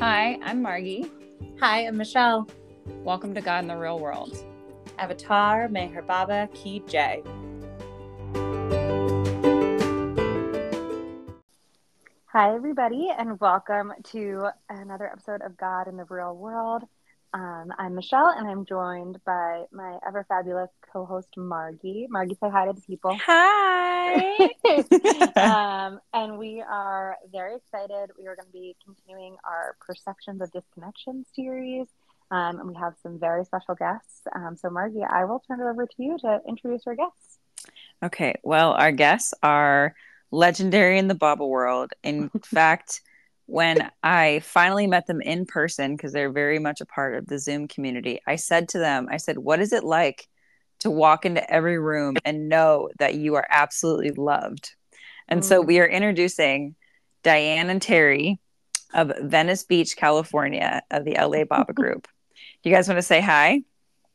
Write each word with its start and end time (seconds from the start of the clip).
Hi, 0.00 0.38
I'm 0.42 0.64
Margi. 0.64 1.10
Hi, 1.60 1.86
I'm 1.86 1.98
Michelle. 1.98 2.48
Welcome 3.04 3.34
to 3.34 3.42
God 3.42 3.64
in 3.64 3.68
the 3.68 3.76
Real 3.76 3.98
World. 3.98 4.34
Avatar 4.98 5.68
Meher 5.68 6.06
Baba 6.06 6.48
Ki 6.54 6.82
Jai. 6.88 7.22
Hi, 12.28 12.54
everybody, 12.54 13.10
and 13.14 13.38
welcome 13.40 13.92
to 14.04 14.48
another 14.70 15.06
episode 15.06 15.42
of 15.42 15.58
God 15.58 15.86
in 15.86 15.98
the 15.98 16.04
Real 16.04 16.34
World. 16.34 16.84
Um, 17.32 17.72
I'm 17.78 17.94
Michelle, 17.94 18.34
and 18.36 18.48
I'm 18.48 18.64
joined 18.64 19.20
by 19.24 19.64
my 19.70 19.98
ever 20.06 20.26
fabulous 20.28 20.70
co 20.92 21.04
host, 21.04 21.28
Margi. 21.36 22.08
Margi, 22.08 22.38
say 22.40 22.50
hi 22.50 22.66
to 22.66 22.72
the 22.72 22.80
people. 22.80 23.16
Hi. 23.24 24.48
um, 25.36 26.00
and 26.12 26.38
we 26.38 26.60
are 26.60 27.16
very 27.30 27.56
excited. 27.56 28.10
We 28.18 28.26
are 28.26 28.34
going 28.34 28.46
to 28.46 28.52
be 28.52 28.74
continuing 28.84 29.36
our 29.44 29.76
Perceptions 29.80 30.40
of 30.40 30.50
Disconnection 30.50 31.24
series. 31.34 31.86
Um, 32.32 32.58
and 32.58 32.68
we 32.68 32.74
have 32.74 32.94
some 33.02 33.18
very 33.18 33.44
special 33.44 33.76
guests. 33.76 34.22
Um, 34.34 34.56
so, 34.56 34.68
Margi, 34.68 35.06
I 35.08 35.24
will 35.24 35.40
turn 35.46 35.60
it 35.60 35.64
over 35.64 35.86
to 35.86 35.94
you 35.98 36.16
to 36.22 36.40
introduce 36.48 36.82
our 36.86 36.96
guests. 36.96 37.38
Okay. 38.02 38.34
Well, 38.42 38.72
our 38.72 38.92
guests 38.92 39.34
are 39.42 39.94
legendary 40.32 40.98
in 40.98 41.06
the 41.06 41.14
Baba 41.14 41.46
world. 41.46 41.92
In 42.02 42.28
fact, 42.44 43.02
when 43.50 43.90
I 44.02 44.40
finally 44.44 44.86
met 44.86 45.06
them 45.06 45.20
in 45.20 45.44
person, 45.44 45.96
because 45.96 46.12
they're 46.12 46.30
very 46.30 46.60
much 46.60 46.80
a 46.80 46.86
part 46.86 47.16
of 47.16 47.26
the 47.26 47.38
Zoom 47.38 47.66
community, 47.66 48.20
I 48.26 48.36
said 48.36 48.68
to 48.70 48.78
them, 48.78 49.08
I 49.10 49.16
said, 49.16 49.38
What 49.38 49.60
is 49.60 49.72
it 49.72 49.82
like 49.82 50.28
to 50.80 50.90
walk 50.90 51.26
into 51.26 51.50
every 51.52 51.78
room 51.78 52.16
and 52.24 52.48
know 52.48 52.90
that 52.98 53.16
you 53.16 53.34
are 53.34 53.46
absolutely 53.50 54.12
loved? 54.12 54.74
And 55.28 55.40
mm. 55.40 55.44
so 55.44 55.60
we 55.60 55.80
are 55.80 55.86
introducing 55.86 56.76
Dyan 57.24 57.70
and 57.70 57.80
Terri 57.80 58.38
of 58.94 59.12
Venice 59.20 59.64
Beach, 59.64 59.96
California, 59.96 60.82
of 60.90 61.04
the 61.04 61.16
LA 61.20 61.44
Baba 61.44 61.72
Group. 61.74 62.06
You 62.62 62.72
guys 62.72 62.88
want 62.88 62.98
to 62.98 63.02
say 63.02 63.20
hi? 63.20 63.62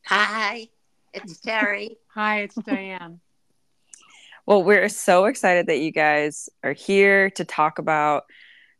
Hi, 0.05 0.69
it's 1.13 1.41
Terri. 1.41 1.97
hi, 2.07 2.41
it's 2.41 2.55
Dyan. 2.55 3.19
Well, 4.45 4.63
we're 4.63 4.89
so 4.89 5.25
excited 5.25 5.67
that 5.67 5.79
you 5.79 5.91
guys 5.91 6.47
are 6.63 6.73
here 6.73 7.31
to 7.31 7.43
talk 7.43 7.79
about 7.79 8.25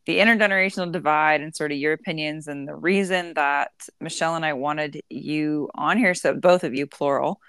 the 0.05 0.19
intergenerational 0.19 0.91
divide 0.91 1.41
and 1.41 1.55
sort 1.55 1.71
of 1.71 1.77
your 1.77 1.93
opinions 1.93 2.47
and 2.47 2.67
the 2.67 2.75
reason 2.75 3.33
that 3.35 3.71
Michelle 3.99 4.35
and 4.35 4.45
I 4.45 4.53
wanted 4.53 5.01
you 5.09 5.69
on 5.75 5.97
here 5.97 6.13
so 6.13 6.33
both 6.33 6.63
of 6.63 6.73
you 6.73 6.87
plural 6.87 7.39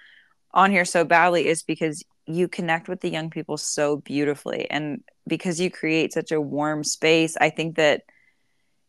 on 0.52 0.70
here 0.70 0.84
so 0.84 1.04
badly 1.04 1.46
is 1.46 1.62
because 1.62 2.02
you 2.26 2.48
connect 2.48 2.88
with 2.88 3.00
the 3.00 3.10
young 3.10 3.30
people 3.30 3.56
so 3.56 3.98
beautifully 3.98 4.68
and 4.70 5.02
because 5.26 5.60
you 5.60 5.70
create 5.70 6.12
such 6.12 6.32
a 6.32 6.40
warm 6.40 6.82
space 6.82 7.36
I 7.40 7.50
think 7.50 7.76
that 7.76 8.02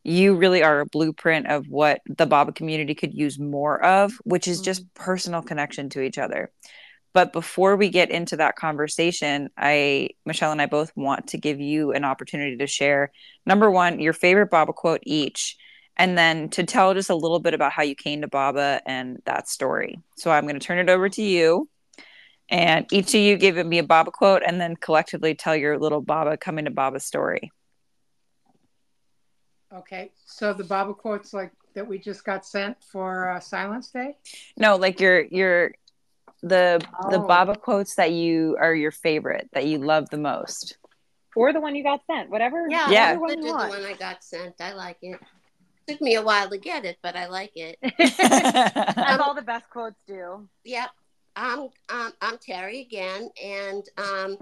you 0.04 0.36
really 0.36 0.64
are 0.64 0.80
a 0.80 0.86
blueprint 0.86 1.48
of 1.48 1.68
what 1.68 2.00
the 2.08 2.26
Baba 2.26 2.54
community 2.54 2.96
could 2.96 3.14
use 3.14 3.38
more 3.38 3.84
of 3.84 4.14
which 4.24 4.48
is 4.48 4.62
just 4.62 4.84
mm-hmm. 4.84 5.04
personal 5.04 5.42
connection 5.42 5.90
to 5.90 6.02
each 6.02 6.18
other 6.18 6.52
but 7.18 7.34
before 7.34 7.76
we 7.76 7.90
get 7.90 8.12
into 8.12 8.38
that 8.38 8.58
conversation, 8.58 9.50
I, 9.58 10.10
Michelle 10.28 10.52
and 10.52 10.62
I 10.62 10.68
both 10.68 10.92
want 10.96 11.30
to 11.30 11.40
give 11.40 11.60
you 11.60 11.92
an 11.92 12.06
opportunity 12.06 12.58
to 12.58 12.68
share 12.68 13.12
number 13.44 13.72
one, 13.72 14.00
your 14.00 14.14
favorite 14.14 14.52
Baba 14.52 14.72
quote 14.72 15.00
each, 15.02 15.58
and 15.96 16.16
then 16.16 16.50
to 16.50 16.64
tell 16.64 16.94
just 16.94 17.10
a 17.10 17.16
little 17.16 17.40
bit 17.40 17.56
about 17.56 17.72
how 17.72 17.82
you 17.82 17.96
came 17.96 18.22
to 18.22 18.28
Baba 18.28 18.84
and 18.86 19.18
that 19.26 19.50
story. 19.50 20.00
So 20.16 20.30
I'm 20.30 20.44
going 20.44 20.60
to 20.60 20.64
turn 20.64 20.78
it 20.78 20.92
over 20.92 21.10
to 21.10 21.24
you. 21.24 21.68
And 22.50 22.86
each 22.92 23.16
of 23.16 23.22
you 23.22 23.36
give 23.36 23.66
me 23.66 23.80
a 23.80 23.84
Baba 23.84 24.12
quote 24.12 24.44
and 24.46 24.62
then 24.62 24.76
collectively 24.76 25.34
tell 25.34 25.56
your 25.56 25.80
little 25.80 26.02
Baba 26.02 26.38
coming 26.38 26.66
to 26.66 26.72
Baba 26.72 27.00
story. 27.00 27.52
Okay. 29.74 30.12
So 30.28 30.54
the 30.54 30.66
Baba 30.66 30.94
quotes 30.94 31.34
like 31.34 31.52
that 31.74 31.88
we 31.88 31.98
just 31.98 32.24
got 32.24 32.46
sent 32.46 32.78
for 32.84 33.32
uh, 33.32 33.40
Silence 33.40 33.90
Day? 33.90 34.18
No, 34.56 34.76
like 34.76 35.00
your 35.00 35.22
your 35.26 35.72
the 36.44 36.86
oh. 37.04 37.12
the 37.12 37.20
Baba 37.20 37.56
quotes 37.56 37.96
that 37.96 38.12
you 38.12 38.58
are 38.60 38.74
your 38.74 38.92
favorite 38.92 39.50
that 39.54 39.66
you 39.66 39.80
love 39.80 40.10
the 40.10 40.18
most, 40.18 40.78
or 41.36 41.54
the 41.54 41.62
one 41.62 41.76
you 41.76 41.84
got 41.84 42.02
sent, 42.06 42.30
whatever. 42.30 42.68
Yeah, 42.70 42.90
yeah. 42.90 43.16
One 43.16 43.40
the 43.42 43.52
one 43.52 43.86
I 43.86 43.94
got 43.94 44.24
sent. 44.24 44.56
I 44.60 44.74
like 44.74 44.98
it. 45.02 45.20
Took 45.88 46.02
me 46.02 46.16
a 46.16 46.22
while 46.22 46.50
to 46.50 46.58
get 46.58 46.84
it, 46.84 46.98
but 47.02 47.16
I 47.16 47.28
like 47.28 47.54
it. 47.56 47.78
As 48.00 49.20
all 49.20 49.34
the 49.34 49.42
best 49.42 49.70
quotes 49.70 50.00
do. 50.06 50.48
Yep. 50.66 50.90
I'm 51.36 51.60
um, 51.90 52.14
I'm 52.22 52.38
Terri 52.38 52.82
again, 52.82 53.30
and 53.42 53.84
um, 53.98 54.38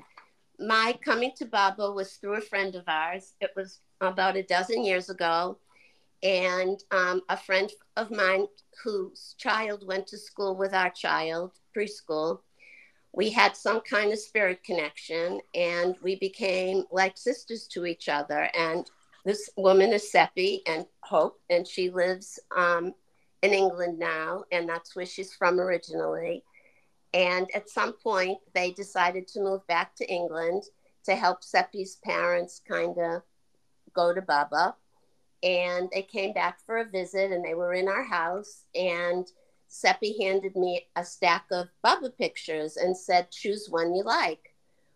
my 0.59 0.97
coming 1.03 1.31
to 1.37 1.45
Baba 1.45 1.91
was 1.91 2.13
through 2.13 2.35
a 2.35 2.41
friend 2.41 2.73
of 2.75 2.83
ours. 2.87 3.33
It 3.41 3.51
was 3.55 3.79
about 4.01 4.37
a 4.37 4.43
dozen 4.43 4.83
years 4.83 5.09
ago, 5.09 5.57
and 6.25 6.83
um, 6.89 7.21
a 7.29 7.37
friend 7.37 7.71
of 7.97 8.09
mine 8.09 8.47
whose 8.83 9.35
child 9.37 9.85
went 9.87 10.07
to 10.07 10.17
school 10.17 10.55
with 10.55 10.73
our 10.73 10.89
child 10.89 11.51
preschool, 11.77 12.39
we 13.13 13.29
had 13.29 13.55
some 13.55 13.79
kind 13.81 14.11
of 14.11 14.17
spirit 14.17 14.63
connection 14.63 15.39
and 15.53 15.95
we 16.01 16.15
became 16.15 16.83
like 16.91 17.15
sisters 17.15 17.67
to 17.67 17.85
each 17.85 18.09
other. 18.09 18.49
And 18.57 18.89
this 19.23 19.51
woman 19.55 19.93
is 19.93 20.11
Seppi 20.11 20.63
and 20.65 20.87
Hope, 21.01 21.39
and 21.49 21.67
she 21.67 21.91
lives 21.91 22.39
um, 22.55 22.93
in 23.43 23.53
England 23.53 23.99
now, 23.99 24.43
and 24.51 24.67
that's 24.67 24.95
where 24.95 25.05
she's 25.05 25.33
from 25.33 25.59
originally. 25.59 26.43
And 27.13 27.47
at 27.53 27.69
some 27.69 27.93
point, 27.93 28.39
they 28.53 28.71
decided 28.71 29.27
to 29.29 29.41
move 29.41 29.65
back 29.67 29.95
to 29.97 30.11
England 30.11 30.63
to 31.05 31.15
help 31.15 31.43
Seppi's 31.43 31.97
parents 32.03 32.61
kind 32.67 32.97
of 32.97 33.21
go 33.93 34.13
to 34.13 34.21
Baba. 34.21 34.75
And 35.45 35.89
they 35.93 36.01
came 36.01 36.33
back 36.33 36.57
for 36.65 36.79
a 36.79 36.89
visit, 36.89 37.31
and 37.31 37.45
they 37.45 37.53
were 37.53 37.73
in 37.73 37.87
our 37.87 38.03
house. 38.03 38.63
And 38.73 39.25
Seppi 39.67 40.17
handed 40.21 40.55
me 40.55 40.87
a 40.95 41.05
stack 41.05 41.45
of 41.51 41.67
Baba 41.83 42.09
pictures 42.09 42.77
and 42.77 42.97
said, 42.97 43.31
choose 43.31 43.67
one 43.69 43.93
you 43.93 44.03
like. 44.03 44.55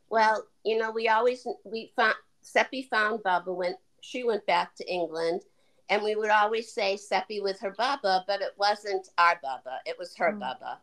Well, 0.09 0.47
you 0.65 0.77
know, 0.77 0.89
we 0.89 1.07
always, 1.07 1.45
we 1.63 1.93
found, 1.95 2.15
Seppi 2.41 2.87
found 2.89 3.21
Baba 3.21 3.53
when 3.53 3.75
she 4.01 4.23
went 4.23 4.45
back 4.47 4.75
to 4.75 4.91
England. 4.91 5.43
And 5.89 6.03
we 6.03 6.15
would 6.15 6.29
always 6.29 6.71
say 6.71 6.97
Seppi 6.97 7.41
with 7.41 7.59
her 7.59 7.73
Baba, 7.77 8.23
but 8.27 8.41
it 8.41 8.53
wasn't 8.57 9.07
our 9.17 9.39
Baba, 9.41 9.79
it 9.85 9.97
was 9.97 10.15
her 10.17 10.31
mm. 10.31 10.39
Baba. 10.39 10.79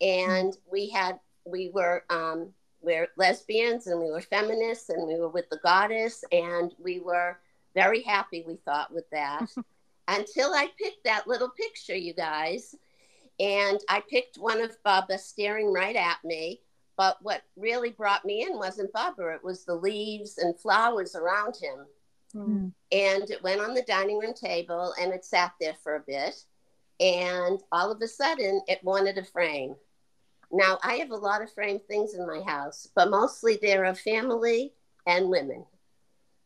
And 0.00 0.56
we 0.70 0.88
had, 0.88 1.18
we 1.44 1.70
were, 1.74 2.04
um, 2.10 2.50
we're 2.82 3.08
lesbians 3.16 3.86
and 3.86 4.00
we 4.00 4.10
were 4.10 4.20
feminists 4.20 4.90
and 4.90 5.06
we 5.08 5.18
were 5.18 5.28
with 5.28 5.48
the 5.50 5.60
goddess 5.62 6.22
and 6.30 6.74
we 6.78 7.00
were 7.00 7.38
very 7.74 8.02
happy, 8.02 8.44
we 8.46 8.56
thought, 8.64 8.92
with 8.92 9.08
that. 9.10 9.46
Until 10.08 10.52
I 10.52 10.68
picked 10.78 11.04
that 11.04 11.26
little 11.26 11.50
picture, 11.50 11.96
you 11.96 12.14
guys. 12.14 12.74
And 13.40 13.80
I 13.88 14.02
picked 14.08 14.36
one 14.36 14.60
of 14.60 14.76
Baba 14.84 15.18
staring 15.18 15.72
right 15.72 15.96
at 15.96 16.18
me. 16.24 16.60
But 16.96 17.18
what 17.22 17.42
really 17.56 17.90
brought 17.90 18.24
me 18.24 18.42
in 18.42 18.56
wasn't 18.56 18.92
Baba, 18.92 19.34
it 19.34 19.42
was 19.42 19.64
the 19.64 19.74
leaves 19.74 20.38
and 20.38 20.58
flowers 20.58 21.16
around 21.16 21.56
him. 21.56 21.86
Mm. 22.34 22.72
And 22.92 23.30
it 23.30 23.42
went 23.42 23.60
on 23.60 23.74
the 23.74 23.82
dining 23.82 24.18
room 24.18 24.34
table 24.34 24.94
and 25.00 25.12
it 25.12 25.24
sat 25.24 25.52
there 25.60 25.74
for 25.82 25.96
a 25.96 26.04
bit. 26.06 26.36
And 27.00 27.60
all 27.72 27.90
of 27.90 28.00
a 28.00 28.06
sudden, 28.06 28.62
it 28.68 28.84
wanted 28.84 29.18
a 29.18 29.24
frame. 29.24 29.74
Now, 30.52 30.78
I 30.84 30.94
have 30.94 31.10
a 31.10 31.16
lot 31.16 31.42
of 31.42 31.52
framed 31.52 31.82
things 31.88 32.14
in 32.14 32.26
my 32.26 32.40
house, 32.46 32.88
but 32.94 33.10
mostly 33.10 33.58
they're 33.60 33.84
of 33.84 33.98
family 33.98 34.72
and 35.06 35.28
women. 35.28 35.64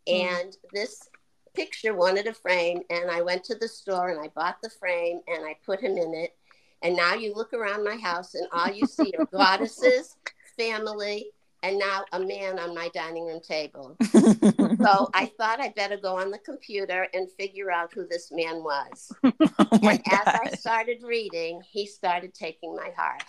Mm. 0.09 0.31
And 0.31 0.56
this 0.72 1.11
picture 1.58 1.92
wanted 1.92 2.28
a 2.28 2.34
frame. 2.34 2.82
And 2.88 3.10
I 3.10 3.20
went 3.20 3.42
to 3.44 3.56
the 3.56 3.66
store 3.66 4.10
and 4.10 4.20
I 4.20 4.28
bought 4.28 4.58
the 4.62 4.70
frame 4.70 5.20
and 5.26 5.44
I 5.44 5.56
put 5.66 5.80
him 5.80 5.96
in 5.96 6.14
it. 6.14 6.36
And 6.82 6.96
now 6.96 7.14
you 7.14 7.34
look 7.34 7.52
around 7.52 7.84
my 7.84 7.96
house 7.96 8.34
and 8.34 8.46
all 8.52 8.70
you 8.70 8.86
see 8.86 9.12
are 9.19 9.24
goddesses, 9.32 10.16
family, 10.56 11.32
and 11.64 11.76
now 11.76 12.04
a 12.12 12.20
man 12.20 12.60
on 12.60 12.72
my 12.72 12.88
dining 12.94 13.26
room 13.26 13.41
table. 13.41 13.96
so 14.04 15.10
I 15.12 15.32
thought 15.37 15.60
I'd 15.60 15.75
better 15.75 15.96
go 15.96 16.16
on 16.16 16.31
the 16.31 16.38
computer 16.38 17.08
and 17.12 17.28
figure 17.32 17.72
out 17.72 17.93
who 17.93 18.06
this 18.06 18.31
man 18.31 18.62
was. 18.62 19.12
Oh 19.70 19.81
and 19.82 20.00
as 20.11 20.26
I 20.26 20.50
started 20.58 21.02
reading, 21.02 21.61
he 21.69 21.84
started 21.84 22.32
taking 22.32 22.75
my 22.75 22.90
heart. 22.96 23.25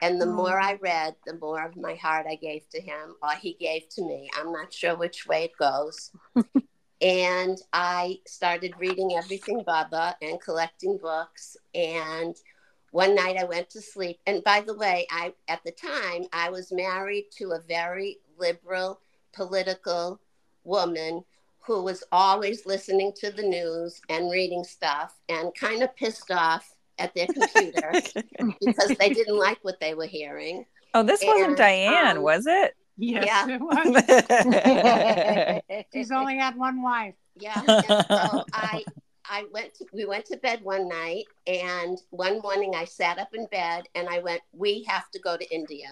And 0.00 0.20
the 0.20 0.26
oh. 0.26 0.32
more 0.32 0.58
I 0.58 0.74
read, 0.74 1.14
the 1.26 1.36
more 1.36 1.62
of 1.62 1.76
my 1.76 1.94
heart 1.94 2.26
I 2.28 2.36
gave 2.36 2.68
to 2.70 2.80
him, 2.80 3.16
or 3.22 3.32
he 3.32 3.54
gave 3.54 3.88
to 3.90 4.02
me. 4.02 4.30
I'm 4.36 4.50
not 4.50 4.72
sure 4.72 4.96
which 4.96 5.26
way 5.26 5.44
it 5.44 5.56
goes. 5.58 6.10
And 7.00 7.58
I 7.72 8.20
started 8.26 8.74
reading 8.78 9.16
everything 9.16 9.62
Baba 9.64 10.16
and 10.22 10.40
collecting 10.40 10.96
books. 10.96 11.56
And 11.74 12.36
one 12.92 13.14
night 13.14 13.36
I 13.36 13.44
went 13.44 13.70
to 13.70 13.82
sleep. 13.82 14.20
And 14.26 14.44
by 14.44 14.60
the 14.60 14.76
way, 14.76 15.06
I 15.10 15.34
at 15.48 15.62
the 15.64 15.72
time 15.72 16.26
I 16.32 16.50
was 16.50 16.72
married 16.72 17.26
to 17.38 17.52
a 17.52 17.60
very 17.60 18.18
liberal 18.38 19.00
political 19.32 20.20
woman 20.62 21.24
who 21.60 21.82
was 21.82 22.04
always 22.12 22.66
listening 22.66 23.12
to 23.16 23.30
the 23.30 23.42
news 23.42 24.00
and 24.08 24.30
reading 24.30 24.62
stuff 24.62 25.14
and 25.28 25.54
kind 25.54 25.82
of 25.82 25.96
pissed 25.96 26.30
off 26.30 26.74
at 26.98 27.14
their 27.14 27.26
computer 27.26 27.92
because 28.64 28.96
they 28.98 29.08
didn't 29.10 29.38
like 29.38 29.58
what 29.62 29.80
they 29.80 29.94
were 29.94 30.06
hearing. 30.06 30.64
Oh, 30.92 31.02
this 31.02 31.22
and, 31.22 31.30
wasn't 31.32 31.58
Dyan, 31.58 32.16
um, 32.16 32.22
was 32.22 32.46
it? 32.46 32.76
Yes, 32.96 33.26
yeah. 33.26 33.46
it 33.48 33.60
was. 35.68 35.84
She's 35.92 36.10
only 36.10 36.38
had 36.38 36.56
one 36.56 36.82
wife. 36.82 37.14
Yeah. 37.36 37.60
so 37.60 38.44
I 38.52 38.84
I 39.26 39.44
went 39.52 39.74
to, 39.74 39.86
we 39.92 40.04
went 40.04 40.26
to 40.26 40.36
bed 40.36 40.62
one 40.62 40.88
night 40.88 41.24
and 41.46 41.98
one 42.10 42.40
morning 42.40 42.74
I 42.74 42.84
sat 42.84 43.18
up 43.18 43.34
in 43.34 43.46
bed 43.46 43.88
and 43.94 44.08
I 44.08 44.18
went, 44.18 44.42
we 44.52 44.84
have 44.86 45.10
to 45.12 45.18
go 45.18 45.36
to 45.36 45.54
India. 45.54 45.88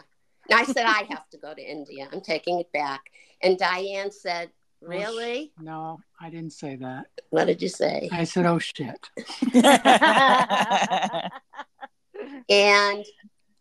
And 0.51 0.61
I 0.61 0.65
said, 0.65 0.87
I 0.87 1.03
have 1.09 1.29
to 1.31 1.39
go 1.39 1.55
to 1.55 1.63
India. 1.63 2.09
I'm 2.13 2.21
taking 2.21 2.61
it 2.61 2.71
back. 2.73 3.01
And 3.43 3.59
Dyan 3.59 4.13
said, 4.13 4.51
really? 4.81 5.53
No, 5.59 6.01
I 6.21 6.31
didn't 6.31 6.53
say 6.53 6.77
that. 6.77 7.07
What 7.31 7.47
did 7.47 7.63
you 7.63 7.69
say? 7.69 8.09
I 8.13 8.25
said, 8.25 8.47
oh 8.47 8.59
shit. 8.59 9.09
and 12.49 13.05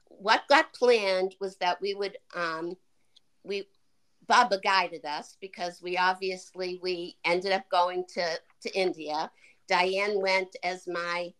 what 0.07 0.43
got 0.49 0.73
planned 0.73 1.35
was 1.39 1.55
that 1.57 1.79
we 1.81 1.93
would 1.93 2.17
um, 2.35 2.75
we 3.43 3.67
Baba 4.27 4.59
guided 4.63 5.05
us 5.05 5.35
because 5.41 5.81
we 5.81 5.97
obviously 5.97 6.79
we 6.81 7.17
ended 7.25 7.51
up 7.51 7.67
going 7.69 8.05
to 8.13 8.39
to 8.61 8.79
India. 8.79 9.31
Dyan 9.69 10.21
went 10.21 10.55
as 10.63 10.87
my 10.87 11.33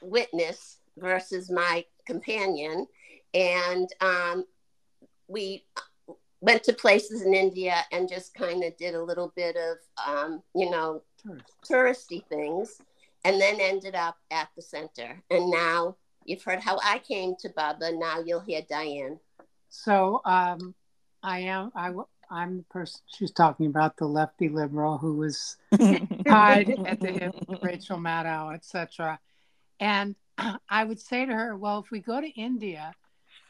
witness 0.00 0.78
versus 0.96 1.50
my 1.50 1.84
companion, 2.06 2.86
and 3.34 3.88
um, 4.00 4.44
we 5.28 5.64
went 6.40 6.64
to 6.64 6.72
places 6.72 7.22
in 7.22 7.34
India 7.34 7.76
and 7.92 8.08
just 8.08 8.34
kind 8.34 8.64
of 8.64 8.76
did 8.76 8.94
a 8.94 9.02
little 9.02 9.32
bit 9.36 9.56
of 9.56 9.78
um, 10.06 10.42
you 10.54 10.70
know 10.70 11.02
Tourist. 11.22 12.10
touristy 12.10 12.26
things, 12.26 12.80
and 13.24 13.40
then 13.40 13.60
ended 13.60 13.94
up 13.94 14.16
at 14.30 14.48
the 14.56 14.62
center. 14.62 15.22
And 15.30 15.50
now 15.50 15.96
you've 16.24 16.42
heard 16.42 16.60
how 16.60 16.78
I 16.82 16.98
came 16.98 17.34
to 17.40 17.48
Baba. 17.50 17.92
Now 17.92 18.20
you'll 18.20 18.40
hear 18.40 18.62
Dyan. 18.62 19.18
So 19.68 20.20
um, 20.24 20.74
I 21.22 21.40
am 21.40 21.72
I 21.74 21.92
I'm 22.30 22.58
the 22.58 22.62
person 22.64 23.00
she's 23.06 23.30
talking 23.30 23.66
about, 23.66 23.96
the 23.96 24.06
lefty 24.06 24.48
liberal 24.48 24.98
who 24.98 25.16
was 25.16 25.56
tied 26.26 26.70
at 26.86 27.00
the 27.00 27.12
hip, 27.12 27.34
with 27.46 27.62
Rachel 27.62 27.98
Maddow, 27.98 28.54
etc. 28.54 29.18
And 29.78 30.16
I 30.68 30.84
would 30.84 31.00
say 31.00 31.26
to 31.26 31.32
her, 31.32 31.56
well, 31.56 31.80
if 31.80 31.90
we 31.90 32.00
go 32.00 32.20
to 32.20 32.28
India 32.28 32.94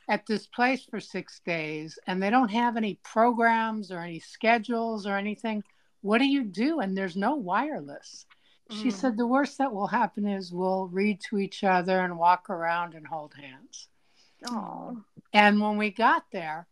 at 0.09 0.27
this 0.27 0.47
place 0.49 0.85
for 0.85 0.99
six 0.99 1.41
days 1.47 1.99
and 2.07 2.21
they 2.21 2.29
don't 2.29 2.51
have 2.51 2.77
any 2.77 2.99
programs 3.05 3.93
or 3.93 4.01
any 4.01 4.19
schedules 4.19 5.07
or 5.07 5.17
anything, 5.17 5.63
what 6.01 6.19
do 6.19 6.27
you 6.27 6.43
do? 6.45 6.81
And 6.81 6.97
there's 6.97 7.17
no 7.17 7.37
wireless. 7.37 8.27
She 8.71 8.89
Mm. 8.89 8.93
said 8.93 9.17
the 9.17 9.27
worst 9.27 9.59
that 9.59 9.73
will 9.73 9.87
happen 9.87 10.27
is 10.27 10.53
we'll 10.53 10.89
read 10.89 11.21
to 11.29 11.39
each 11.39 11.63
other 11.63 12.01
and 12.01 12.19
walk 12.19 12.51
around 12.51 12.95
and 12.95 13.07
hold 13.07 13.35
hands. 13.35 13.89
Oh. 14.49 15.03
And 15.33 15.61
when 15.61 15.77
we 15.79 15.91
got 15.91 16.25
there, 16.33 16.67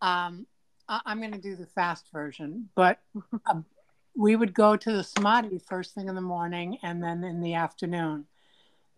um, 0.00 0.46
I- 0.88 1.00
I'm 1.06 1.20
going 1.20 1.32
to 1.32 1.38
do 1.38 1.56
the 1.56 1.66
fast 1.66 2.10
version, 2.12 2.68
but 2.74 2.98
um, 3.46 3.64
we 4.16 4.36
would 4.36 4.54
go 4.54 4.76
to 4.76 4.92
the 4.92 5.04
Samadhi 5.04 5.58
first 5.58 5.94
thing 5.94 6.08
in 6.08 6.14
the 6.14 6.20
morning 6.20 6.78
and 6.82 7.02
then 7.02 7.22
in 7.24 7.40
the 7.40 7.54
afternoon. 7.54 8.26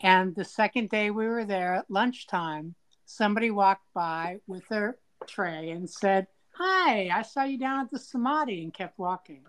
And 0.00 0.34
the 0.34 0.44
second 0.44 0.88
day 0.88 1.10
we 1.10 1.26
were 1.26 1.44
there 1.44 1.74
at 1.74 1.90
lunchtime, 1.90 2.74
somebody 3.04 3.50
walked 3.50 3.92
by 3.92 4.38
with 4.46 4.66
their 4.68 4.96
tray 5.26 5.70
and 5.70 5.88
said, 5.88 6.26
Hi, 6.52 7.08
I 7.08 7.22
saw 7.22 7.44
you 7.44 7.58
down 7.58 7.80
at 7.80 7.90
the 7.90 7.98
Samadhi 7.98 8.62
and 8.62 8.72
kept 8.72 8.98
walking. 8.98 9.42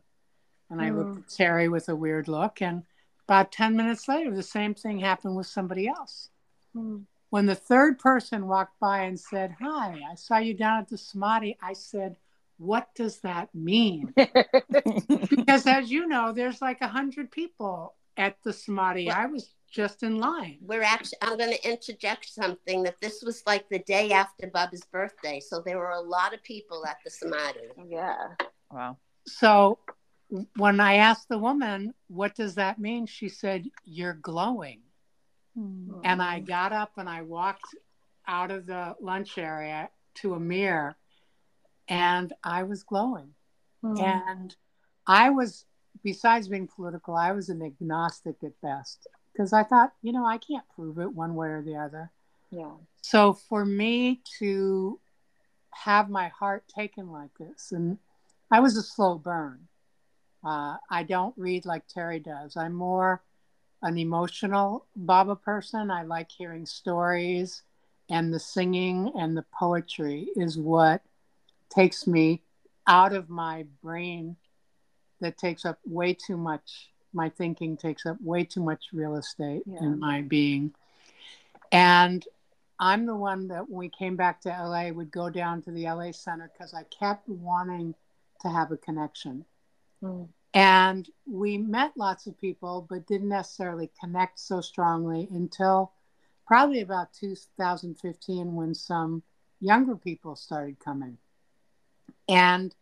And 0.70 0.82
I 0.82 0.90
looked 0.92 1.18
at 1.18 1.28
Terri 1.28 1.70
with 1.70 1.90
a 1.90 1.96
weird 1.96 2.28
look. 2.28 2.62
And 2.62 2.84
about 3.28 3.52
10 3.52 3.76
minutes 3.76 4.08
later, 4.08 4.34
the 4.34 4.44
same 4.44 4.74
thing 4.74 5.00
happened 5.00 5.36
with 5.36 5.48
somebody 5.48 5.88
else. 5.88 6.30
Mm. 6.76 7.04
When 7.32 7.46
the 7.46 7.56
third 7.56 7.98
person 7.98 8.48
walked 8.48 8.78
by 8.82 9.04
and 9.04 9.18
said, 9.18 9.56
Hi, 9.62 10.02
I 10.12 10.16
saw 10.16 10.38
you 10.38 10.54
down 10.54 10.80
at 10.80 10.90
the 10.90 10.98
Samadhi, 10.98 11.58
I 11.64 11.72
said, 11.72 12.18
What 12.58 12.94
does 12.94 13.22
that 13.22 13.56
mean? 13.56 14.14
because 15.30 15.66
as 15.66 15.90
you 15.90 16.08
know, 16.08 16.34
there's 16.34 16.62
like 16.62 16.82
a 16.82 16.90
hundred 16.90 17.32
people 17.32 17.96
at 18.18 18.36
the 18.44 18.52
Samadhi. 18.52 19.10
I 19.10 19.28
was 19.28 19.54
just 19.72 20.04
in 20.04 20.20
line. 20.20 20.58
We're 20.62 20.84
actually, 20.84 21.20
I'm 21.22 21.38
going 21.38 21.54
to 21.54 21.70
interject 21.70 22.30
something 22.30 22.84
that 22.84 23.00
this 23.00 23.24
was 23.24 23.42
like 23.48 23.70
the 23.70 23.80
day 23.80 24.12
after 24.12 24.48
Bubba's 24.48 24.84
birthday. 24.92 25.40
So 25.40 25.64
there 25.66 25.78
were 25.78 25.92
a 25.92 26.02
lot 26.02 26.34
of 26.34 26.44
people 26.44 26.86
at 26.86 26.98
the 27.06 27.10
Samadhi. 27.10 27.70
yeah. 27.88 28.28
wow. 28.70 28.98
So 29.26 29.80
when 30.58 30.82
I 30.82 30.96
asked 30.96 31.30
the 31.30 31.38
woman, 31.38 31.94
What 32.10 32.36
does 32.36 32.56
that 32.56 32.78
mean? 32.78 33.06
She 33.06 33.30
said, 33.30 33.70
You're 33.86 34.16
glowing. 34.16 34.82
And 35.56 36.22
I 36.22 36.40
got 36.40 36.74
up 36.74 36.92
and 36.98 37.10
I 37.10 37.22
walked 37.22 37.76
out 38.28 38.52
of 38.52 38.66
the 38.66 38.96
lunch 39.02 39.38
area 39.38 39.90
to 40.16 40.34
a 40.34 40.40
mirror 40.40 40.96
and 41.88 42.32
I 42.44 42.64
was 42.64 42.84
glowing. 42.84 43.34
Mm. 43.84 44.02
And 44.02 44.56
I 45.08 45.30
was, 45.30 45.66
besides 46.04 46.48
being 46.48 46.68
political, 46.68 47.16
I 47.16 47.32
was 47.32 47.50
an 47.50 47.62
agnostic 47.62 48.38
at 48.44 48.60
best 48.62 49.08
because 49.34 49.54
I 49.54 49.64
thought, 49.64 49.94
you 50.02 50.12
know, 50.12 50.26
I 50.26 50.38
can't 50.38 50.66
prove 50.76 51.00
it 51.00 51.14
one 51.14 51.36
way 51.36 51.48
or 51.48 51.62
the 51.62 51.76
other. 51.76 52.12
Yeah. 52.50 52.72
So 53.02 53.34
for 53.34 53.66
me 53.66 54.22
to 54.40 55.00
have 55.72 56.10
my 56.10 56.28
heart 56.28 56.64
taken 56.74 57.12
like 57.12 57.32
this, 57.40 57.72
and 57.72 57.98
I 58.52 58.60
was 58.60 58.78
a 58.78 58.84
slow 58.84 59.18
burn. 59.18 59.68
Uh, 60.44 60.78
I 60.90 61.04
don't 61.04 61.34
read 61.38 61.66
like 61.66 61.88
Terri 61.88 62.24
does. 62.24 62.58
I'm 62.58 62.74
more 62.74 63.22
an 63.82 63.98
emotional 63.98 64.86
Baba 64.96 65.36
person. 65.36 65.90
I 65.90 66.04
like 66.04 66.32
hearing 66.32 66.66
stories, 66.66 67.64
and 68.10 68.34
the 68.34 68.40
singing 68.40 69.12
and 69.16 69.36
the 69.36 69.46
poetry 69.58 70.30
is 70.36 70.58
what 70.58 71.02
takes 71.70 72.06
me 72.06 72.42
out 72.88 73.14
of 73.14 73.30
my 73.30 73.66
brain 73.82 74.36
that 75.22 75.38
takes 75.38 75.66
up 75.66 75.80
way 75.86 76.14
too 76.14 76.38
much. 76.38 76.90
My 77.14 77.30
thinking 77.30 77.78
takes 77.78 78.06
up 78.06 78.18
way 78.22 78.44
too 78.44 78.62
much 78.62 78.86
real 78.94 79.16
estate 79.16 79.64
Yeah. 79.66 79.80
in 79.80 80.00
my 80.00 80.22
being. 80.22 80.74
And 81.72 82.26
I'm 82.80 83.06
the 83.06 83.16
one 83.16 83.48
that 83.50 83.70
when 83.70 83.78
we 83.78 83.90
came 83.90 84.16
back 84.16 84.42
to 84.42 84.50
LA 84.50 84.90
would 84.92 85.12
go 85.12 85.30
down 85.30 85.62
to 85.64 85.72
the 85.72 85.86
LA 85.88 86.12
Center 86.12 86.52
because 86.52 86.74
I 86.74 86.84
kept 86.84 87.30
wanting 87.30 87.94
to 88.42 88.50
have 88.50 88.72
a 88.72 88.78
connection. 88.78 89.46
Mm. 90.02 90.28
And 90.54 91.08
we 91.26 91.58
met 91.58 91.94
lots 91.96 92.28
of 92.28 92.38
people, 92.38 92.86
but 92.90 93.08
didn't 93.08 93.30
necessarily 93.30 93.90
connect 94.00 94.40
so 94.40 94.60
strongly 94.60 95.28
until 95.32 95.94
probably 96.46 96.82
about 96.82 97.14
2015 97.14 98.54
when 98.54 98.74
some 98.74 99.24
younger 99.62 99.96
people 99.96 100.36
started 100.36 100.78
coming. 100.80 101.18
And 102.28 102.76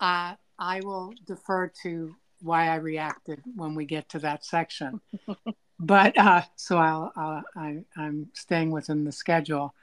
uh, 0.00 0.36
I 0.58 0.80
will 0.80 1.12
defer 1.26 1.70
to 1.82 2.14
why 2.40 2.68
I 2.68 2.76
reacted 2.76 3.42
when 3.54 3.74
we 3.74 3.84
get 3.84 4.08
to 4.10 4.18
that 4.20 4.44
section. 4.44 5.00
but 5.78 6.16
uh, 6.16 6.42
so 6.56 6.78
I'll, 6.78 7.12
I'll, 7.16 7.42
I, 7.54 7.78
I'm 7.96 8.28
staying 8.32 8.70
within 8.70 9.04
the 9.04 9.12
schedule. 9.12 9.74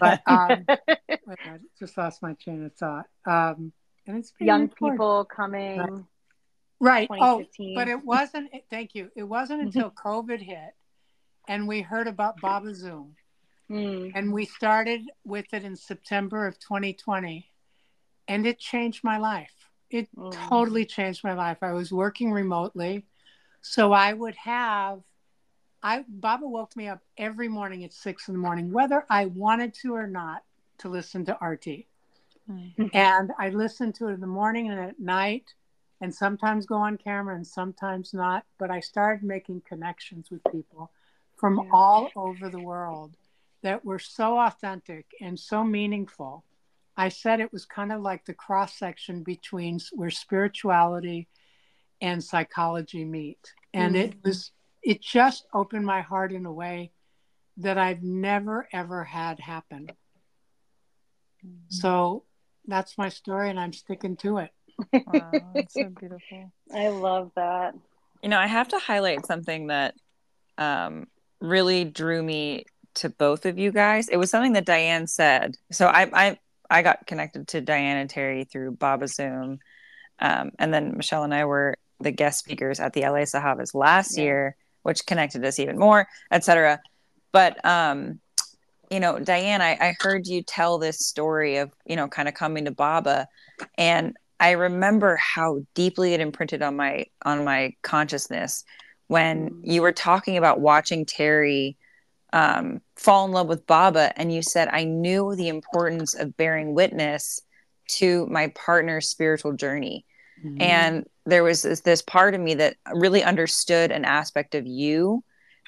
But 0.00 0.22
um, 0.26 0.66
I 0.68 1.58
just 1.78 1.96
lost 1.96 2.22
my 2.22 2.32
train 2.34 2.64
of 2.64 2.74
thought. 2.74 3.06
Um, 3.24 3.72
and 4.06 4.18
it's 4.18 4.32
Young 4.40 4.62
recorded. 4.62 4.96
people 4.96 5.24
coming. 5.24 6.06
Right. 6.80 7.08
Oh, 7.10 7.44
but 7.74 7.88
it 7.88 8.04
wasn't. 8.04 8.50
Thank 8.70 8.94
you. 8.94 9.10
It 9.16 9.24
wasn't 9.24 9.62
until 9.62 9.90
COVID 9.90 10.40
hit, 10.40 10.74
and 11.48 11.66
we 11.66 11.80
heard 11.80 12.06
about 12.06 12.40
Baba 12.40 12.74
Zoom, 12.74 13.16
Mm. 13.68 14.12
and 14.14 14.32
we 14.32 14.44
started 14.44 15.10
with 15.24 15.52
it 15.52 15.64
in 15.64 15.76
September 15.76 16.46
of 16.46 16.58
2020, 16.58 17.50
and 18.28 18.46
it 18.46 18.58
changed 18.58 19.02
my 19.04 19.18
life. 19.18 19.70
It 19.90 20.08
Mm. 20.14 20.32
totally 20.48 20.84
changed 20.86 21.24
my 21.24 21.34
life. 21.34 21.62
I 21.62 21.72
was 21.72 21.92
working 21.92 22.30
remotely, 22.32 23.06
so 23.60 23.92
I 23.92 24.12
would 24.12 24.36
have. 24.36 25.02
I 25.82 26.04
Baba 26.08 26.46
woke 26.46 26.74
me 26.76 26.88
up 26.88 27.02
every 27.16 27.48
morning 27.48 27.84
at 27.84 27.92
six 27.92 28.28
in 28.28 28.34
the 28.34 28.40
morning, 28.40 28.72
whether 28.72 29.04
I 29.08 29.26
wanted 29.26 29.74
to 29.74 29.94
or 29.94 30.06
not, 30.06 30.44
to 30.78 30.88
listen 30.88 31.24
to 31.26 31.36
RT. 31.40 31.86
And 32.94 33.32
I 33.38 33.50
listened 33.50 33.94
to 33.96 34.08
it 34.08 34.14
in 34.14 34.20
the 34.20 34.26
morning 34.26 34.70
and 34.70 34.80
at 34.80 34.98
night, 34.98 35.54
and 36.00 36.14
sometimes 36.14 36.66
go 36.66 36.76
on 36.76 36.96
camera 36.96 37.34
and 37.34 37.46
sometimes 37.46 38.14
not. 38.14 38.44
But 38.58 38.70
I 38.70 38.80
started 38.80 39.24
making 39.24 39.62
connections 39.62 40.30
with 40.30 40.42
people 40.52 40.92
from 41.36 41.56
Yeah. 41.56 41.70
all 41.72 42.10
over 42.16 42.48
the 42.48 42.60
world 42.60 43.16
that 43.62 43.84
were 43.84 43.98
so 43.98 44.38
authentic 44.38 45.06
and 45.20 45.38
so 45.38 45.64
meaningful. 45.64 46.44
I 46.96 47.08
said 47.08 47.40
it 47.40 47.52
was 47.52 47.64
kind 47.64 47.92
of 47.92 48.00
like 48.02 48.24
the 48.24 48.34
cross 48.34 48.76
section 48.76 49.22
between 49.22 49.80
where 49.92 50.10
spirituality 50.10 51.28
and 52.00 52.22
psychology 52.22 53.04
meet. 53.04 53.54
And 53.72 53.96
it 53.96 54.12
mm. 54.12 54.24
was, 54.24 54.52
it 54.82 55.00
just 55.00 55.46
opened 55.52 55.86
my 55.86 56.00
heart 56.00 56.32
in 56.32 56.46
a 56.46 56.52
way 56.52 56.92
that 57.58 57.78
I've 57.78 58.02
never, 58.02 58.68
ever 58.72 59.04
had 59.04 59.40
happen. 59.40 59.90
Mm. 61.44 61.58
So 61.68 62.24
that's 62.66 62.98
my 62.98 63.08
story, 63.08 63.50
and 63.50 63.58
I'm 63.58 63.72
sticking 63.72 64.16
to 64.18 64.38
it. 64.38 64.50
Wow, 64.92 65.52
that's 65.54 65.74
so 65.74 65.88
beautiful. 65.88 66.52
I 66.74 66.88
love 66.88 67.30
that. 67.36 67.74
You 68.22 68.28
know, 68.28 68.38
I 68.38 68.46
have 68.46 68.68
to 68.68 68.78
highlight 68.78 69.26
something 69.26 69.68
that 69.68 69.94
um, 70.56 71.06
really 71.40 71.84
drew 71.84 72.22
me 72.22 72.64
to 72.94 73.08
both 73.10 73.46
of 73.46 73.58
you 73.58 73.70
guys. 73.70 74.08
It 74.08 74.16
was 74.16 74.30
something 74.30 74.54
that 74.54 74.66
Dyan 74.66 75.08
said. 75.08 75.56
So 75.70 75.86
I 75.86 76.08
I 76.12 76.38
I 76.70 76.82
got 76.82 77.06
connected 77.06 77.48
to 77.48 77.62
Dyan 77.62 78.00
and 78.00 78.10
Terri 78.10 78.48
through 78.50 78.72
Baba 78.72 79.08
Zoom, 79.08 79.60
um, 80.18 80.50
and 80.58 80.74
then 80.74 80.96
Michelle 80.96 81.24
and 81.24 81.34
I 81.34 81.44
were 81.44 81.76
the 82.00 82.10
guest 82.10 82.40
speakers 82.40 82.80
at 82.80 82.92
the 82.92 83.02
LA 83.02 83.20
Sahavas 83.24 83.74
last 83.74 84.16
Yeah. 84.16 84.24
year, 84.24 84.56
which 84.82 85.06
connected 85.06 85.44
us 85.44 85.58
even 85.58 85.78
more, 85.78 86.06
etc. 86.30 86.80
But 87.32 87.64
um, 87.64 88.20
you 88.90 89.00
know, 89.00 89.14
Dyan, 89.14 89.60
I, 89.60 89.72
I 89.80 89.94
heard 90.00 90.26
you 90.26 90.42
tell 90.42 90.78
this 90.78 90.98
story 91.06 91.58
of, 91.58 91.70
you 91.84 91.96
know, 91.96 92.08
kind 92.08 92.28
of 92.28 92.34
coming 92.34 92.64
to 92.64 92.70
Baba. 92.70 93.28
And 93.76 94.16
I 94.40 94.52
remember 94.52 95.16
how 95.16 95.60
deeply 95.74 96.14
it 96.14 96.20
imprinted 96.20 96.62
on 96.62 96.76
my 96.76 97.06
on 97.24 97.44
my 97.44 97.74
consciousness 97.82 98.64
when 99.08 99.62
you 99.64 99.82
were 99.82 99.92
talking 99.92 100.36
about 100.36 100.60
watching 100.60 101.04
Terri 101.04 101.76
um, 102.32 102.80
fall 102.96 103.24
in 103.24 103.32
love 103.32 103.48
with 103.48 103.66
Baba, 103.66 104.12
and 104.16 104.32
you 104.32 104.42
said, 104.42 104.68
I 104.68 104.84
knew 104.84 105.34
the 105.34 105.48
importance 105.48 106.14
of 106.14 106.36
bearing 106.36 106.74
witness 106.74 107.40
to 107.88 108.26
my 108.26 108.48
partner's 108.48 109.08
spiritual 109.08 109.54
journey. 109.54 110.04
Mhm. 110.44 110.62
And 110.62 111.06
there 111.24 111.42
was 111.42 111.62
this, 111.62 111.80
this 111.80 112.02
part 112.02 112.34
of 112.34 112.40
me 112.40 112.54
that 112.54 112.76
really 112.92 113.24
understood 113.24 113.90
an 113.90 114.04
aspect 114.04 114.54
of 114.54 114.66
you 114.66 115.24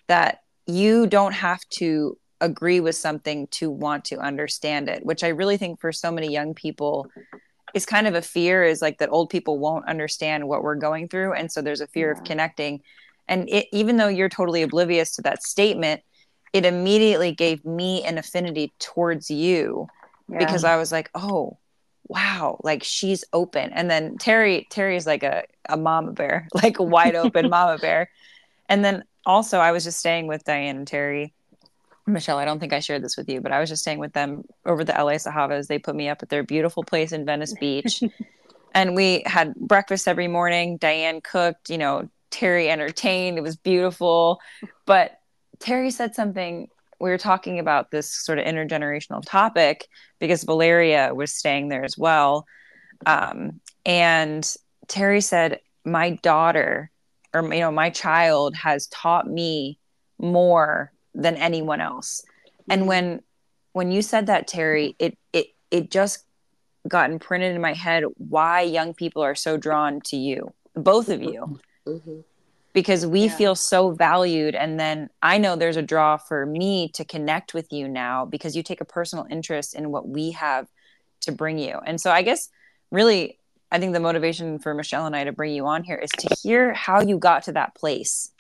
that 0.07 0.43
you 0.67 1.07
don't 1.07 1.33
have 1.33 1.61
to 1.71 2.19
agree 2.43 2.81
with 2.81 2.97
something 2.97 3.47
to 3.49 3.71
want 3.71 4.05
to 4.07 4.19
understand 4.19 4.89
it, 4.89 5.05
which 5.05 5.25
I 5.25 5.29
really 5.29 5.57
think 5.57 5.81
for 5.81 5.93
so 5.93 6.11
many 6.11 6.31
young 6.31 6.55
people 6.55 7.11
is 7.75 7.87
kind 7.87 8.07
of 8.07 8.15
a 8.15 8.23
fear 8.23 8.65
is 8.65 8.83
like 8.83 8.99
that 8.99 9.11
old 9.11 9.31
people 9.31 9.59
won't 9.59 9.89
understand 9.89 10.49
what 10.49 10.63
we're 10.63 10.75
going 10.77 11.09
through. 11.09 11.33
And 11.35 11.51
so 11.51 11.63
there's 11.63 11.81
a 11.81 11.87
fear 11.87 12.09
Yeah. 12.09 12.13
of 12.13 12.25
connecting. 12.25 12.83
And 13.29 13.49
it, 13.49 13.69
even 13.73 13.97
though 13.97 14.09
you're 14.09 14.29
totally 14.29 14.63
oblivious 14.63 15.15
to 15.17 15.23
that 15.23 15.43
statement, 15.43 16.03
it 16.53 16.65
immediately 16.67 17.33
gave 17.33 17.65
me 17.65 18.03
an 18.05 18.19
affinity 18.19 18.73
towards 18.81 19.31
you 19.31 19.89
Yeah. 20.29 20.39
because 20.39 20.65
I 20.65 20.77
was 20.77 20.91
like, 20.91 21.11
oh, 21.15 21.59
wow, 22.09 22.59
like 22.65 22.83
she's 22.83 23.25
open. 23.33 23.71
And 23.73 23.89
then 23.89 24.19
Terri, 24.19 24.69
Terri 24.69 24.97
is 24.97 25.07
like 25.07 25.23
a, 25.23 25.45
a 25.69 25.77
mama 25.77 26.13
bear, 26.13 26.49
like 26.55 26.81
a 26.81 26.83
wide 26.83 27.15
open 27.15 27.49
mama 27.57 27.79
bear. 27.79 28.11
And 28.69 28.85
then 28.85 29.05
also, 29.27 29.59
I 29.59 29.71
was 29.73 29.85
just 29.85 29.99
staying 30.01 30.27
with 30.27 30.45
Dyan 30.45 30.71
and 30.71 30.87
Terri. 30.89 31.33
Michelle, 32.13 32.39
I 32.39 32.45
don't 32.45 32.59
think 32.59 32.73
I 32.73 32.81
shared 32.81 33.03
this 33.03 33.17
with 33.17 33.29
you, 33.29 33.41
but 33.41 33.53
I 33.53 33.61
was 33.61 33.69
just 33.69 33.83
staying 33.83 33.99
with 33.99 34.13
them 34.13 34.45
over 34.67 34.85
the 34.85 34.93
LA 34.93 35.15
Sahavas. 35.15 35.67
They 35.67 35.79
put 35.79 35.95
me 35.95 36.09
up 36.09 36.23
at 36.23 36.29
their 36.29 36.43
beautiful 36.43 36.83
place 36.83 37.13
in 37.13 37.25
Venice 37.25 37.55
Beach. 37.55 38.03
and 38.75 38.95
we 38.95 39.23
had 39.27 39.55
breakfast 39.57 40.09
every 40.09 40.29
morning. 40.29 40.79
Dyan 40.79 41.23
cooked, 41.23 41.71
you 41.71 41.79
know, 41.79 42.09
Terri 42.31 42.69
entertained. 42.69 43.39
It 43.39 43.43
was 43.43 43.57
beautiful. 43.57 44.41
But 44.87 45.19
Terri 45.59 45.93
said 45.93 46.15
something. 46.15 46.69
We 47.01 47.11
were 47.11 47.19
talking 47.19 47.59
about 47.59 47.91
this 47.91 48.11
sort 48.11 48.39
of 48.39 48.45
intergenerational 48.45 49.23
topic 49.25 49.89
because 50.19 50.45
Valeria 50.45 51.15
was 51.15 51.33
staying 51.33 51.69
there 51.69 51.85
as 51.85 51.97
well. 51.97 52.47
Um, 53.07 53.61
and 53.87 54.45
Terri 54.87 55.23
said, 55.23 55.61
My 55.85 56.11
daughter, 56.11 56.91
or, 57.33 57.43
you 57.43 57.61
know, 57.61 57.71
my 57.73 57.91
child 57.91 58.55
has 58.57 58.87
taught 58.89 59.27
me 59.27 59.79
more 60.19 60.93
than 61.15 61.37
anyone 61.37 61.81
else. 61.81 62.23
And 62.69 62.87
when 62.87 63.21
when 63.73 63.93
you 63.93 64.03
said 64.03 64.27
that, 64.27 64.49
Terri, 64.49 64.95
it 64.99 65.17
it 65.33 65.47
it 65.71 65.91
just 65.91 66.25
got 66.89 67.11
imprinted 67.11 67.55
in 67.55 67.61
my 67.61 67.75
head 67.75 68.05
why 68.17 68.63
young 68.63 68.95
people 68.95 69.23
are 69.23 69.35
so 69.35 69.57
drawn 69.57 70.01
to 70.01 70.17
you, 70.17 70.53
both 70.75 71.09
of 71.09 71.23
you 71.23 71.61
Mhm. 71.87 72.25
because 72.73 73.07
we 73.07 73.25
Yeah. 73.25 73.37
feel 73.37 73.55
so 73.55 73.91
valued 73.91 74.55
and 74.55 74.79
then 74.79 75.11
i 75.23 75.39
know 75.39 75.57
there's 75.57 75.77
a 75.77 75.83
draw 75.83 76.17
for 76.17 76.47
me 76.47 76.89
to 76.91 77.05
connect 77.05 77.53
with 77.55 77.73
you 77.73 77.89
now 77.89 78.25
because 78.25 78.55
you 78.55 78.63
take 78.63 78.81
a 78.81 78.85
personal 78.85 79.27
interest 79.31 79.75
in 79.75 79.91
what 79.91 80.09
we 80.09 80.31
have 80.33 80.69
to 81.21 81.33
bring 81.33 81.59
you 81.59 81.79
and 81.87 82.01
so 82.01 82.11
i 82.11 82.23
guess 82.23 82.49
really 82.91 83.39
i 83.73 83.79
think 83.79 83.93
the 83.93 84.01
motivation 84.01 84.59
for 84.59 84.73
michelle 84.75 85.07
and 85.07 85.17
i 85.17 85.25
to 85.25 85.33
bring 85.33 85.53
you 85.53 85.67
on 85.67 85.83
here 85.83 85.97
is 85.97 86.11
to 86.11 86.33
hear 86.43 86.73
how 86.75 87.01
you 87.01 87.19
got 87.19 87.43
to 87.43 87.53
that 87.53 87.75
place 87.75 88.31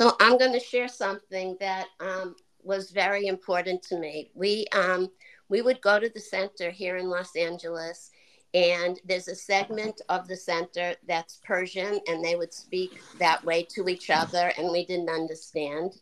So 0.00 0.16
I'm 0.20 0.38
going 0.38 0.52
to 0.52 0.60
share 0.60 0.88
something 0.88 1.56
that 1.60 1.86
um, 2.00 2.34
was 2.62 2.90
very 2.90 3.26
important 3.26 3.82
to 3.84 3.98
me. 3.98 4.30
We 4.34 4.66
um, 4.74 5.10
we 5.48 5.62
would 5.62 5.80
go 5.82 6.00
to 6.00 6.08
the 6.08 6.20
center 6.20 6.70
here 6.70 6.96
in 6.96 7.10
Los 7.10 7.36
Angeles, 7.36 8.10
and 8.54 8.98
there's 9.04 9.28
a 9.28 9.34
segment 9.34 10.00
of 10.08 10.28
the 10.28 10.36
center 10.36 10.94
that's 11.06 11.40
Persian, 11.44 12.00
and 12.06 12.24
they 12.24 12.36
would 12.36 12.52
speak 12.52 13.00
that 13.18 13.44
way 13.44 13.62
to 13.74 13.88
each 13.88 14.10
other, 14.10 14.52
and 14.56 14.70
we 14.70 14.86
didn't 14.86 15.10
understand. 15.10 15.92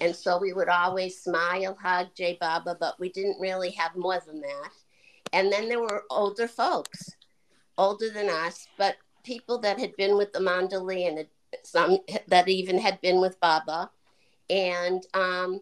And 0.00 0.14
so 0.14 0.38
we 0.38 0.52
would 0.52 0.68
always 0.68 1.20
smile, 1.20 1.76
hug 1.80 2.08
Jai 2.16 2.36
Baba, 2.40 2.76
but 2.78 3.00
we 3.00 3.10
didn't 3.10 3.40
really 3.40 3.70
have 3.72 3.96
more 3.96 4.20
than 4.24 4.40
that. 4.40 4.70
And 5.32 5.52
then 5.52 5.68
there 5.68 5.80
were 5.80 6.04
older 6.10 6.48
folks, 6.48 7.10
older 7.76 8.10
than 8.10 8.28
us, 8.28 8.68
but 8.76 8.96
people 9.24 9.58
that 9.58 9.78
had 9.78 9.96
been 9.96 10.16
with 10.16 10.32
the 10.32 10.38
Mandali 10.38 11.08
and 11.08 11.18
had 11.18 11.28
some 11.64 11.98
that 12.28 12.48
even 12.48 12.78
had 12.78 13.00
been 13.00 13.20
with 13.20 13.38
Baba, 13.40 13.90
and 14.50 15.04
um, 15.14 15.60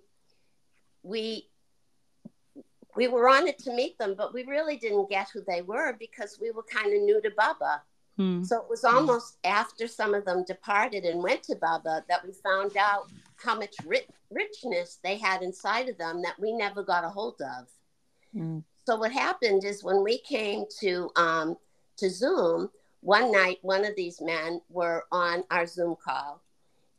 we 1.03 1.49
we 2.97 3.09
were 3.09 3.29
on 3.29 3.47
it 3.47 3.59
to 3.61 3.73
meet 3.73 3.99
them, 3.99 4.15
but 4.17 4.33
we 4.33 4.45
really 4.45 4.77
didn't 4.77 5.11
get 5.11 5.29
who 5.33 5.43
they 5.47 5.63
were 5.63 5.95
because 5.99 6.39
we 6.41 6.51
were 6.51 6.65
kind 6.65 6.95
of 6.95 7.03
new 7.03 7.21
to 7.21 7.31
Baba. 7.37 7.83
So 8.45 8.57
it 8.57 8.71
was 8.71 8.83
almost 8.85 9.37
after 9.45 9.87
some 9.87 10.15
of 10.15 10.25
them 10.25 10.45
departed 10.47 11.05
and 11.05 11.23
went 11.23 11.43
to 11.45 11.57
Baba 11.57 12.03
that 12.09 12.25
we 12.27 12.33
found 12.33 12.77
out 12.77 13.11
how 13.37 13.55
much 13.59 13.75
ri- 13.85 14.09
richness 14.31 14.99
they 15.05 15.19
had 15.19 15.43
inside 15.43 15.91
of 15.91 15.99
them 15.99 16.23
that 16.23 16.41
we 16.41 16.53
never 16.53 16.83
got 16.83 17.05
a 17.05 17.11
hold 17.11 17.41
of. 17.43 17.69
Mm. 18.35 18.63
So 18.87 18.97
what 18.97 19.13
happened 19.13 19.65
is 19.65 19.85
when 19.85 20.03
we 20.03 20.19
came 20.19 20.65
to 20.81 21.11
um, 21.17 21.57
to 21.99 22.09
Zoom 22.09 22.71
one 23.07 23.31
night, 23.31 23.59
one 23.63 23.85
of 23.85 23.95
these 23.95 24.21
men 24.21 24.61
were 24.69 25.05
on 25.13 25.45
our 25.53 25.65
Zoom 25.65 25.95
call, 26.05 26.43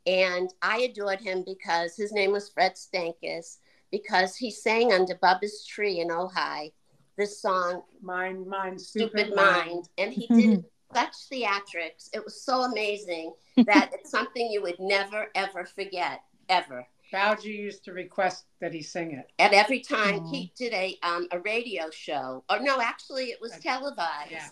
and 0.06 0.54
I 0.62 0.80
adored 0.80 1.20
him 1.20 1.44
because 1.46 1.98
his 1.98 2.14
name 2.14 2.32
was 2.32 2.48
Fred 2.48 2.76
Stankus 2.76 3.58
because 3.92 4.38
he 4.38 4.50
sang 4.50 4.94
under 4.94 5.16
Bubba's 5.16 5.66
tree 5.66 6.00
in 6.00 6.08
Ojai 6.08 6.72
this 7.18 7.42
song 7.42 7.82
Mind, 8.02 8.48
mind, 8.48 8.80
Stupid, 8.80 9.20
stupid, 9.20 9.36
Mind, 9.36 9.90
and 9.98 10.14
he 10.14 10.28
did 10.28 10.64
such 10.94 11.14
theatrics. 11.32 12.10
It 12.14 12.24
was 12.24 12.42
so 12.42 12.62
amazing 12.62 13.34
that 13.66 13.92
it's 13.94 14.10
something 14.10 14.50
you 14.50 14.62
would 14.62 14.80
never 14.80 15.28
ever 15.36 15.66
forget 15.66 16.22
ever. 16.48 16.88
Bhauji 17.14 17.46
used 17.46 17.84
to 17.86 17.94
request 17.94 18.46
that 18.60 18.74
he 18.74 18.82
sing 18.82 19.12
it. 19.12 19.32
And 19.40 19.54
every 19.54 19.80
time 19.80 20.20
Aw. 20.20 20.32
he 20.32 20.52
did 20.58 20.74
a 20.74 20.98
um, 21.04 21.28
a 21.32 21.40
radio 21.40 21.90
show, 21.90 22.44
or 22.50 22.60
no, 22.60 22.82
actually 22.82 23.26
it 23.26 23.40
was 23.42 23.52
televised. 23.62 24.32
yeah. 24.32 24.48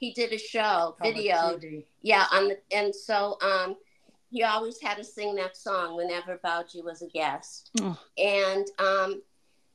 He 0.00 0.12
did 0.12 0.32
a 0.32 0.38
show, 0.38 0.96
Public 0.98 1.16
video, 1.16 1.58
yeah, 2.02 2.26
on 2.32 2.48
the, 2.48 2.58
and 2.72 2.94
so 2.94 3.36
um, 3.42 3.76
he 4.30 4.42
always 4.42 4.80
had 4.80 4.96
to 4.96 5.04
sing 5.04 5.34
that 5.36 5.56
song 5.56 5.96
whenever 5.96 6.38
Bhauji 6.38 6.84
was 6.84 7.02
a 7.02 7.08
guest. 7.08 7.70
Oh. 7.80 7.98
And 8.16 8.66
um, 8.78 9.22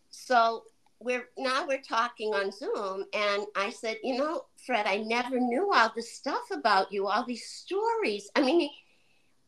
so 0.09 0.63
we're 0.99 1.27
now 1.37 1.67
we're 1.67 1.81
talking 1.81 2.33
on 2.33 2.51
Zoom, 2.51 3.05
and 3.13 3.45
I 3.55 3.69
said, 3.69 3.97
you 4.03 4.17
know, 4.17 4.45
Fred, 4.65 4.85
I 4.87 4.97
never 4.97 5.39
knew 5.39 5.71
all 5.73 5.91
this 5.95 6.13
stuff 6.13 6.49
about 6.51 6.91
you, 6.91 7.07
all 7.07 7.25
these 7.25 7.45
stories. 7.45 8.29
I 8.35 8.41
mean, 8.41 8.69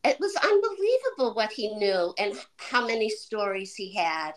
it 0.06 0.20
was 0.20 0.36
unbelievable 0.36 1.36
what 1.36 1.52
he 1.52 1.76
knew 1.76 2.14
and 2.18 2.34
how 2.58 2.86
many 2.86 3.10
stories 3.10 3.76
he 3.76 3.96
had. 3.96 4.34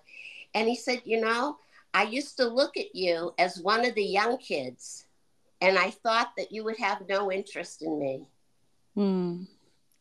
And 0.55 0.69
he 0.69 0.77
said, 0.77 1.03
you 1.05 1.21
know, 1.21 1.59
I 1.95 2.05
used 2.05 2.37
to 2.39 2.47
look 2.47 2.77
at 2.77 2.95
you 2.95 3.33
as 3.39 3.61
one 3.61 3.85
of 3.85 3.95
the 3.95 4.05
young 4.05 4.39
kids, 4.39 5.07
and 5.61 5.79
I 5.79 5.91
thought 5.91 6.33
that 6.37 6.53
you 6.53 6.65
would 6.65 6.79
have 6.79 7.09
no 7.09 7.31
interest 7.31 7.83
in 7.83 7.99
me. 7.99 8.27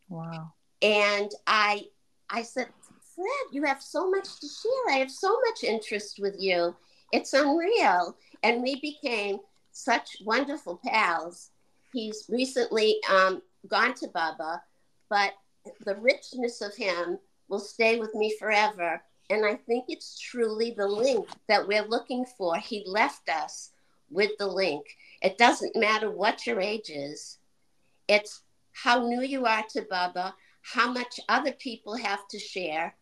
wow 0.08 0.52
and 0.82 1.30
I 1.46 1.86
I 2.30 2.42
said, 2.42 2.68
Fred, 3.14 3.26
you 3.52 3.64
have 3.64 3.82
so 3.82 4.10
much 4.10 4.40
to 4.40 4.46
share. 4.46 4.94
I 4.94 4.98
have 4.98 5.10
so 5.10 5.38
much 5.46 5.64
interest 5.64 6.18
with 6.20 6.36
you. 6.38 6.76
It's 7.12 7.32
unreal. 7.32 8.16
And 8.42 8.62
we 8.62 8.80
became 8.80 9.38
such 9.72 10.18
wonderful 10.24 10.78
pals. 10.84 11.50
He's 11.92 12.26
recently 12.28 12.98
um, 13.10 13.42
gone 13.66 13.94
to 13.94 14.08
Baba, 14.08 14.62
but 15.08 15.32
the 15.84 15.96
richness 15.96 16.60
of 16.60 16.74
him 16.74 17.18
will 17.48 17.60
stay 17.60 17.98
with 17.98 18.14
me 18.14 18.34
forever. 18.38 19.02
And 19.30 19.44
I 19.44 19.56
think 19.56 19.86
it's 19.88 20.18
truly 20.18 20.70
the 20.70 20.86
link 20.86 21.28
that 21.48 21.66
we're 21.66 21.86
looking 21.86 22.24
for. 22.36 22.56
He 22.56 22.82
left 22.86 23.28
us 23.28 23.72
with 24.10 24.30
the 24.38 24.46
link. 24.46 24.84
It 25.22 25.38
doesn't 25.38 25.76
matter 25.76 26.10
what 26.10 26.46
your 26.46 26.60
age 26.60 26.90
is, 26.90 27.38
it's 28.06 28.42
how 28.72 29.06
new 29.06 29.22
you 29.22 29.44
are 29.44 29.64
to 29.70 29.82
Baba, 29.82 30.34
how 30.62 30.92
much 30.92 31.20
other 31.28 31.52
people 31.52 31.96
have 31.96 32.26
to 32.28 32.38
share, 32.38 32.94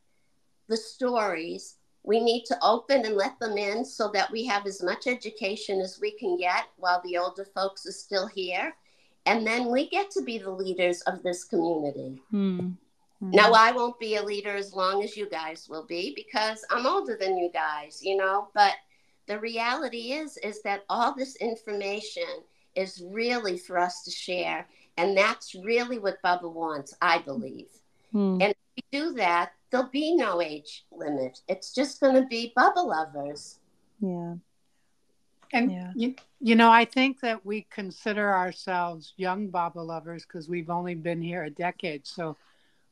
the 0.68 0.76
stories. 0.76 1.76
We 2.02 2.20
need 2.20 2.44
to 2.46 2.58
open 2.62 3.04
and 3.04 3.16
let 3.16 3.38
them 3.40 3.58
in 3.58 3.84
so 3.84 4.10
that 4.14 4.30
we 4.30 4.44
have 4.46 4.66
as 4.66 4.82
much 4.82 5.06
education 5.06 5.80
as 5.80 5.98
we 6.00 6.12
can 6.12 6.36
get 6.36 6.64
while 6.76 7.02
the 7.04 7.18
older 7.18 7.44
folks 7.44 7.84
are 7.86 7.92
still 7.92 8.28
here. 8.28 8.74
And 9.26 9.46
then 9.46 9.70
we 9.70 9.88
get 9.88 10.10
to 10.12 10.22
be 10.22 10.38
the 10.38 10.50
leaders 10.50 11.02
of 11.02 11.22
this 11.22 11.44
community. 11.44 12.20
Now, 13.20 13.52
I 13.52 13.72
won't 13.72 13.98
be 13.98 14.16
a 14.16 14.22
leader 14.22 14.54
as 14.54 14.74
long 14.74 15.02
as 15.02 15.16
you 15.16 15.28
guys 15.28 15.68
will 15.68 15.86
be 15.86 16.12
because 16.14 16.64
I'm 16.70 16.86
older 16.86 17.16
than 17.18 17.36
you 17.36 17.50
guys, 17.52 18.00
you 18.02 18.16
know, 18.16 18.48
but 18.54 18.74
the 19.26 19.38
reality 19.40 20.12
is 20.12 20.36
is 20.38 20.62
that 20.62 20.84
all 20.88 21.14
this 21.14 21.36
information 21.36 22.28
is 22.74 23.02
really 23.10 23.56
for 23.58 23.78
us 23.78 24.02
to 24.04 24.10
share 24.10 24.68
And 24.98 25.16
that's 25.16 25.54
really 25.54 25.98
what 25.98 26.22
Bubba 26.22 26.50
wants, 26.50 26.94
I 27.02 27.18
believe. 27.18 27.68
Hmm. 28.12 28.38
And 28.40 28.54
if 28.54 28.56
we 28.76 28.82
do 28.98 29.12
that, 29.14 29.52
there'll 29.70 29.88
be 29.88 30.14
no 30.14 30.40
age 30.40 30.86
limit. 30.90 31.40
It's 31.48 31.74
just 31.74 32.00
going 32.00 32.14
to 32.14 32.26
be 32.26 32.52
Bubba 32.56 32.84
lovers. 32.84 33.58
Yeah. 34.00 34.34
And 35.52 35.72
yeah. 35.72 35.92
You, 35.94 36.14
you 36.40 36.54
know, 36.54 36.70
I 36.70 36.84
think 36.84 37.20
that 37.20 37.44
we 37.44 37.66
consider 37.70 38.32
ourselves 38.34 39.14
young 39.16 39.48
Baba 39.48 39.80
lovers 39.80 40.24
because 40.24 40.48
we've 40.48 40.70
only 40.70 40.94
been 40.94 41.22
here 41.22 41.44
a 41.44 41.50
decade. 41.50 42.06
So 42.06 42.36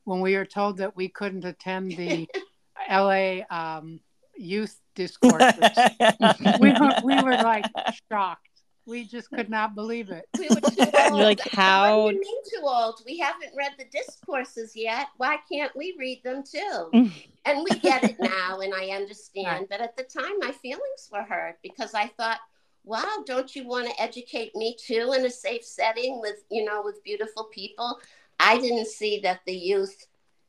when 0.05 0.21
we 0.21 0.37
were 0.37 0.45
told 0.45 0.79
that 0.79 0.97
we 0.97 1.09
couldn't 1.09 1.45
attend 1.45 1.93
the 1.93 2.29
LA 2.91 3.41
um, 3.51 4.01
youth 4.37 4.81
discourses, 4.95 5.61
we, 6.61 6.73
were, 6.73 6.95
we 7.05 7.23
were 7.23 7.37
like 7.37 7.67
shocked. 8.11 8.49
We 8.87 9.05
just 9.05 9.31
could 9.31 9.49
not 9.49 9.75
believe 9.75 10.11
it. 10.11 10.29
We 10.39 10.49
were 10.49 10.61
too 10.61 10.91
old. 11.11 11.13
Like, 11.13 11.41
how? 11.41 12.03
What 12.03 12.11
do 12.11 12.17
you 12.17 12.21
mean 12.21 12.43
too 12.45 12.67
old? 12.67 13.03
We 13.07 13.19
haven't 13.19 13.53
read 13.57 13.73
the 13.79 13.87
discourses 13.87 14.77
yet. 14.77 15.07
Why 15.17 15.39
can't 15.51 15.75
we 15.75 15.95
read 15.99 16.23
them 16.23 16.43
too? 16.43 16.91
and 17.45 17.65
we 17.65 17.79
get 17.79 18.05
it 18.05 18.17
now, 18.21 18.61
and 18.61 18.75
I 18.75 18.89
understand. 18.89 19.47
Right. 19.47 19.69
But 19.71 19.81
at 19.81 19.97
the 19.97 20.03
time, 20.03 20.39
my 20.39 20.53
feelings 20.53 21.09
were 21.11 21.23
hurt 21.23 21.59
because 21.63 21.95
I 21.95 22.09
thought, 22.09 22.41
wow, 22.85 23.23
don't 23.25 23.57
you 23.57 23.67
want 23.67 23.89
to 23.89 24.03
educate 24.03 24.55
me 24.55 24.77
too 24.79 25.15
in 25.17 25.25
a 25.25 25.31
safe 25.31 25.65
setting 25.65 26.21
with, 26.21 26.45
you 26.51 26.65
know, 26.65 26.83
with 26.85 27.03
beautiful 27.05 27.45
people? 27.45 27.99
I 28.39 28.59
didn't 28.59 28.89
see 28.89 29.21
that 29.21 29.41
the 29.47 29.55
youth 29.55 30.07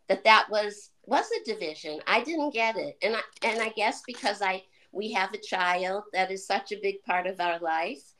that 0.07 0.23
that 0.23 0.47
was 0.49 0.91
was 1.05 1.25
a 1.31 1.43
division. 1.45 1.99
I 2.05 2.21
didn't 2.21 2.53
get 2.53 2.75
it. 2.75 2.97
And 3.01 3.15
I, 3.15 3.21
and 3.43 3.61
I 3.61 3.69
guess 3.69 4.01
because 4.05 4.41
I 4.41 4.63
we 4.91 5.11
have 5.11 5.33
a 5.33 5.37
child 5.37 6.03
that 6.13 6.31
is 6.31 6.45
such 6.45 6.71
a 6.71 6.79
big 6.81 7.03
part 7.03 7.27
of 7.27 7.39
our 7.39 7.59
life 7.59 8.14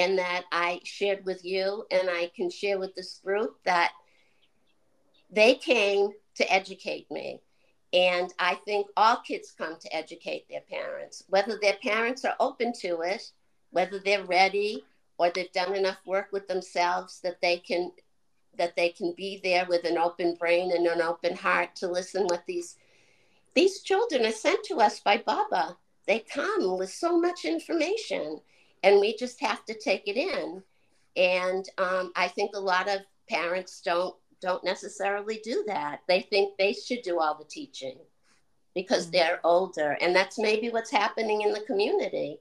and 0.00 0.18
that 0.18 0.44
I 0.52 0.80
shared 0.84 1.24
with 1.24 1.44
you 1.44 1.84
and 1.90 2.08
I 2.10 2.30
can 2.34 2.50
share 2.50 2.78
with 2.78 2.94
this 2.94 3.20
group 3.24 3.56
that 3.64 3.92
they 5.30 5.54
came 5.54 6.10
to 6.36 6.52
educate 6.52 7.10
me. 7.10 7.40
And 7.92 8.32
I 8.38 8.54
think 8.54 8.86
all 8.96 9.16
kids 9.16 9.52
come 9.56 9.76
to 9.80 9.96
educate 9.96 10.48
their 10.48 10.60
parents, 10.60 11.24
whether 11.28 11.58
their 11.60 11.76
parents 11.82 12.24
are 12.24 12.36
open 12.38 12.72
to 12.80 13.00
it 13.00 13.32
whether 13.70 13.98
they're 13.98 14.24
ready 14.24 14.84
or 15.18 15.30
they've 15.30 15.52
done 15.52 15.74
enough 15.74 15.98
work 16.06 16.28
with 16.32 16.46
themselves 16.48 17.20
that 17.20 17.40
they 17.40 17.58
can 17.58 17.92
that 18.58 18.74
they 18.76 18.88
can 18.90 19.14
be 19.16 19.40
there 19.42 19.64
with 19.68 19.84
an 19.84 19.96
open 19.96 20.34
brain 20.34 20.72
and 20.72 20.86
an 20.86 21.00
open 21.00 21.34
heart 21.34 21.74
to 21.76 21.88
listen 21.88 22.24
what 22.24 22.44
these 22.46 22.76
these 23.54 23.80
children 23.82 24.26
are 24.26 24.32
sent 24.32 24.62
to 24.64 24.80
us 24.80 25.00
by 25.00 25.16
baba 25.16 25.76
they 26.06 26.18
come 26.18 26.78
with 26.78 26.90
so 26.90 27.18
much 27.18 27.44
information 27.44 28.40
and 28.82 29.00
we 29.00 29.16
just 29.16 29.40
have 29.40 29.64
to 29.64 29.74
take 29.78 30.06
it 30.06 30.16
in 30.16 30.62
and 31.16 31.68
um, 31.78 32.12
i 32.16 32.28
think 32.28 32.52
a 32.54 32.60
lot 32.60 32.88
of 32.88 33.00
parents 33.28 33.80
don't 33.84 34.14
don't 34.40 34.64
necessarily 34.64 35.40
do 35.44 35.64
that 35.66 36.00
they 36.08 36.20
think 36.20 36.56
they 36.56 36.72
should 36.72 37.02
do 37.02 37.20
all 37.20 37.36
the 37.36 37.44
teaching 37.44 37.98
because 38.74 39.04
mm-hmm. 39.04 39.12
they're 39.12 39.40
older 39.44 39.96
and 40.00 40.14
that's 40.14 40.38
maybe 40.38 40.70
what's 40.70 40.90
happening 40.90 41.42
in 41.42 41.52
the 41.52 41.60
community 41.60 42.38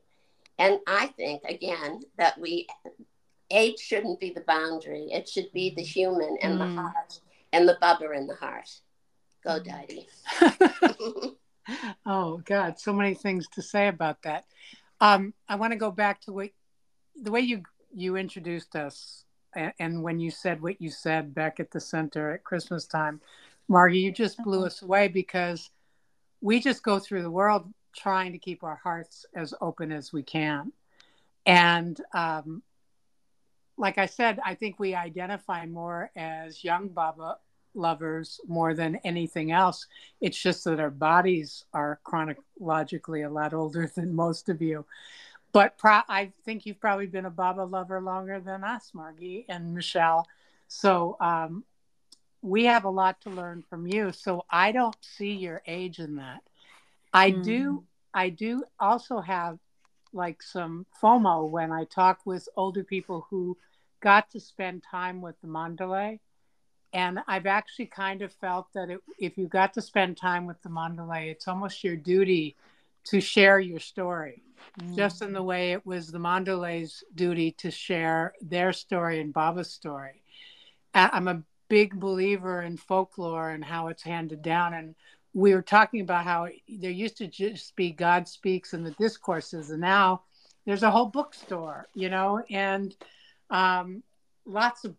and 0.60 0.80
I 0.86 1.08
think, 1.08 1.42
again, 1.46 2.02
that 2.18 2.38
we, 2.38 2.68
age 3.50 3.80
shouldn't 3.80 4.20
be 4.20 4.32
the 4.32 4.42
boundary. 4.42 5.08
It 5.10 5.28
should 5.28 5.52
be 5.54 5.74
the 5.74 5.82
human 5.82 6.38
and 6.42 6.56
mm. 6.56 6.60
the 6.60 6.82
heart 6.82 7.20
and 7.54 7.68
the 7.68 7.78
bubber 7.80 8.14
in 8.14 8.28
the 8.28 8.36
heart. 8.36 8.70
Go, 9.44 9.58
Daddy. 9.60 10.06
oh, 12.06 12.42
God, 12.44 12.78
so 12.78 12.92
many 12.92 13.16
things 13.16 13.48
to 13.54 13.62
say 13.62 13.88
about 13.88 14.22
that. 14.24 14.46
Um, 15.02 15.34
I 15.48 15.56
want 15.56 15.74
to 15.74 15.80
go 15.80 15.92
back 15.92 16.22
to 16.22 16.34
what, 16.34 16.50
the 17.16 17.32
way 17.32 17.42
you, 17.42 17.64
you 17.94 18.16
introduced 18.16 18.76
us 18.76 19.24
and, 19.56 19.74
and 19.80 20.04
when 20.04 20.20
you 20.20 20.32
said 20.32 20.62
what 20.62 20.82
you 20.82 20.90
said 20.90 21.34
back 21.34 21.60
at 21.60 21.72
the 21.72 21.80
center 21.80 22.32
at 22.32 22.44
Christmas 22.44 22.86
time. 22.86 23.22
Margi, 23.70 24.02
you 24.02 24.12
just 24.12 24.38
blew 24.44 24.60
uh-huh. 24.60 24.68
us 24.68 24.82
away 24.82 25.08
because 25.08 25.70
we 26.42 26.60
just 26.60 26.84
go 26.84 27.00
through 27.00 27.22
the 27.22 27.32
world 27.32 27.72
trying 27.96 28.32
to 28.32 28.38
keep 28.38 28.64
our 28.64 28.80
hearts 28.82 29.26
as 29.36 29.54
open 29.62 29.92
as 29.92 30.14
we 30.14 30.24
can. 30.24 30.72
And 31.46 32.00
um, 32.14 32.62
like 33.78 33.98
I 33.98 34.06
said, 34.06 34.40
I 34.46 34.56
think 34.56 34.80
we 34.80 34.94
identify 34.94 35.66
more 35.66 36.12
as 36.16 36.64
young 36.64 36.90
Baba 36.90 37.38
lovers 37.74 38.40
more 38.48 38.74
than 38.74 38.98
anything 38.98 39.52
else. 39.52 39.88
It's 40.22 40.42
just 40.42 40.64
that 40.66 40.80
our 40.80 40.90
bodies 40.90 41.66
are 41.74 42.00
chronologically 42.04 43.24
a 43.24 43.30
lot 43.30 43.54
older 43.54 43.90
than 43.96 44.16
most 44.16 44.50
of 44.50 44.62
you. 44.62 44.86
But 45.52 45.78
pro- 45.78 46.02
I 46.08 46.32
think 46.46 46.66
you've 46.66 46.80
probably 46.80 47.08
been 47.08 47.26
a 47.26 47.32
Baba 47.32 47.62
lover 47.62 48.02
longer 48.02 48.40
than 48.40 48.64
us, 48.64 48.92
Margi 48.96 49.46
and 49.50 49.74
Michelle. 49.74 50.28
So 50.68 51.18
um, 51.20 51.64
we 52.42 52.66
have 52.66 52.86
a 52.86 52.90
lot 52.90 53.20
to 53.22 53.30
learn 53.30 53.64
from 53.70 53.88
you. 53.88 54.12
So 54.12 54.46
I 54.50 54.72
don't 54.72 54.96
see 55.02 55.32
your 55.32 55.62
age 55.66 56.00
in 56.00 56.18
that. 56.18 56.42
I 57.14 57.32
mm. 57.32 57.44
do 57.44 57.84
I 58.14 58.30
do 58.30 58.64
also 58.80 59.20
have 59.20 59.60
like 60.14 60.42
some 60.42 60.86
FOMO 61.02 61.50
when 61.50 61.72
I 61.72 61.84
talk 61.86 62.22
with 62.26 62.48
older 62.56 62.84
people 62.84 63.28
who 63.30 63.58
got 64.00 64.30
to 64.32 64.40
spend 64.40 64.84
time 64.84 65.22
with 65.22 65.36
the 65.42 65.48
Mandali. 65.48 66.20
And 66.94 67.20
I've 67.28 67.46
actually 67.46 67.86
kind 67.86 68.22
of 68.22 68.34
felt 68.34 68.68
that 68.74 68.90
it, 68.90 69.00
if 69.20 69.38
you 69.38 69.48
got 69.48 69.74
to 69.76 69.82
spend 69.82 70.18
time 70.18 70.46
with 70.48 70.62
the 70.62 70.70
Mandali, 70.70 71.32
it's 71.32 71.48
almost 71.48 71.84
your 71.84 71.96
duty 71.96 72.56
to 73.06 73.22
share 73.22 73.60
your 73.60 73.80
story, 73.80 74.44
mm. 74.80 74.96
just 74.96 75.22
in 75.22 75.34
the 75.34 75.44
way 75.44 75.72
it 75.72 75.86
was 75.86 76.08
the 76.08 76.18
Mandali's 76.18 77.04
duty 77.16 77.52
to 77.52 77.72
share 77.72 78.34
their 78.42 78.74
story 78.74 79.20
and 79.20 79.34
Baba's 79.34 79.72
story. 79.72 80.24
I'm 80.94 81.28
a 81.28 81.44
big 81.70 82.00
believer 82.00 82.64
in 82.64 82.76
folklore 82.78 83.52
and 83.52 83.64
how 83.64 83.88
it's 83.88 84.04
handed 84.04 84.42
down. 84.42 84.74
And 84.74 84.96
we 85.34 85.54
were 85.54 85.62
talking 85.62 86.02
about 86.02 86.26
how 86.26 86.48
there 86.68 86.92
used 86.92 87.18
to 87.18 87.28
just 87.28 87.76
be 87.76 87.92
God 87.92 88.28
speaks 88.28 88.74
in 88.74 88.84
the 88.84 88.92
discourses, 88.92 89.70
and 89.70 89.82
now 89.82 90.24
there's 90.66 90.84
a 90.84 90.92
whole 90.92 91.06
bookstore, 91.06 91.88
you 91.94 92.10
know, 92.10 92.44
and 92.50 92.96
um, 93.50 94.04
lots 94.46 94.84
of 94.86 94.96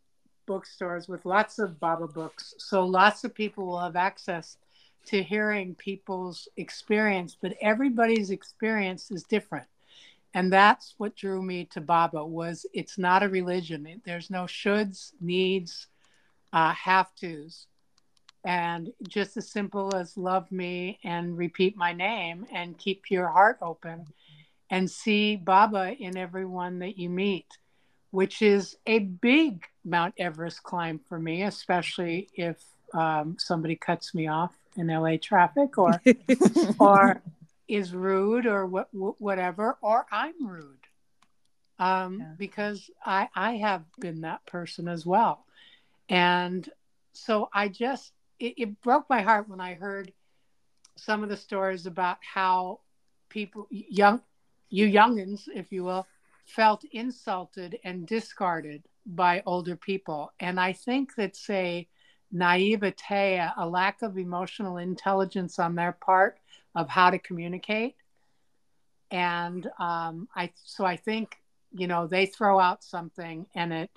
bookstores 0.51 1.07
with 1.07 1.25
lots 1.25 1.61
of 1.61 1.79
Baba 1.79 2.09
books. 2.09 2.55
So 2.59 2.85
lots 2.85 3.23
of 3.23 3.33
people 3.33 3.67
will 3.67 3.79
have 3.79 3.95
access 3.95 4.57
to 5.07 5.23
hearing 5.23 5.77
people's 5.77 6.49
experience, 6.57 7.37
but 7.41 7.55
everybody's 7.61 8.31
experience 8.31 9.13
is 9.13 9.23
different. 9.23 9.69
And 10.35 10.53
that's 10.53 10.95
what 10.99 11.15
drew 11.15 11.41
me 11.41 11.67
to 11.67 11.81
Baba 11.81 12.25
was 12.25 12.67
it's 12.75 12.99
not 12.99 13.23
a 13.23 13.29
religion. 13.29 14.03
There's 14.05 14.29
no 14.29 14.43
shoulds, 14.45 15.13
needs, 15.21 15.87
uh, 16.53 16.73
have 16.73 17.15
tos 17.15 17.67
and 18.45 18.91
just 19.07 19.37
as 19.37 19.51
simple 19.51 19.95
as 19.95 20.17
love 20.17 20.51
me 20.51 20.99
and 21.05 21.37
repeat 21.37 21.77
my 21.77 21.93
name 21.93 22.47
and 22.53 22.79
keep 22.79 23.11
your 23.11 23.29
heart 23.29 23.59
open 23.61 24.07
and 24.71 24.91
see 24.91 25.37
Baba 25.37 25.95
in 25.99 26.17
everyone 26.17 26.79
that 26.79 26.97
you 26.97 27.11
meet, 27.11 27.47
which 28.11 28.43
is 28.43 28.77
a 28.87 28.99
big 28.99 29.65
Mount 29.85 30.15
Everest 30.19 30.63
climb 30.63 31.01
for 31.09 31.19
me, 31.19 31.43
especially 31.43 32.29
if 32.35 32.57
um, 32.93 33.37
somebody 33.39 33.77
cuts 33.77 34.15
me 34.15 34.27
off 34.27 34.53
in 34.77 34.89
LA 34.89 35.17
traffic 35.21 35.79
or 35.79 36.01
or 36.79 37.23
is 37.69 37.95
rude 37.95 38.47
or 38.47 38.67
what, 38.67 38.89
whatever, 38.93 39.79
or 39.81 40.07
I'm 40.11 40.47
rude. 40.47 40.77
Um, 41.79 42.19
yeah. 42.19 42.33
Because 42.37 42.91
I, 43.05 43.29
I 43.35 43.53
have 43.57 43.85
been 43.99 44.23
that 44.23 44.45
person 44.45 44.89
as 44.89 45.07
well. 45.07 45.47
And 46.09 46.69
so 47.13 47.49
I 47.53 47.69
just 47.69 48.13
it, 48.41 48.55
it 48.57 48.81
broke 48.81 49.09
my 49.09 49.23
heart 49.23 49.49
when 49.49 49.61
I 49.61 49.75
heard 49.75 50.13
some 50.97 51.23
of 51.23 51.29
the 51.29 51.37
stories 51.37 51.87
about 51.87 52.19
how 52.21 52.81
people, 53.29 53.67
young, 53.71 54.21
you 54.69 54.87
youngins, 54.87 55.43
if 55.55 55.71
you 55.73 55.85
will, 55.85 56.07
felt 56.51 56.85
insulted 56.93 57.79
and 57.85 58.07
discarded 58.07 58.83
by 59.07 59.43
older 59.47 59.77
people. 59.77 60.33
And 60.41 60.59
I 60.61 60.73
think 60.73 61.15
that, 61.17 61.37
say, 61.37 61.89
naivete, 62.33 63.49
a 63.57 63.69
lack 63.69 64.03
of 64.03 64.19
emotional 64.19 64.77
intelligence 64.77 65.59
on 65.59 65.75
their 65.75 65.93
part 65.93 66.39
of 66.75 66.89
how 66.89 67.11
to 67.11 67.19
communicate. 67.19 67.97
And 69.11 69.69
um, 69.79 70.29
I, 70.37 70.51
so 70.65 70.85
I 70.85 70.97
think, 70.97 71.37
you 71.73 71.87
know, 71.87 72.07
they 72.07 72.27
throw 72.27 72.61
out 72.61 72.85
something 72.85 73.47
and 73.55 73.73
it 73.73 73.91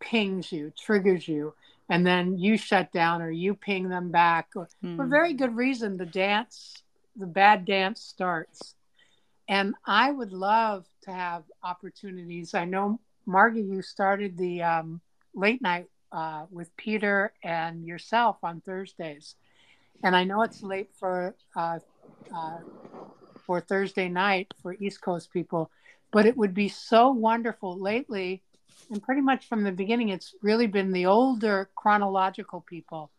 pings 0.00 0.50
you, 0.50 0.72
triggers 0.76 1.28
you, 1.28 1.54
and 1.88 2.06
then 2.06 2.38
you 2.38 2.56
shut 2.56 2.92
down 2.92 3.22
or 3.22 3.30
you 3.30 3.54
ping 3.54 3.88
them 3.88 4.10
back 4.10 4.48
or 4.56 4.68
mm. 4.84 4.96
for 4.96 5.06
very 5.06 5.32
good 5.34 5.54
reason 5.54 5.96
the 5.96 6.06
dance 6.06 6.82
the 7.16 7.26
bad 7.26 7.64
dance 7.64 8.00
starts 8.00 8.74
and 9.48 9.74
i 9.86 10.10
would 10.10 10.32
love 10.32 10.86
to 11.02 11.12
have 11.12 11.44
opportunities. 11.62 12.54
I 12.54 12.64
know 12.64 13.00
margi 13.28 13.68
you 13.68 13.82
started 13.82 14.36
the 14.36 14.62
um, 14.62 15.00
late 15.34 15.62
night 15.62 15.86
uh, 16.12 16.46
with 16.50 16.76
peter 16.76 17.32
and 17.42 17.84
yourself 17.84 18.38
on 18.42 18.60
thursdays. 18.60 19.34
And 20.02 20.14
i 20.14 20.24
know 20.24 20.42
it's 20.42 20.62
late 20.62 20.90
for 20.98 21.34
uh, 21.56 21.78
uh, 22.34 22.58
for 23.46 23.60
thursday 23.60 24.08
night 24.08 24.52
for 24.62 24.76
east 24.80 25.00
coast 25.00 25.32
people 25.32 25.70
but 26.12 26.26
it 26.26 26.36
would 26.36 26.54
be 26.54 26.68
so 26.68 27.10
wonderful. 27.10 27.78
Lately 27.78 28.42
and 28.90 29.02
pretty 29.02 29.20
much 29.20 29.48
from 29.48 29.64
the 29.64 29.72
beginning, 29.72 30.10
it's 30.10 30.34
really 30.42 30.66
been 30.66 30.92
the 30.92 31.06
older 31.06 31.68
chronological 31.74 32.64
people 32.66 33.10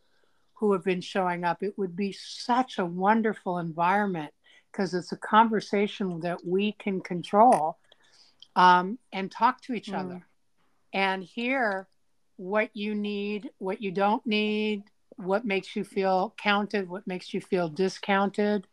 who 0.56 0.74
have 0.74 0.84
been 0.84 1.02
showing 1.02 1.44
up. 1.44 1.62
It 1.62 1.78
would 1.78 1.96
be 1.96 2.12
such 2.12 2.80
a 2.80 2.86
wonderful 2.86 3.60
environment 3.60 4.34
because 4.72 4.94
it's 4.94 5.12
a 5.12 5.18
conversation 5.18 6.20
that 6.22 6.46
we 6.46 6.74
can 6.74 7.02
control 7.02 7.78
um, 8.56 8.98
and 9.14 9.32
talk 9.32 9.62
to 9.62 9.74
each 9.74 9.90
mm. 9.90 10.00
other 10.00 10.28
and 10.94 11.24
hear 11.24 11.88
what 12.38 12.70
you 12.74 12.96
need, 12.96 13.50
what 13.58 13.82
you 13.82 13.92
don't 13.92 14.26
need, 14.26 14.84
what 15.16 15.46
makes 15.46 15.76
you 15.76 15.84
feel 15.84 16.34
counted, 16.38 16.90
what 16.90 17.08
makes 17.08 17.34
you 17.34 17.42
feel 17.42 17.68
discounted. 17.68 18.68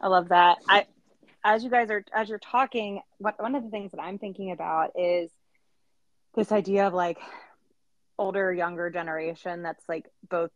I 0.00 0.08
love 0.08 0.28
that. 0.28 0.58
I 0.68 0.86
as 1.44 1.64
you 1.64 1.70
guys 1.70 1.90
are 1.90 2.04
as 2.12 2.28
you're 2.28 2.38
talking, 2.38 3.00
what 3.18 3.40
one 3.40 3.54
of 3.54 3.62
the 3.62 3.70
things 3.70 3.92
that 3.92 4.00
I'm 4.00 4.18
thinking 4.18 4.50
about 4.50 4.92
is 4.96 5.30
this 6.34 6.52
idea 6.52 6.86
of 6.86 6.94
like 6.94 7.18
older 8.18 8.52
younger 8.52 8.90
generation 8.90 9.62
that's 9.62 9.82
like 9.88 10.06
both 10.28 10.50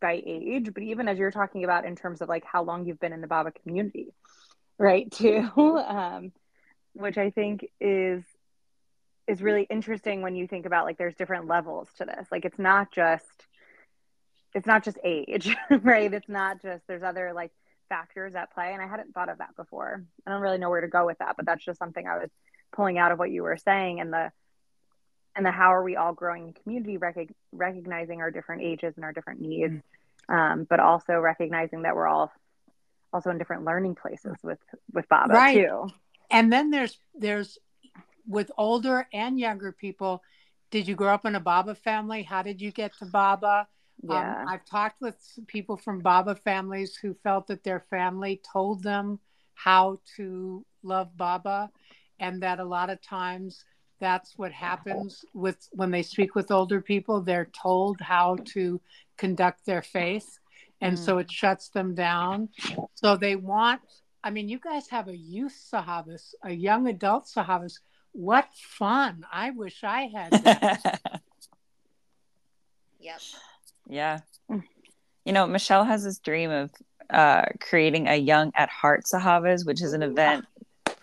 by 0.00 0.22
age, 0.24 0.70
but 0.72 0.82
even 0.82 1.08
as 1.08 1.18
you're 1.18 1.30
talking 1.30 1.64
about 1.64 1.84
in 1.84 1.96
terms 1.96 2.20
of 2.20 2.28
like 2.28 2.44
how 2.44 2.62
long 2.62 2.86
you've 2.86 3.00
been 3.00 3.12
in 3.12 3.20
the 3.20 3.26
Baba 3.26 3.52
community, 3.52 4.08
right? 4.78 5.10
Too, 5.12 5.48
um, 5.56 6.32
which 6.94 7.18
I 7.18 7.30
think 7.30 7.68
is 7.80 8.22
is 9.26 9.42
really 9.42 9.66
interesting 9.68 10.22
when 10.22 10.34
you 10.34 10.46
think 10.46 10.64
about 10.64 10.86
like 10.86 10.96
there's 10.96 11.14
different 11.14 11.46
levels 11.46 11.88
to 11.98 12.04
this. 12.04 12.28
Like 12.32 12.44
it's 12.44 12.58
not 12.58 12.90
just 12.90 13.24
it's 14.54 14.66
not 14.66 14.84
just 14.84 14.98
age, 15.04 15.54
right? 15.82 16.12
It's 16.12 16.28
not 16.28 16.62
just 16.62 16.86
there's 16.86 17.02
other 17.02 17.32
like 17.34 17.52
factors 17.88 18.34
at 18.34 18.52
play, 18.52 18.72
and 18.72 18.82
I 18.82 18.86
hadn't 18.86 19.14
thought 19.14 19.28
of 19.28 19.38
that 19.38 19.56
before. 19.56 20.02
I 20.26 20.30
don't 20.30 20.40
really 20.40 20.58
know 20.58 20.70
where 20.70 20.80
to 20.80 20.88
go 20.88 21.06
with 21.06 21.18
that, 21.18 21.36
but 21.36 21.46
that's 21.46 21.64
just 21.64 21.78
something 21.78 22.06
I 22.06 22.18
was 22.18 22.30
pulling 22.72 22.98
out 22.98 23.12
of 23.12 23.18
what 23.18 23.30
you 23.30 23.42
were 23.42 23.56
saying 23.56 24.00
and 24.00 24.12
the 24.12 24.30
and 25.38 25.46
the 25.46 25.50
how 25.50 25.72
are 25.72 25.82
we 25.82 25.96
all 25.96 26.12
growing 26.12 26.48
in 26.48 26.52
community 26.52 26.98
rec- 26.98 27.32
recognizing 27.52 28.20
our 28.20 28.30
different 28.30 28.60
ages 28.60 28.92
and 28.96 29.04
our 29.04 29.12
different 29.12 29.40
needs 29.40 29.72
mm-hmm. 29.72 30.34
um, 30.34 30.66
but 30.68 30.80
also 30.80 31.14
recognizing 31.14 31.82
that 31.82 31.96
we're 31.96 32.08
all 32.08 32.30
also 33.12 33.30
in 33.30 33.38
different 33.38 33.64
learning 33.64 33.94
places 33.94 34.36
with 34.42 34.58
with 34.92 35.08
baba 35.08 35.32
right. 35.32 35.54
too 35.54 35.88
and 36.30 36.52
then 36.52 36.70
there's 36.70 36.98
there's 37.14 37.58
with 38.26 38.50
older 38.58 39.06
and 39.14 39.40
younger 39.40 39.72
people 39.72 40.22
did 40.70 40.86
you 40.86 40.94
grow 40.94 41.14
up 41.14 41.24
in 41.24 41.34
a 41.34 41.40
baba 41.40 41.74
family 41.74 42.22
how 42.22 42.42
did 42.42 42.60
you 42.60 42.70
get 42.70 42.92
to 42.98 43.06
baba 43.06 43.66
um, 44.08 44.10
yeah. 44.10 44.42
Um, 44.42 44.48
I've 44.48 44.64
talked 44.64 45.00
with 45.00 45.16
people 45.46 45.76
from 45.76 46.00
Baba 46.00 46.36
families 46.36 46.94
who 46.94 47.14
felt 47.24 47.48
that 47.48 47.64
their 47.64 47.80
family 47.90 48.40
told 48.52 48.82
them 48.84 49.18
how 49.54 49.98
to 50.16 50.64
love 50.84 51.16
Baba, 51.16 51.70
and 52.20 52.42
that 52.42 52.60
a 52.60 52.64
lot 52.64 52.90
of 52.90 53.02
times 53.02 53.64
that's 54.00 54.36
what 54.36 54.52
happens 54.52 55.24
with 55.34 55.68
when 55.72 55.90
they 55.90 56.02
speak 56.02 56.34
with 56.34 56.50
older 56.50 56.80
people 56.80 57.20
they're 57.20 57.50
told 57.52 58.00
how 58.00 58.36
to 58.44 58.80
conduct 59.16 59.66
their 59.66 59.82
faith. 59.82 60.38
And 60.80 60.96
mm. 60.96 61.04
so 61.04 61.18
it 61.18 61.30
shuts 61.30 61.68
them 61.68 61.94
down. 61.94 62.48
So 62.94 63.16
they 63.16 63.36
want 63.36 63.80
i 64.24 64.30
mean 64.30 64.48
you 64.48 64.58
guys 64.58 64.88
have 64.88 65.06
a 65.06 65.16
youth 65.16 65.56
sahavas 65.72 66.34
a 66.42 66.50
young 66.52 66.88
adult 66.88 67.26
sahavas 67.26 67.74
what 68.12 68.48
fun. 68.54 69.24
I 69.32 69.50
wish 69.50 69.84
i 69.84 70.10
had 70.14 70.32
that. 70.44 71.00
Yep. 73.00 73.20
Yeah. 73.88 74.18
You 75.24 75.32
know 75.32 75.46
michelle 75.46 75.84
has 75.84 76.04
this 76.04 76.18
dream 76.18 76.50
of 76.50 76.70
uh, 77.10 77.46
creating 77.60 78.06
a 78.06 78.16
young 78.16 78.52
at 78.54 78.68
heart 78.68 79.04
sahavas 79.04 79.64
which 79.64 79.82
is 79.82 79.92
an 79.92 80.02
event 80.02 80.44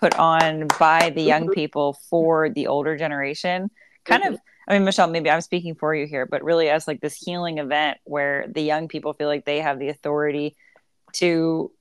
put 0.06 0.20
on 0.20 0.68
by 0.80 1.12
the 1.16 1.22
young 1.24 1.44
mm-hmm. 1.44 1.54
people 1.54 1.98
for 2.12 2.48
the 2.50 2.68
older 2.68 2.96
generation 2.96 3.72
kind 4.04 4.22
mm-hmm. 4.22 4.34
of 4.34 4.40
i 4.68 4.74
mean 4.74 4.86
michelle 4.86 5.08
maybe 5.08 5.32
i'm 5.32 5.42
speaking 5.42 5.74
for 5.74 5.96
you 5.96 6.06
here 6.06 6.28
but 6.28 6.44
really 6.44 6.70
as 6.70 6.88
like 6.88 7.02
this 7.02 7.16
healing 7.16 7.58
event 7.58 7.98
where 8.04 8.46
the 8.54 8.62
young 8.62 8.88
people 8.88 9.14
feel 9.14 9.28
like 9.28 9.46
they 9.46 9.62
have 9.62 9.80
the 9.80 9.90
authority 9.90 10.56
to 11.12 11.72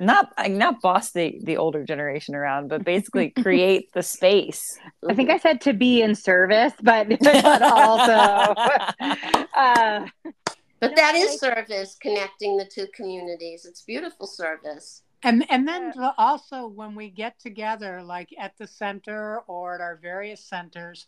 not 0.00 0.32
not 0.48 0.80
boss 0.80 1.12
the 1.12 1.38
the 1.44 1.56
older 1.56 1.84
generation 1.84 2.34
around 2.34 2.66
but 2.68 2.84
basically 2.84 3.30
create 3.42 3.92
the 3.92 4.02
space 4.02 4.76
i 5.08 5.14
think 5.14 5.30
i 5.30 5.38
said 5.38 5.60
to 5.60 5.72
be 5.72 6.02
in 6.02 6.16
service 6.16 6.72
but, 6.82 7.08
but 7.20 7.62
also 7.62 8.12
uh, 9.54 10.04
but 10.80 10.96
that 10.96 11.14
is 11.14 11.38
service 11.38 11.96
connecting 12.02 12.56
the 12.56 12.64
two 12.64 12.88
communities 12.92 13.64
it's 13.64 13.82
beautiful 13.82 14.26
service 14.26 15.02
and 15.22 15.44
and 15.50 15.66
then 15.66 15.92
also 16.16 16.66
when 16.66 16.94
we 16.94 17.10
get 17.10 17.38
together 17.38 18.02
like 18.02 18.34
at 18.38 18.56
the 18.58 18.66
center 18.66 19.40
or 19.46 19.74
at 19.74 19.80
our 19.80 19.96
various 19.96 20.44
centers 20.44 21.06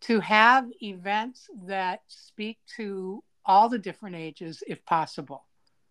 to 0.00 0.20
have 0.20 0.66
events 0.82 1.48
that 1.66 2.00
speak 2.06 2.58
to 2.76 3.22
all 3.44 3.68
the 3.68 3.78
different 3.78 4.16
ages 4.16 4.62
if 4.66 4.84
possible 4.84 5.44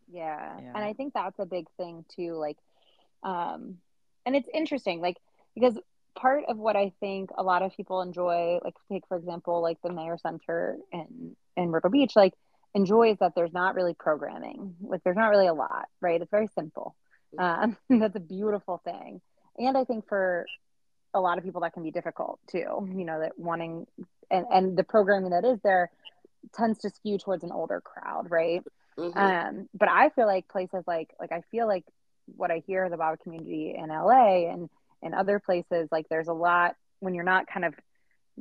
yeah. 0.10 0.58
yeah. 0.62 0.72
and 0.76 0.78
i 0.78 0.94
think 0.94 1.14
that's 1.14 1.40
a 1.40 1.46
big 1.46 1.68
thing 1.78 2.06
too 2.16 2.34
like 2.36 2.58
um 3.24 3.78
and 4.26 4.36
it's 4.36 4.50
interesting 4.54 5.02
like 5.02 5.18
because 5.54 5.78
part 6.16 6.46
of 6.48 6.58
what 6.58 6.76
i 6.76 6.92
think 7.00 7.30
a 7.38 7.44
lot 7.44 7.62
of 7.62 7.76
people 7.76 8.02
enjoy 8.02 8.60
like 8.64 8.76
take 8.92 9.06
for 9.08 9.18
example 9.18 9.62
like 9.62 9.78
the 9.84 9.90
Meher 9.90 10.20
center 10.20 10.78
in 10.92 11.36
in 11.56 11.70
myrtle 11.70 11.92
beach 11.92 12.14
like 12.16 12.34
enjoys 12.74 13.18
that 13.20 13.34
there's 13.36 13.54
not 13.54 13.76
really 13.76 13.94
programming 13.94 14.76
like 14.82 15.04
there's 15.04 15.16
not 15.16 15.30
really 15.30 15.48
a 15.48 15.54
lot 15.54 15.88
right 16.02 16.22
it's 16.22 16.32
very 16.32 16.48
simple 16.56 16.96
um, 17.38 17.78
that's 17.90 18.16
a 18.16 18.22
beautiful 18.22 18.82
thing. 18.84 19.22
And 19.58 19.78
I 19.78 19.84
think 19.84 20.08
for 20.08 20.46
a 21.14 21.20
lot 21.20 21.38
of 21.38 21.44
people 21.44 21.62
that 21.62 21.74
can 21.74 21.84
be 21.84 21.92
difficult 21.92 22.40
too, 22.50 22.88
you 22.96 23.06
know, 23.06 23.20
that 23.20 23.34
wanting 23.38 23.88
and, 24.30 24.46
and 24.52 24.78
the 24.78 24.84
programming 24.84 25.32
that 25.32 25.46
is 25.46 25.60
there 25.64 25.90
tends 26.54 26.80
to 26.80 26.90
skew 26.90 27.18
towards 27.18 27.44
an 27.44 27.52
older 27.52 27.82
crowd, 27.82 28.30
right? 28.30 28.62
Mm-hmm. 28.98 29.18
Um, 29.18 29.70
but 29.74 29.90
I 29.90 30.10
feel 30.10 30.26
like 30.26 30.48
places 30.48 30.84
like 30.88 31.14
like 31.20 31.32
I 31.32 31.42
feel 31.52 31.68
like 31.68 31.86
what 32.36 32.52
I 32.52 32.62
hear 32.66 32.90
the 32.90 32.98
Baba 32.98 33.18
community 33.18 33.76
in 33.78 33.90
LA 33.90 34.52
and 34.52 34.70
and 35.02 35.14
other 35.14 35.40
places, 35.40 35.90
like 35.92 36.08
there's 36.10 36.28
a 36.28 36.34
lot 36.34 36.76
when 37.00 37.14
you're 37.14 37.24
not 37.24 37.48
kind 37.48 37.66
of 37.66 37.76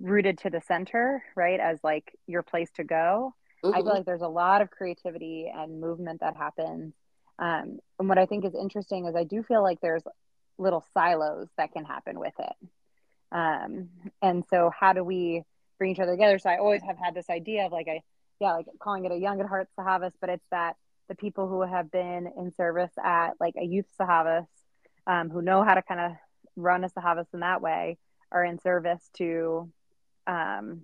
rooted 0.00 0.38
to 0.38 0.50
the 0.50 0.60
center, 0.60 1.22
right, 1.34 1.60
as 1.60 1.78
like 1.82 2.12
your 2.26 2.42
place 2.42 2.70
to 2.76 2.84
go. 2.84 3.34
Mm-hmm. 3.64 3.74
I 3.74 3.78
feel 3.78 3.84
mm-hmm. 3.84 3.96
like 3.96 4.06
there's 4.06 4.22
a 4.22 4.28
lot 4.28 4.62
of 4.62 4.70
creativity 4.70 5.50
and 5.54 5.80
movement 5.80 6.20
that 6.20 6.36
happens 6.36 6.94
um, 7.38 7.78
and 7.98 8.08
what 8.08 8.18
I 8.18 8.26
think 8.26 8.44
is 8.44 8.54
interesting 8.54 9.06
is 9.06 9.14
I 9.14 9.24
do 9.24 9.42
feel 9.42 9.62
like 9.62 9.80
there's 9.80 10.02
little 10.58 10.84
silos 10.94 11.48
that 11.56 11.72
can 11.72 11.84
happen 11.84 12.18
with 12.18 12.34
it. 12.38 12.68
Um, 13.32 13.88
and 14.22 14.44
so 14.48 14.70
how 14.78 14.92
do 14.92 15.04
we 15.04 15.42
bring 15.78 15.90
each 15.92 16.00
other 16.00 16.12
together? 16.12 16.38
So 16.38 16.48
I 16.48 16.58
always 16.58 16.82
have 16.82 16.96
had 16.98 17.14
this 17.14 17.28
idea 17.28 17.66
of 17.66 17.72
like 17.72 17.88
a, 17.88 18.02
yeah, 18.40 18.52
like 18.52 18.66
calling 18.78 19.04
it 19.04 19.12
a 19.12 19.16
young 19.16 19.40
at 19.40 19.46
heart 19.46 19.68
Sahavas, 19.78 20.12
but 20.20 20.30
it's 20.30 20.46
that 20.50 20.76
the 21.08 21.14
people 21.14 21.48
who 21.48 21.62
have 21.62 21.90
been 21.90 22.30
in 22.38 22.52
service 22.54 22.90
at 23.02 23.32
like 23.40 23.54
a 23.58 23.64
youth 23.64 23.86
Sahavas, 24.00 24.46
um, 25.06 25.30
who 25.30 25.42
know 25.42 25.62
how 25.62 25.74
to 25.74 25.82
kind 25.82 26.00
of 26.00 26.12
run 26.56 26.84
a 26.84 26.88
Sahavas 26.88 27.26
in 27.34 27.40
that 27.40 27.60
way 27.60 27.98
are 28.32 28.44
in 28.44 28.58
service 28.58 29.08
to, 29.18 29.70
um, 30.26 30.82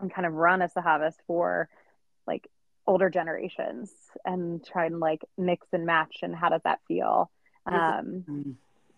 and 0.00 0.12
kind 0.12 0.26
of 0.26 0.32
run 0.32 0.62
a 0.62 0.68
Sahavas 0.68 1.14
for 1.26 1.68
like 2.26 2.48
older 2.90 3.08
generations 3.08 3.92
and 4.24 4.64
try 4.66 4.86
and 4.86 4.98
like 4.98 5.24
mix 5.38 5.64
and 5.72 5.86
match 5.86 6.16
and 6.22 6.34
how 6.34 6.48
does 6.48 6.60
that 6.64 6.80
feel 6.88 7.30
um, 7.66 8.24
mm-hmm. 8.28 8.50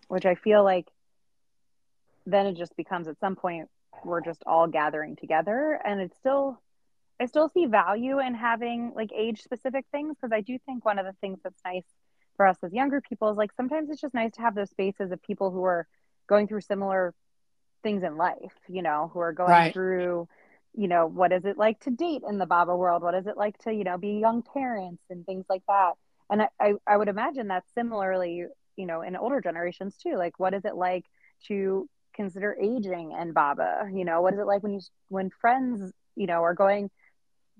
which 0.09 0.24
i 0.24 0.35
feel 0.35 0.64
like 0.64 0.88
then 2.24 2.46
it 2.46 2.57
just 2.57 2.74
becomes 2.74 3.07
at 3.07 3.20
some 3.20 3.37
point 3.37 3.68
we're 4.02 4.22
just 4.22 4.42
all 4.46 4.66
gathering 4.66 5.14
together 5.14 5.78
and 5.85 6.00
it's 6.00 6.16
still 6.16 6.59
i 7.20 7.26
still 7.26 7.50
see 7.50 7.66
value 7.66 8.18
in 8.18 8.35
having 8.35 8.92
like 8.96 9.11
age 9.14 9.42
specific 9.42 9.85
things 9.92 10.16
because 10.18 10.35
i 10.35 10.40
do 10.40 10.59
think 10.64 10.87
one 10.87 10.98
of 10.98 11.05
the 11.05 11.14
things 11.20 11.38
that's 11.44 11.61
nice 11.62 11.85
for 12.38 12.46
us 12.46 12.57
as 12.62 12.72
younger 12.72 13.02
people 13.02 13.28
is 13.31 13.37
like 13.37 13.52
sometimes 13.59 13.90
it's 13.90 14.00
just 14.00 14.14
nice 14.14 14.33
to 14.33 14.40
have 14.40 14.55
those 14.55 14.70
spaces 14.70 15.12
of 15.12 15.22
people 15.22 15.50
who 15.50 15.64
are 15.64 15.87
going 16.26 16.48
through 16.48 16.62
similar 16.62 17.12
things 17.83 18.02
in 18.02 18.16
life 18.16 18.57
you 18.68 18.81
know 18.81 19.11
who 19.12 19.20
are 19.20 19.35
going 19.35 19.50
right. 19.50 19.74
through 19.74 20.26
you 20.74 20.88
know, 20.88 21.06
what 21.06 21.32
is 21.32 21.44
it 21.44 21.58
like 21.58 21.80
to 21.80 21.90
date 21.90 22.22
in 22.28 22.38
the 22.38 22.46
Baba 22.46 22.74
world? 22.74 23.02
What 23.02 23.14
is 23.14 23.26
it 23.26 23.37
like 23.37 23.58
to, 23.58 23.72
you 23.72 23.85
know, 23.85 23.98
be 23.98 24.18
young 24.20 24.42
parents 24.42 25.02
and 25.11 25.24
things 25.26 25.44
like 25.48 25.62
that? 25.68 25.92
And 26.30 26.42
I, 26.42 26.48
I, 26.61 26.72
I 26.87 26.96
would 26.96 27.08
imagine 27.08 27.48
that 27.48 27.64
similarly, 27.74 28.46
you 28.76 28.87
know, 28.87 29.02
in 29.02 29.16
older 29.16 29.40
generations 29.40 29.96
too. 29.96 30.16
Like, 30.16 30.38
what 30.38 30.54
is 30.54 30.64
it 30.64 30.74
like 30.74 31.04
to 31.48 31.88
consider 32.14 32.56
aging 32.61 33.12
and 33.16 33.35
Baba? 33.35 33.90
You 33.92 34.04
know, 34.04 34.22
what 34.22 34.32
is 34.32 34.40
it 34.40 34.46
like 34.46 34.62
when 34.62 34.72
you 34.72 34.80
when 35.08 35.30
friends, 35.40 35.92
you 36.16 36.26
know, 36.26 36.42
are 36.42 36.54
going 36.54 36.90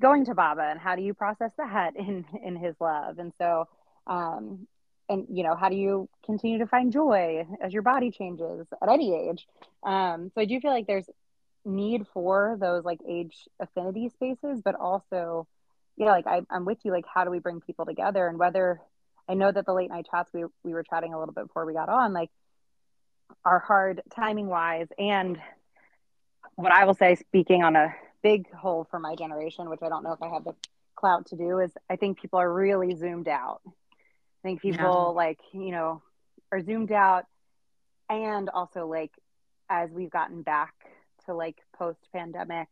going 0.01 0.25
to 0.27 0.35
Baba, 0.35 0.63
and 0.63 0.81
how 0.81 0.97
do 0.97 1.03
you 1.03 1.13
process 1.13 1.53
that 1.59 1.97
in 1.97 2.25
in 2.43 2.57
his 2.57 2.75
love? 2.81 3.19
And 3.19 3.33
so, 3.37 3.69
um, 4.07 4.67
and 5.09 5.27
you 5.31 5.45
know, 5.45 5.55
how 5.55 5.69
do 5.69 5.77
you 5.77 6.09
continue 6.25 6.59
to 6.59 6.67
find 6.67 6.93
joy 6.93 7.47
as 7.63 7.75
your 7.75 7.83
body 7.83 8.11
changes 8.11 8.67
at 8.83 8.89
any 8.89 9.15
age? 9.29 9.47
Um, 9.83 10.31
so 10.35 10.41
I 10.41 10.45
do 10.47 10.59
feel 10.61 10.71
like 10.71 10.87
there's 10.87 11.09
need 11.65 12.07
for 12.13 12.57
those 12.61 12.85
like 12.85 13.01
age 13.09 13.49
affinity 13.61 14.09
spaces, 14.09 14.61
but 14.65 14.75
also, 14.75 15.47
yeah, 15.97 16.11
like 16.11 16.27
I, 16.27 16.43
I'm 16.51 16.65
with 16.65 16.79
you. 16.85 16.93
Like, 16.93 17.07
how 17.13 17.25
do 17.25 17.31
we 17.31 17.39
bring 17.39 17.61
people 17.61 17.87
together? 17.87 18.27
And 18.27 18.39
whether 18.39 18.81
I 19.29 19.35
know 19.35 19.51
that 19.51 19.67
the 19.67 19.75
late 19.75 19.91
night 19.91 20.07
chats 20.11 20.31
we 20.33 20.45
we 20.65 20.73
were 20.73 20.83
chatting 20.83 21.15
a 21.15 21.19
little 21.19 21.35
bit 21.35 21.47
before 21.47 21.67
we 21.67 21.75
got 21.75 21.89
on, 21.89 22.13
like, 22.13 22.31
are 23.45 23.59
hard 23.59 24.03
timing 24.15 24.47
wise, 24.47 24.89
and 24.99 25.41
what 26.57 26.73
I 26.73 26.85
will 26.85 26.95
say, 26.95 27.15
speaking 27.15 27.63
on 27.63 27.77
a 27.77 27.95
big 28.23 28.53
hole 28.53 28.87
for 28.91 28.99
my 28.99 29.15
generation, 29.15 29.69
which 29.71 29.81
I 29.83 29.89
don't 29.89 30.05
know 30.05 30.13
if 30.13 30.23
I 30.23 30.29
have 30.29 30.45
the 30.45 30.55
clout 30.95 31.27
to 31.27 31.37
do, 31.37 31.59
is 31.59 31.73
I 31.91 31.97
think 31.97 32.21
people 32.21 32.39
are 32.39 32.53
really 32.53 32.95
zoomed 32.95 33.29
out. 33.29 33.61
I 33.67 34.49
think 34.49 34.61
people 34.61 34.77
yeah. 34.85 34.93
like, 34.93 35.41
you 35.53 35.71
know, 35.71 36.03
are 36.51 36.61
zoomed 36.61 36.93
out 36.93 37.25
and 38.09 38.49
also 38.51 38.87
like 38.87 39.11
as 39.69 39.91
we've 39.91 40.11
gotten 40.11 40.43
back 40.43 40.75
to 41.27 41.35
like 41.35 41.57
post 41.77 41.99
pandemic 42.13 42.69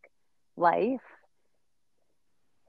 life, 0.57 1.01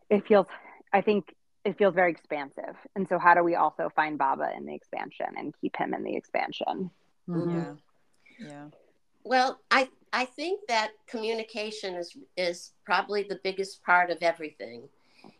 it 0.09 0.27
feels 0.27 0.47
I 0.93 1.01
think 1.01 1.33
it 1.63 1.77
feels 1.77 1.93
very 1.93 2.11
expansive. 2.11 2.75
And 2.95 3.07
so 3.07 3.19
how 3.19 3.33
do 3.33 3.43
we 3.43 3.55
also 3.55 3.89
find 3.95 4.17
Baba 4.17 4.49
in 4.55 4.65
the 4.65 4.73
expansion 4.73 5.27
and 5.37 5.53
keep 5.61 5.75
him 5.77 5.93
in 5.93 6.03
the 6.03 6.15
expansion? 6.15 6.89
Mm-hmm. 7.29 7.49
Yeah. 7.55 7.73
Yeah. 8.39 8.65
Well, 9.23 9.59
I 9.69 9.89
I 10.13 10.25
think 10.25 10.61
that 10.67 10.91
communication 11.07 11.95
is 11.95 12.17
is 12.35 12.71
probably 12.85 13.23
the 13.23 13.39
biggest 13.43 13.83
part 13.83 14.09
of 14.09 14.17
everything. 14.21 14.89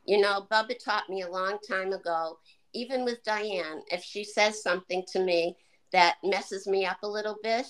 You 0.05 0.21
know, 0.21 0.47
Bubba 0.51 0.77
taught 0.83 1.09
me 1.09 1.21
a 1.21 1.29
long 1.29 1.57
time 1.67 1.91
ago, 1.91 2.37
even 2.73 3.03
with 3.03 3.23
Dyan, 3.23 3.81
if 3.91 4.03
she 4.03 4.23
says 4.23 4.61
something 4.61 5.03
to 5.11 5.19
me 5.19 5.57
that 5.91 6.17
messes 6.23 6.67
me 6.67 6.85
up 6.85 6.99
a 7.03 7.07
little 7.07 7.37
bit, 7.41 7.65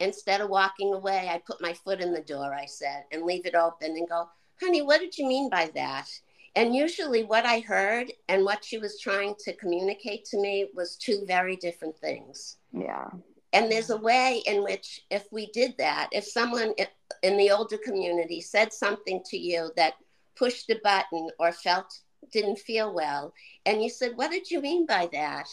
instead 0.00 0.40
of 0.40 0.50
walking 0.50 0.92
away, 0.92 1.28
I 1.30 1.38
put 1.46 1.60
my 1.60 1.72
foot 1.72 2.00
in 2.00 2.12
the 2.12 2.20
door, 2.20 2.54
I 2.54 2.66
said, 2.66 3.04
and 3.12 3.22
leave 3.22 3.46
it 3.46 3.54
open 3.54 3.92
and 3.92 4.08
go, 4.08 4.28
honey, 4.60 4.82
what 4.82 5.00
did 5.00 5.16
you 5.16 5.26
mean 5.26 5.50
by 5.50 5.70
that? 5.74 6.08
And 6.54 6.74
usually, 6.74 7.22
what 7.22 7.44
I 7.44 7.60
heard 7.60 8.10
and 8.28 8.44
what 8.44 8.64
she 8.64 8.78
was 8.78 8.98
trying 8.98 9.34
to 9.40 9.52
communicate 9.56 10.24
to 10.26 10.40
me 10.40 10.68
was 10.74 10.96
two 10.96 11.24
very 11.26 11.56
different 11.56 11.96
things. 11.98 12.56
Yeah. 12.72 13.10
And 13.52 13.70
there's 13.70 13.90
a 13.90 13.96
way 13.96 14.42
in 14.46 14.64
which, 14.64 15.02
if 15.10 15.30
we 15.30 15.46
did 15.46 15.74
that, 15.78 16.08
if 16.12 16.24
someone 16.24 16.74
in 17.22 17.36
the 17.36 17.50
older 17.50 17.76
community 17.78 18.40
said 18.40 18.72
something 18.72 19.22
to 19.26 19.36
you 19.36 19.70
that 19.76 19.94
pushed 20.34 20.70
a 20.70 20.80
button 20.82 21.28
or 21.38 21.52
felt 21.52 22.00
didn't 22.32 22.58
feel 22.58 22.92
well, 22.94 23.34
and 23.66 23.82
you 23.82 23.90
said, 23.90 24.16
What 24.16 24.30
did 24.30 24.50
you 24.50 24.60
mean 24.62 24.86
by 24.86 25.08
that? 25.12 25.48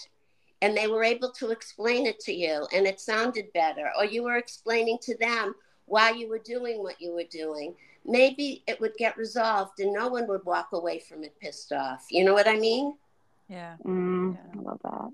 And 0.64 0.76
they 0.76 0.88
were 0.88 1.04
able 1.04 1.32
to 1.34 1.52
explain 1.52 2.08
it 2.08 2.20
to 2.22 2.34
you, 2.34 2.68
and 2.74 2.88
it 2.88 3.00
sounded 3.00 3.54
better, 3.54 3.92
or 3.96 4.06
you 4.06 4.24
were 4.24 4.38
explaining 4.38 4.98
to 5.04 5.16
them 5.18 5.54
why 5.86 6.10
you 6.10 6.28
were 6.28 6.40
doing 6.40 6.82
what 6.82 7.00
you 7.00 7.14
were 7.14 7.30
doing 7.30 7.76
maybe 8.06 8.64
it 8.68 8.80
would 8.82 8.96
get 8.96 9.18
resolved 9.18 9.80
and 9.80 9.94
no 9.94 10.08
one 10.08 10.28
would 10.28 10.46
walk 10.46 10.70
away 10.74 11.00
from 11.00 11.24
it 11.24 11.40
pissed 11.40 11.72
off. 11.72 12.06
You 12.10 12.26
know 12.26 12.34
what 12.34 12.48
I 12.48 12.56
mean? 12.58 12.96
Yeah. 13.50 13.76
Mm, 13.86 14.36
yeah. 14.36 14.60
I 14.60 14.64
love 14.64 14.80
that. 14.84 15.12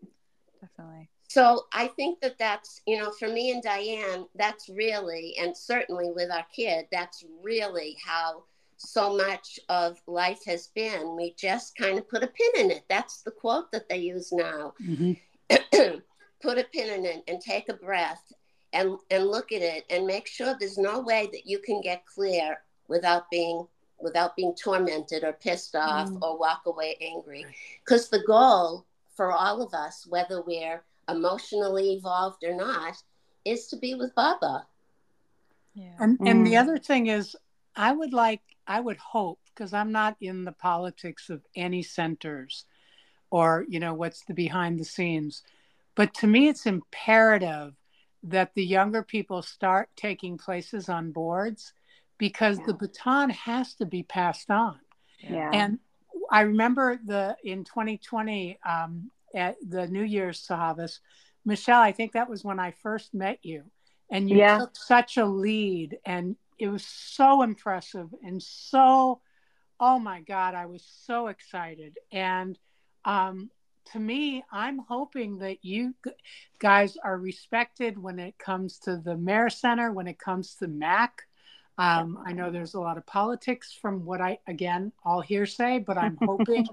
Definitely. 0.61 1.09
So 1.27 1.65
I 1.73 1.87
think 1.87 2.21
that 2.21 2.39
that's, 2.39 2.81
you 2.87 2.97
know, 2.97 3.11
for 3.11 3.27
me 3.27 3.51
and 3.51 3.63
Dyan, 3.63 4.27
that's 4.35 4.67
really, 4.69 5.35
and 5.39 5.55
certainly 5.55 6.11
with 6.11 6.31
our 6.31 6.45
kid, 6.55 6.87
that's 6.91 7.23
really 7.43 7.97
how 8.03 8.43
so 8.77 9.15
much 9.15 9.59
of 9.69 10.01
life 10.07 10.43
has 10.45 10.67
been. 10.67 11.15
We 11.15 11.35
just 11.37 11.77
kind 11.77 11.99
of 11.99 12.09
put 12.09 12.23
a 12.23 12.27
pin 12.27 12.65
in 12.65 12.71
it. 12.71 12.83
That's 12.89 13.21
the 13.21 13.31
quote 13.31 13.71
that 13.73 13.89
they 13.89 13.97
use 13.97 14.31
now. 14.31 14.73
Mm-hmm. 14.81 15.13
put 16.41 16.57
a 16.57 16.63
pin 16.71 16.89
in 16.89 17.05
it 17.05 17.23
and 17.27 17.41
take 17.41 17.69
a 17.69 17.73
breath 17.73 18.31
and, 18.73 18.97
and 19.09 19.27
look 19.27 19.51
at 19.51 19.61
it 19.61 19.85
and 19.89 20.05
make 20.05 20.27
sure 20.27 20.55
there's 20.59 20.77
no 20.77 20.99
way 20.99 21.27
that 21.31 21.45
you 21.45 21.59
can 21.59 21.81
get 21.81 22.05
clear 22.05 22.59
without 22.87 23.29
being 23.29 23.67
without 24.01 24.35
being 24.35 24.55
tormented 24.55 25.25
or 25.25 25.33
pissed 25.33 25.75
off 25.75 26.09
mm. 26.09 26.21
or 26.21 26.37
walk 26.37 26.61
away 26.65 26.95
angry 27.01 27.45
because 27.83 28.09
the 28.09 28.23
goal 28.25 28.85
for 29.13 29.31
all 29.31 29.61
of 29.61 29.73
us 29.73 30.07
whether 30.07 30.41
we're 30.41 30.81
emotionally 31.09 31.93
evolved 31.93 32.43
or 32.45 32.55
not 32.55 32.95
is 33.43 33.67
to 33.67 33.75
be 33.75 33.95
with 33.95 34.13
baba 34.15 34.65
yeah. 35.73 35.91
and 35.99 36.17
and 36.21 36.47
the 36.47 36.53
mm. 36.53 36.61
other 36.61 36.77
thing 36.77 37.07
is 37.07 37.35
i 37.75 37.91
would 37.91 38.13
like 38.13 38.41
i 38.67 38.79
would 38.79 38.97
hope 38.97 39.39
because 39.53 39.73
i'm 39.73 39.91
not 39.91 40.15
in 40.21 40.45
the 40.45 40.51
politics 40.53 41.29
of 41.29 41.41
any 41.55 41.83
centers 41.83 42.63
or 43.31 43.65
you 43.67 43.79
know 43.79 43.93
what's 43.93 44.23
the 44.25 44.33
behind 44.33 44.79
the 44.79 44.85
scenes 44.85 45.43
but 45.95 46.13
to 46.13 46.27
me 46.27 46.47
it's 46.47 46.65
imperative 46.65 47.73
that 48.23 48.53
the 48.53 48.65
younger 48.65 49.03
people 49.03 49.41
start 49.41 49.89
taking 49.95 50.37
places 50.37 50.89
on 50.89 51.11
boards 51.11 51.73
because 52.17 52.59
yeah. 52.59 52.65
the 52.67 52.73
baton 52.73 53.29
has 53.31 53.73
to 53.75 53.85
be 53.85 54.03
passed 54.03 54.51
on. 54.51 54.77
Yeah. 55.19 55.49
And 55.51 55.79
I 56.29 56.41
remember 56.41 56.99
the 57.03 57.35
in 57.43 57.63
2020 57.63 58.59
um, 58.67 59.09
at 59.33 59.55
the 59.67 59.87
New 59.87 60.03
Year's 60.03 60.45
Sahavas, 60.45 60.99
Michelle. 61.45 61.81
I 61.81 61.91
think 61.91 62.11
that 62.11 62.29
was 62.29 62.43
when 62.43 62.59
I 62.59 62.71
first 62.83 63.13
met 63.13 63.39
you, 63.41 63.63
and 64.11 64.29
you 64.29 64.37
yeah. 64.37 64.59
took 64.59 64.75
such 64.75 65.17
a 65.17 65.25
lead, 65.25 65.97
and 66.05 66.35
it 66.57 66.67
was 66.67 66.85
so 66.85 67.41
impressive 67.41 68.09
and 68.23 68.43
so. 68.43 69.21
Oh 69.81 69.97
my 69.97 70.19
God, 70.19 70.55
I 70.55 70.65
was 70.65 70.83
so 71.05 71.27
excited. 71.27 71.97
And 72.11 72.59
um, 73.05 73.49
to 73.91 73.99
me, 73.99 74.43
I'm 74.51 74.79
hoping 74.79 75.39
that 75.39 75.63
you 75.63 75.95
guys 76.59 76.97
are 77.03 77.17
respected 77.17 77.97
when 77.97 78.19
it 78.19 78.37
comes 78.37 78.77
to 78.79 78.97
the 78.97 79.15
Meher 79.15 79.51
Center, 79.51 79.91
when 79.91 80.07
it 80.07 80.19
comes 80.19 80.55
to 80.55 80.67
MAC, 80.67 81.23
um, 81.79 82.21
I 82.25 82.33
know 82.33 82.51
there's 82.51 82.73
a 82.73 82.79
lot 82.81 82.97
of 82.97 83.05
politics 83.05 83.71
from 83.71 84.03
what 84.03 84.19
I, 84.19 84.39
again, 84.45 84.91
all 85.05 85.21
hearsay, 85.21 85.79
but 85.79 85.97
I'm 85.97 86.17
hoping 86.21 86.67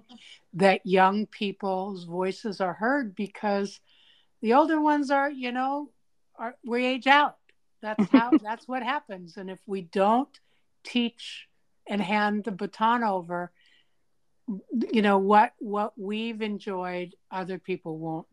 that 0.54 0.84
young 0.84 1.26
people's 1.26 2.02
voices 2.02 2.60
are 2.60 2.72
heard 2.72 3.14
because 3.14 3.78
the 4.42 4.54
older 4.54 4.80
ones 4.80 5.12
are, 5.12 5.30
you 5.30 5.52
know, 5.52 5.90
are, 6.36 6.56
we 6.66 6.84
age 6.84 7.06
out. 7.06 7.36
That's 7.80 8.04
how, 8.10 8.32
that's 8.42 8.66
what 8.66 8.82
happens. 8.82 9.36
And 9.36 9.48
if 9.48 9.60
we 9.64 9.82
don't 9.82 10.40
teach 10.82 11.46
and 11.86 12.02
hand 12.02 12.42
the 12.42 12.50
baton 12.50 13.04
over, 13.04 13.52
you 14.92 15.02
know, 15.02 15.18
what, 15.18 15.52
what 15.58 15.92
we've 15.98 16.42
enjoyed, 16.42 17.14
other 17.30 17.58
people 17.58 17.98
won't 17.98 18.26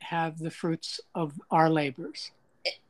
have 0.00 0.38
the 0.38 0.50
fruits 0.50 1.00
of 1.14 1.38
our 1.50 1.68
labors. 1.68 2.30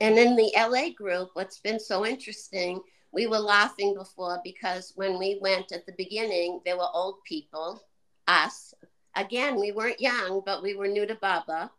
And 0.00 0.18
in 0.18 0.36
the 0.36 0.52
LA 0.56 0.90
group, 0.90 1.30
what's 1.34 1.58
been 1.58 1.80
so 1.80 2.06
interesting 2.06 2.80
we 3.12 3.26
were 3.26 3.38
laughing 3.38 3.94
before 3.94 4.40
because 4.44 4.92
when 4.96 5.18
we 5.18 5.38
went 5.40 5.72
at 5.72 5.86
the 5.86 5.92
beginning, 5.92 6.60
there 6.64 6.76
were 6.76 6.88
old 6.92 7.16
people, 7.24 7.82
us. 8.26 8.74
Again, 9.16 9.58
we 9.58 9.72
weren't 9.72 10.00
young, 10.00 10.42
but 10.44 10.62
we 10.62 10.76
were 10.76 10.88
new 10.88 11.06
to 11.06 11.14
Baba. 11.14 11.70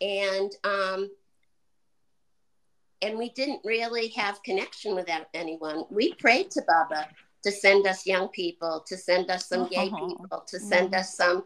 And 0.00 0.52
um, 0.64 1.10
and 3.02 3.18
we 3.18 3.30
didn't 3.30 3.60
really 3.64 4.08
have 4.08 4.42
connection 4.42 4.94
with 4.94 5.08
anyone. 5.34 5.84
We 5.90 6.14
prayed 6.14 6.50
to 6.52 6.62
Baba 6.66 7.08
to 7.46 7.52
send 7.52 7.86
us 7.86 8.04
young 8.06 8.26
people, 8.28 8.84
to 8.88 8.96
send 8.96 9.30
us 9.30 9.46
some 9.46 9.68
gay 9.68 9.86
uh-huh. 9.86 10.06
people, 10.08 10.44
to 10.48 10.58
send 10.58 10.92
us 10.96 11.16
some 11.16 11.44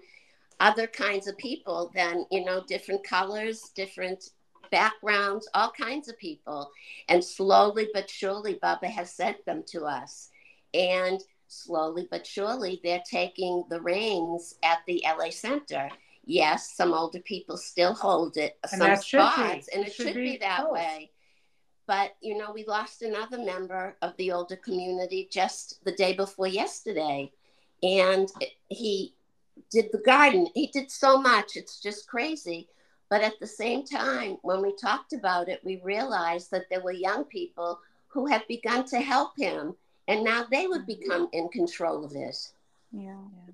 other 0.58 0.86
kinds 0.86 1.26
of 1.28 1.36
people 1.36 1.92
than 1.94 2.24
you 2.30 2.42
know 2.42 2.64
different 2.66 3.04
colors, 3.04 3.70
different 3.74 4.30
backgrounds, 4.70 5.46
all 5.52 5.70
kinds 5.70 6.08
of 6.08 6.18
people. 6.18 6.70
And 7.10 7.22
slowly 7.22 7.88
but 7.92 8.08
surely, 8.08 8.58
Baba 8.62 8.88
has 8.88 9.12
sent 9.12 9.44
them 9.44 9.62
to 9.66 9.84
us. 9.84 10.30
And 10.72 11.20
slowly 11.48 12.08
but 12.10 12.26
surely, 12.26 12.80
they're 12.82 13.02
taking 13.04 13.64
the 13.68 13.82
reins 13.82 14.54
at 14.62 14.78
the 14.86 15.04
LA 15.04 15.28
Center. 15.28 15.90
Yes, 16.24 16.72
some 16.74 16.94
older 16.94 17.20
people 17.20 17.58
still 17.58 17.92
hold 17.92 18.38
it, 18.38 18.58
and 18.72 18.80
some 18.80 18.96
spots, 18.96 19.68
and 19.68 19.82
it, 19.82 19.88
it 19.88 19.92
should, 19.92 20.06
should, 20.06 20.14
be, 20.14 20.32
be 20.32 20.36
that 20.38 20.60
close. 20.60 20.72
way. 20.72 21.10
But, 21.90 22.14
you 22.20 22.38
know, 22.38 22.52
we 22.52 22.64
lost 22.66 23.02
another 23.02 23.38
member 23.38 23.96
of 24.00 24.16
the 24.16 24.30
older 24.30 24.54
community 24.54 25.28
just 25.28 25.84
the 25.84 25.90
day 25.90 26.12
before 26.12 26.46
yesterday. 26.46 27.32
And 27.82 28.30
he 28.68 29.12
did 29.72 29.86
the 29.90 29.98
garden. 29.98 30.46
He 30.54 30.68
did 30.68 30.88
so 30.88 31.20
much. 31.20 31.56
It's 31.56 31.80
just 31.80 32.06
crazy. 32.06 32.68
But 33.08 33.22
at 33.22 33.40
the 33.40 33.46
same 33.48 33.84
time, 33.84 34.36
when 34.42 34.62
we 34.62 34.72
talked 34.76 35.14
about 35.14 35.48
it, 35.48 35.64
we 35.64 35.80
realized 35.82 36.52
that 36.52 36.70
there 36.70 36.80
were 36.80 36.92
young 36.92 37.24
people 37.24 37.80
who 38.06 38.26
had 38.26 38.46
begun 38.46 38.84
to 38.84 39.00
help 39.00 39.32
him, 39.36 39.74
and 40.06 40.22
now 40.22 40.46
they 40.48 40.68
would 40.68 40.82
mm-hmm. 40.82 41.00
become 41.00 41.28
in 41.32 41.48
control 41.48 42.04
of 42.04 42.12
it. 42.14 42.52
Yeah. 42.92 43.02
yeah. 43.02 43.52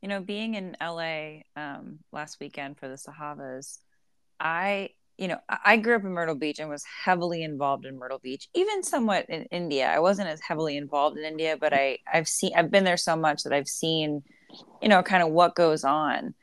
You 0.00 0.08
know, 0.08 0.20
being 0.20 0.54
in 0.54 0.76
LA 0.80 1.42
um, 1.54 2.00
last 2.10 2.40
weekend 2.40 2.78
for 2.78 2.88
the 2.88 2.96
Sahavas, 2.96 3.78
I, 4.40 4.88
you 5.18 5.28
know, 5.28 5.38
I 5.48 5.76
grew 5.76 5.96
up 5.96 6.04
in 6.04 6.12
Myrtle 6.12 6.34
Beach 6.34 6.58
and 6.58 6.68
was 6.68 6.84
heavily 7.04 7.42
involved 7.42 7.86
in 7.86 7.98
Myrtle 7.98 8.18
Beach, 8.18 8.48
even 8.54 8.82
somewhat 8.82 9.26
in 9.28 9.44
India. 9.44 9.88
I 9.88 9.98
wasn't 9.98 10.28
as 10.28 10.40
heavily 10.40 10.76
involved 10.76 11.18
in 11.18 11.24
India, 11.24 11.56
but 11.60 11.72
I, 11.72 11.98
I've 12.12 12.28
seen, 12.28 12.52
I've 12.56 12.70
been 12.70 12.84
there 12.84 12.96
so 12.96 13.14
much 13.14 13.42
that 13.42 13.52
I've 13.52 13.68
seen, 13.68 14.22
you 14.80 14.88
know, 14.88 15.02
kind 15.02 15.22
of 15.22 15.30
what 15.30 15.54
goes 15.54 15.84
on. 15.84 16.34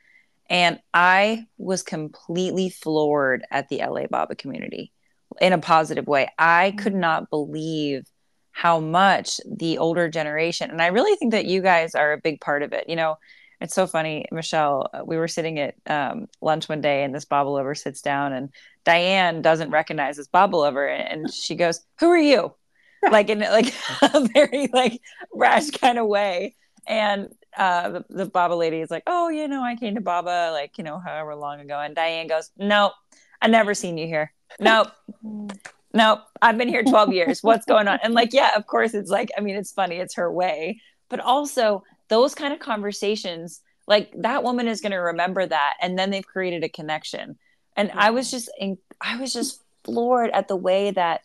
And 0.48 0.80
I 0.92 1.46
was 1.58 1.82
completely 1.82 2.70
floored 2.70 3.44
at 3.50 3.68
the 3.68 3.78
LA 3.78 4.06
Baba 4.06 4.34
community 4.34 4.92
in 5.40 5.52
a 5.52 5.58
positive 5.58 6.06
way. 6.06 6.28
I 6.38 6.72
could 6.72 6.92
mm-hmm. 6.92 7.00
not 7.00 7.30
believe 7.30 8.06
how 8.52 8.80
much 8.80 9.40
the 9.48 9.78
older 9.78 10.08
generation, 10.08 10.70
and 10.70 10.82
I 10.82 10.88
really 10.88 11.16
think 11.16 11.32
that 11.32 11.46
you 11.46 11.62
guys 11.62 11.94
are 11.94 12.12
a 12.12 12.20
big 12.20 12.40
part 12.40 12.62
of 12.62 12.72
it. 12.72 12.88
You 12.88 12.96
know, 12.96 13.16
it's 13.60 13.74
so 13.74 13.86
funny, 13.86 14.26
Michelle. 14.32 14.88
Uh, 14.92 15.02
we 15.04 15.16
were 15.16 15.28
sitting 15.28 15.58
at 15.58 15.74
um, 15.86 16.28
lunch 16.40 16.68
one 16.68 16.80
day, 16.80 17.04
and 17.04 17.14
this 17.14 17.24
Baba 17.24 17.48
lover 17.48 17.74
sits 17.74 18.02
down, 18.02 18.32
and 18.32 18.50
Dyan 18.84 19.42
doesn't 19.42 19.70
recognize 19.70 20.16
this 20.16 20.28
Baba 20.28 20.56
lover, 20.56 20.86
and 20.86 21.32
she 21.34 21.54
goes, 21.54 21.80
"Who 21.98 22.08
are 22.10 22.18
you?" 22.18 22.54
like 23.10 23.30
in 23.30 23.40
like 23.40 23.72
a 24.02 24.28
very 24.34 24.68
like 24.72 25.00
rash 25.32 25.70
kind 25.70 25.98
of 25.98 26.06
way. 26.06 26.56
And 26.86 27.28
uh, 27.56 27.90
the, 27.90 28.04
the 28.08 28.26
Baba 28.26 28.54
lady 28.54 28.80
is 28.80 28.90
like, 28.90 29.02
oh, 29.06 29.28
you 29.28 29.48
know, 29.48 29.62
I 29.62 29.76
came 29.76 29.94
to 29.94 30.00
Baba 30.00 30.50
like, 30.52 30.78
you 30.78 30.84
know, 30.84 30.98
however 30.98 31.34
long 31.34 31.60
ago. 31.60 31.78
And 31.78 31.94
Dyan 31.94 32.28
goes, 32.28 32.50
nope, 32.56 32.92
I 33.40 33.48
never 33.48 33.74
seen 33.74 33.98
you 33.98 34.06
here. 34.06 34.32
Nope. 34.58 34.88
nope. 35.94 36.20
I've 36.42 36.58
been 36.58 36.68
here 36.68 36.82
12 36.82 37.12
years. 37.12 37.42
What's 37.42 37.66
going 37.66 37.88
on? 37.88 37.98
And 38.02 38.14
like, 38.14 38.32
yeah, 38.32 38.56
of 38.56 38.66
course, 38.66 38.94
it's 38.94 39.10
like, 39.10 39.30
I 39.36 39.40
mean, 39.40 39.56
it's 39.56 39.72
funny. 39.72 39.96
It's 39.96 40.14
her 40.14 40.32
way. 40.32 40.80
But 41.08 41.20
also, 41.20 41.84
those 42.10 42.34
kind 42.34 42.52
of 42.52 42.58
conversations, 42.58 43.62
like 43.86 44.12
that 44.18 44.44
woman 44.44 44.68
is 44.68 44.82
going 44.82 44.92
to 44.92 44.98
remember 44.98 45.46
that. 45.46 45.74
And 45.80 45.98
then 45.98 46.10
they've 46.10 46.26
created 46.26 46.62
a 46.62 46.68
connection. 46.68 47.38
And 47.76 47.88
yeah. 47.88 47.94
I 47.96 48.10
was 48.10 48.30
just, 48.30 48.50
in, 48.58 48.76
I 49.00 49.16
was 49.16 49.32
just 49.32 49.62
floored 49.84 50.30
at 50.30 50.48
the 50.48 50.56
way 50.56 50.90
that 50.90 51.22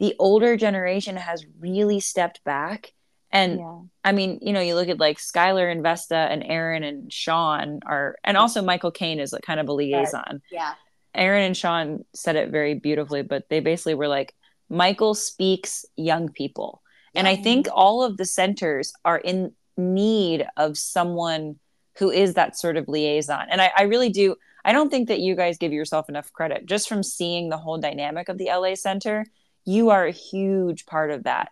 the 0.00 0.16
older 0.18 0.56
generation 0.56 1.16
has 1.16 1.46
really 1.60 2.00
stepped 2.00 2.42
back 2.42 2.92
and 3.36 3.58
yeah. 3.58 3.78
I 4.04 4.12
mean, 4.12 4.38
you 4.40 4.52
know, 4.52 4.60
you 4.60 4.74
look 4.74 4.88
at 4.88 5.00
like 5.00 5.18
Skylar 5.18 5.70
and 5.70 5.82
Vesta 5.82 6.16
and 6.16 6.44
Aaron 6.44 6.82
and 6.82 7.12
Sean 7.12 7.80
are, 7.84 8.16
and 8.24 8.36
also 8.36 8.62
Michael 8.62 8.90
Kane 8.90 9.20
is 9.20 9.32
like 9.32 9.42
kind 9.42 9.60
of 9.60 9.68
a 9.68 9.72
liaison. 9.72 10.40
Yeah. 10.50 10.74
Aaron 11.14 11.42
and 11.42 11.56
Sean 11.56 12.04
said 12.14 12.36
it 12.36 12.50
very 12.50 12.74
beautifully, 12.74 13.22
but 13.22 13.48
they 13.48 13.60
basically 13.60 13.94
were 13.94 14.08
like, 14.08 14.34
Michael 14.68 15.14
speaks 15.14 15.84
young 15.96 16.28
people. 16.30 16.82
And 17.14 17.26
I 17.26 17.36
think 17.36 17.66
all 17.72 18.02
of 18.02 18.18
the 18.18 18.26
centers 18.26 18.92
are 19.02 19.16
in 19.16 19.52
need 19.76 20.46
of 20.56 20.78
someone 20.78 21.58
who 21.98 22.10
is 22.10 22.34
that 22.34 22.58
sort 22.58 22.76
of 22.76 22.88
liaison. 22.88 23.46
And 23.50 23.60
I, 23.60 23.70
I 23.76 23.82
really 23.82 24.10
do. 24.10 24.36
I 24.64 24.72
don't 24.72 24.90
think 24.90 25.08
that 25.08 25.20
you 25.20 25.34
guys 25.34 25.58
give 25.58 25.72
yourself 25.72 26.08
enough 26.08 26.32
credit 26.32 26.66
just 26.66 26.88
from 26.88 27.02
seeing 27.02 27.48
the 27.48 27.56
whole 27.56 27.78
dynamic 27.78 28.28
of 28.28 28.38
the 28.38 28.46
LA 28.46 28.74
Center. 28.74 29.26
You 29.64 29.90
are 29.90 30.06
a 30.06 30.12
huge 30.12 30.86
part 30.86 31.10
of 31.10 31.24
that, 31.24 31.50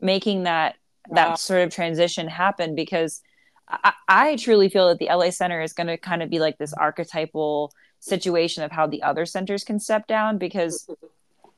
making 0.00 0.44
that 0.44 0.76
that 1.10 1.38
sort 1.38 1.62
of 1.62 1.70
transition 1.70 2.28
happen 2.28 2.74
because 2.74 3.22
I, 3.68 3.92
I 4.08 4.36
truly 4.36 4.68
feel 4.68 4.88
that 4.88 4.98
the 4.98 5.08
LA 5.10 5.30
Center 5.30 5.60
is 5.60 5.72
going 5.72 5.88
to 5.88 5.96
kind 5.96 6.22
of 6.22 6.30
be 6.30 6.38
like 6.38 6.58
this 6.58 6.72
archetypal 6.72 7.72
situation 8.00 8.62
of 8.62 8.70
how 8.70 8.86
the 8.86 9.02
other 9.02 9.26
centers 9.26 9.64
can 9.64 9.78
step 9.78 10.06
down 10.06 10.38
because 10.38 10.86
mm-hmm. 10.88 11.06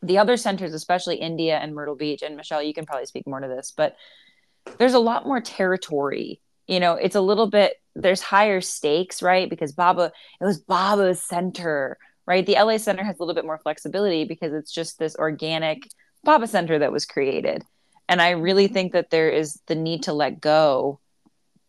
the 0.07 0.19
other 0.19 0.37
centers, 0.37 0.75
especially 0.75 1.17
India 1.17 1.59
and 1.59 1.75
Myrtle 1.75 1.97
Beach, 1.97 2.23
and 2.23 2.37
Michelle, 2.37 2.63
you 2.63 2.75
can 2.75 2.87
probably 2.87 3.07
speak 3.07 3.27
more 3.27 3.41
to 3.41 3.49
this, 3.49 3.73
but 3.75 3.97
there's 4.79 4.95
a 4.95 4.99
lot 4.99 5.27
more 5.27 5.41
territory. 5.41 6.41
You 6.67 6.81
know, 6.81 6.95
it's 6.95 7.17
a 7.17 7.21
little 7.21 7.49
bit, 7.49 7.75
there's 7.95 8.21
higher 8.21 8.61
stakes, 8.61 9.23
right? 9.23 9.49
Because 9.49 9.73
Baba, 9.73 10.13
it 10.41 10.45
was 10.45 10.59
Baba's 10.59 11.23
center, 11.23 11.99
right? 12.27 12.45
The 12.45 12.55
LA 12.55 12.79
Center 12.79 13.05
has 13.05 13.17
a 13.17 13.23
little 13.23 13.35
bit 13.35 13.45
more 13.45 13.59
flexibility 13.59 14.25
because 14.25 14.53
it's 14.53 14.73
just 14.73 14.99
this 14.99 15.15
organic 15.17 15.89
Baba 16.23 16.47
Center 16.47 16.79
that 16.79 16.93
was 16.93 17.05
created 17.05 17.63
and 18.09 18.21
i 18.21 18.31
really 18.31 18.69
think 18.69 18.93
that 18.93 19.11
there 19.11 19.31
is 19.31 19.61
the 19.67 19.75
need 19.75 20.03
to 20.03 20.13
let 20.13 20.41
go 20.41 21.01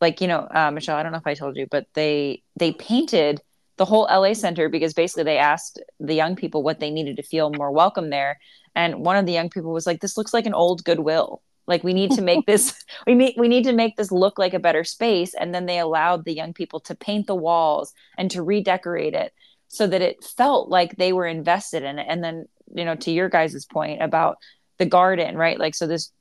like 0.02 0.22
you 0.22 0.28
know 0.28 0.48
uh, 0.52 0.72
michelle 0.72 0.98
i 0.98 1.04
don't 1.04 1.12
know 1.12 1.18
if 1.18 1.28
i 1.28 1.34
told 1.34 1.56
you 1.56 1.68
but 1.70 1.88
they 1.94 2.42
they 2.56 2.72
painted 2.74 3.42
the 3.78 3.86
whole 3.86 4.04
la 4.04 4.34
center 4.34 4.70
because 4.70 4.94
basically 4.94 5.24
they 5.24 5.38
asked 5.38 5.82
the 6.00 6.14
young 6.14 6.36
people 6.36 6.64
what 6.64 6.80
they 6.80 6.92
needed 6.92 7.16
to 7.18 7.24
feel 7.24 7.52
more 7.52 7.72
welcome 7.72 8.10
there 8.10 8.40
and 8.76 9.06
one 9.06 9.16
of 9.16 9.26
the 9.26 9.34
young 9.34 9.50
people 9.50 9.72
was 9.72 9.86
like 9.86 10.02
this 10.02 10.18
looks 10.18 10.34
like 10.34 10.46
an 10.46 10.54
old 10.54 10.84
goodwill 10.84 11.42
like 11.68 11.84
we 11.84 11.94
need 11.94 12.12
to 12.12 12.22
make 12.22 12.46
this 12.48 12.84
we 13.08 13.16
meet 13.16 13.36
we 13.38 13.48
need 13.48 13.64
to 13.64 13.74
make 13.74 13.96
this 13.96 14.12
look 14.12 14.38
like 14.38 14.54
a 14.54 14.60
better 14.60 14.84
space 14.84 15.34
and 15.34 15.54
then 15.54 15.66
they 15.66 15.80
allowed 15.80 16.26
the 16.26 16.34
young 16.34 16.54
people 16.54 16.80
to 16.80 16.96
paint 16.96 17.28
the 17.28 17.36
walls 17.36 17.94
and 18.18 18.32
to 18.32 18.44
redecorate 18.44 19.14
it 19.14 19.34
so 19.68 19.88
that 19.88 20.02
it 20.02 20.24
felt 20.24 20.70
like 20.70 20.96
they 20.96 21.12
were 21.14 21.26
invested 21.26 21.84
in 21.84 22.00
it 22.00 22.06
and 22.10 22.24
then 22.24 22.46
you 22.74 22.86
know 22.86 22.96
to 22.96 23.12
your 23.12 23.30
guys' 23.30 23.66
point 23.66 24.02
about 24.02 24.38
the 24.78 24.86
garden 24.86 25.38
right 25.38 25.60
like 25.60 25.76
so 25.76 25.88
this 25.88 26.12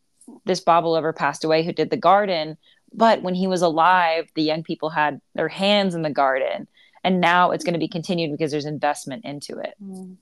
this 0.44 0.60
Baba 0.60 0.86
lover 0.86 1.12
passed 1.12 1.44
away 1.44 1.64
who 1.64 1.72
did 1.72 1.90
the 1.90 1.96
garden. 1.96 2.56
But 2.92 3.22
when 3.22 3.34
he 3.34 3.46
was 3.46 3.62
alive, 3.62 4.28
the 4.34 4.42
young 4.42 4.62
people 4.62 4.90
had 4.90 5.20
their 5.34 5.48
hands 5.48 5.94
in 5.94 6.02
the 6.02 6.10
garden. 6.10 6.68
And 7.02 7.20
now 7.20 7.50
it's 7.50 7.64
going 7.64 7.74
to 7.74 7.78
be 7.78 7.88
continued 7.88 8.30
because 8.30 8.50
there's 8.50 8.64
investment 8.64 9.24
into 9.24 9.58
it. 9.58 9.74
Mm. 9.82 10.16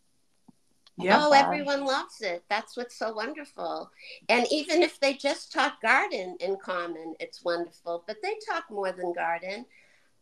Oh, 1.11 1.33
everyone 1.33 1.85
loves 1.85 2.21
it. 2.21 2.45
That's 2.49 2.77
what's 2.77 2.97
so 2.97 3.13
wonderful. 3.13 3.91
And 4.29 4.47
even 4.51 4.83
if 4.83 5.01
they 5.01 5.15
just 5.15 5.53
talk 5.53 5.81
garden 5.81 6.37
in 6.41 6.57
common, 6.57 7.15
it's 7.21 7.45
wonderful. 7.45 8.05
But 8.07 8.19
they 8.23 8.35
talk 8.49 8.71
more 8.71 8.93
than 8.93 9.13
garden. 9.13 9.67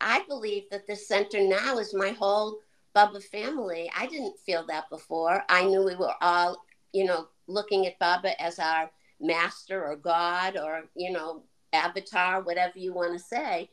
I 0.01 0.23
believe 0.29 0.65
that 0.71 0.87
the 0.87 0.97
center 0.97 1.41
now 1.41 1.79
is 1.79 1.95
my 1.95 2.11
whole 2.11 2.59
Baba 2.95 3.21
family. 3.21 3.91
I 3.97 4.07
didn't 4.07 4.39
feel 4.39 4.65
that 4.67 4.89
before. 4.91 5.45
I 5.49 5.65
knew 5.65 5.85
we 5.85 5.97
were 5.97 6.15
all, 6.21 6.65
you 6.93 7.05
know, 7.05 7.29
looking 7.47 7.87
at 7.87 7.99
Baba 7.99 8.41
as 8.41 8.59
our 8.59 8.91
master 9.21 9.85
or 9.85 9.97
God 9.97 10.57
or, 10.57 10.85
you 10.95 11.13
know, 11.13 11.43
avatar, 11.73 12.43
whatever 12.43 12.79
you 12.79 12.93
want 12.93 13.13
to 13.13 13.19
say. 13.19 13.71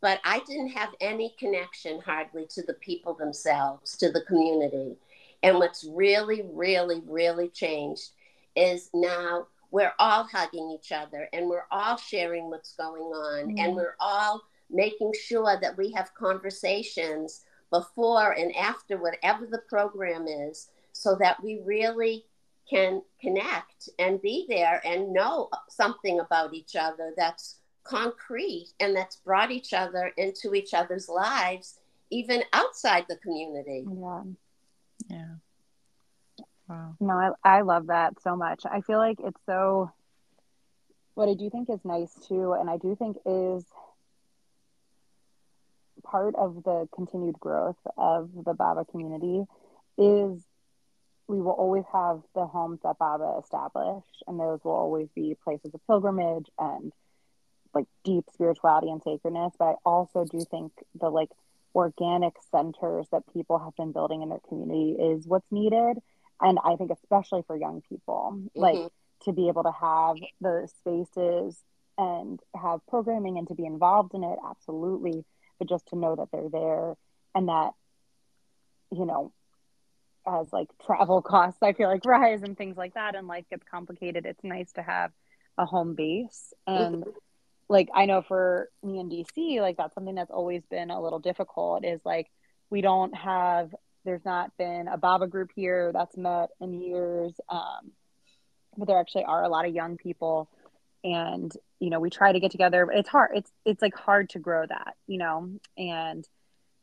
But 0.00 0.20
I 0.24 0.40
didn't 0.40 0.68
have 0.68 0.90
any 1.00 1.34
connection 1.38 2.00
hardly 2.00 2.46
to 2.50 2.62
the 2.62 2.74
people 2.74 3.14
themselves, 3.14 3.96
to 3.98 4.10
the 4.10 4.22
community. 4.22 4.96
And 5.44 5.58
what's 5.58 5.86
really, 5.88 6.42
really, 6.52 7.02
really 7.06 7.48
changed 7.48 8.10
is 8.56 8.90
now 8.94 9.46
we're 9.70 9.92
all 9.98 10.24
hugging 10.24 10.70
each 10.70 10.92
other 10.92 11.28
and 11.32 11.48
we're 11.48 11.66
all 11.72 11.96
sharing 11.96 12.48
what's 12.48 12.74
going 12.76 13.02
on 13.02 13.48
mm. 13.48 13.60
and 13.60 13.74
we're 13.74 13.96
all 13.98 14.40
making 14.70 15.12
sure 15.20 15.58
that 15.60 15.76
we 15.76 15.90
have 15.90 16.14
conversations 16.14 17.42
before 17.70 18.32
and 18.32 18.54
after 18.54 18.96
whatever 18.96 19.46
the 19.46 19.62
program 19.68 20.26
is 20.28 20.68
so 20.92 21.16
that 21.16 21.42
we 21.42 21.60
really 21.64 22.24
can 22.70 23.02
connect 23.20 23.88
and 23.98 24.22
be 24.22 24.46
there 24.48 24.80
and 24.84 25.12
know 25.12 25.50
something 25.68 26.20
about 26.20 26.54
each 26.54 26.76
other 26.76 27.12
that's 27.16 27.56
concrete 27.82 28.68
and 28.78 28.96
that's 28.96 29.16
brought 29.16 29.50
each 29.50 29.72
other 29.74 30.12
into 30.16 30.54
each 30.54 30.72
other's 30.72 31.08
lives 31.08 31.80
even 32.10 32.42
outside 32.52 33.04
the 33.08 33.16
community 33.16 33.84
yeah 34.00 34.22
yeah 35.08 35.34
wow 36.68 36.96
no 37.00 37.14
I, 37.44 37.58
I 37.58 37.60
love 37.62 37.88
that 37.88 38.20
so 38.22 38.36
much 38.36 38.62
i 38.70 38.80
feel 38.80 38.98
like 38.98 39.18
it's 39.20 39.40
so 39.46 39.90
what 41.14 41.28
i 41.28 41.34
do 41.34 41.50
think 41.50 41.68
is 41.70 41.84
nice 41.84 42.14
too 42.28 42.52
and 42.52 42.68
i 42.68 42.76
do 42.76 42.96
think 42.96 43.16
is 43.26 43.64
part 46.02 46.34
of 46.36 46.62
the 46.64 46.88
continued 46.94 47.38
growth 47.40 47.78
of 47.96 48.30
the 48.44 48.54
baba 48.54 48.84
community 48.84 49.44
is 49.96 50.44
we 51.26 51.40
will 51.40 51.52
always 51.52 51.84
have 51.92 52.20
the 52.34 52.46
homes 52.46 52.80
that 52.82 52.98
Baba 52.98 53.38
established, 53.42 54.22
and 54.26 54.38
those 54.38 54.60
will 54.62 54.72
always 54.72 55.08
be 55.14 55.36
places 55.42 55.72
of 55.74 55.86
pilgrimage 55.86 56.46
and 56.58 56.92
like 57.74 57.86
deep 58.04 58.24
spirituality 58.32 58.90
and 58.90 59.02
sacredness. 59.02 59.54
But 59.58 59.64
I 59.64 59.74
also 59.84 60.24
do 60.24 60.40
think 60.50 60.72
the 61.00 61.08
like 61.08 61.30
organic 61.74 62.34
centers 62.50 63.06
that 63.10 63.22
people 63.32 63.58
have 63.58 63.74
been 63.76 63.92
building 63.92 64.22
in 64.22 64.28
their 64.28 64.40
community 64.48 64.92
is 64.92 65.26
what's 65.26 65.50
needed. 65.50 65.98
And 66.40 66.58
I 66.64 66.76
think, 66.76 66.90
especially 66.90 67.42
for 67.46 67.56
young 67.56 67.82
people, 67.88 68.34
mm-hmm. 68.36 68.60
like 68.60 68.92
to 69.24 69.32
be 69.32 69.48
able 69.48 69.64
to 69.64 69.72
have 69.72 70.16
the 70.40 70.68
spaces 70.78 71.62
and 71.96 72.40
have 72.54 72.80
programming 72.88 73.38
and 73.38 73.48
to 73.48 73.54
be 73.54 73.64
involved 73.64 74.14
in 74.14 74.24
it, 74.24 74.38
absolutely. 74.48 75.24
But 75.58 75.68
just 75.68 75.88
to 75.88 75.96
know 75.96 76.16
that 76.16 76.28
they're 76.32 76.50
there 76.50 76.94
and 77.34 77.48
that, 77.48 77.70
you 78.90 79.06
know, 79.06 79.32
as 80.26 80.52
like 80.52 80.68
travel 80.84 81.20
costs 81.26 81.62
i 81.62 81.72
feel 81.72 81.88
like 81.88 82.04
rise 82.04 82.42
and 82.42 82.56
things 82.56 82.76
like 82.76 82.94
that 82.94 83.14
and 83.14 83.26
life 83.26 83.44
gets 83.50 83.64
complicated 83.70 84.24
it's 84.24 84.42
nice 84.42 84.72
to 84.72 84.82
have 84.82 85.10
a 85.58 85.66
home 85.66 85.94
base 85.94 86.52
and 86.66 87.04
mm-hmm. 87.04 87.10
Like 87.74 87.88
i 87.94 88.06
know 88.06 88.22
for 88.22 88.68
me 88.82 88.98
in 88.98 89.08
dc 89.08 89.60
like 89.60 89.76
that's 89.76 89.94
something 89.94 90.14
that's 90.14 90.30
always 90.30 90.62
been 90.70 90.90
a 90.90 91.00
little 91.00 91.18
difficult 91.18 91.84
is 91.84 92.00
like 92.04 92.30
we 92.70 92.80
don't 92.80 93.14
have 93.14 93.74
there's 94.04 94.24
not 94.24 94.56
been 94.56 94.88
a 94.88 94.96
baba 94.96 95.26
group 95.26 95.50
here 95.54 95.90
that's 95.92 96.16
met 96.16 96.48
in 96.60 96.72
years 96.72 97.32
um, 97.48 97.92
but 98.76 98.88
there 98.88 98.98
actually 98.98 99.24
are 99.24 99.44
a 99.44 99.48
lot 99.48 99.66
of 99.66 99.74
young 99.74 99.96
people 99.96 100.48
and 101.02 101.52
you 101.80 101.90
know 101.90 102.00
we 102.00 102.10
try 102.10 102.32
to 102.32 102.40
get 102.40 102.50
together 102.50 102.86
But 102.86 102.96
it's 102.96 103.08
hard 103.08 103.30
it's 103.34 103.50
it's 103.64 103.82
like 103.82 103.94
hard 103.94 104.30
to 104.30 104.38
grow 104.38 104.64
that 104.66 104.94
you 105.06 105.18
know 105.18 105.50
and 105.76 106.26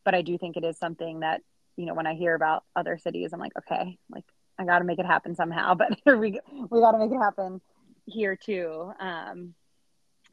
but 0.06 0.14
i 0.14 0.22
do 0.22 0.38
think 0.38 0.58
it 0.58 0.64
is 0.64 0.78
something 0.78 1.22
that 1.22 1.42
you 1.82 1.86
know, 1.86 1.94
when 1.94 2.08
I 2.08 2.14
hear 2.14 2.36
about 2.36 2.64
other 2.76 2.98
cities, 2.98 3.34
I'm 3.34 3.40
like, 3.40 3.54
okay, 3.58 3.98
like 4.10 4.26
I 4.58 4.66
got 4.66 4.80
to 4.80 4.86
make 4.86 5.00
it 5.00 5.06
happen 5.06 5.36
somehow. 5.36 5.76
But 6.06 6.20
we 6.20 6.40
we 6.70 6.80
got 6.80 6.92
to 6.92 7.00
make 7.00 7.12
it 7.12 7.18
happen 7.18 7.62
here 8.06 8.36
too. 8.36 8.92
Um, 9.00 9.54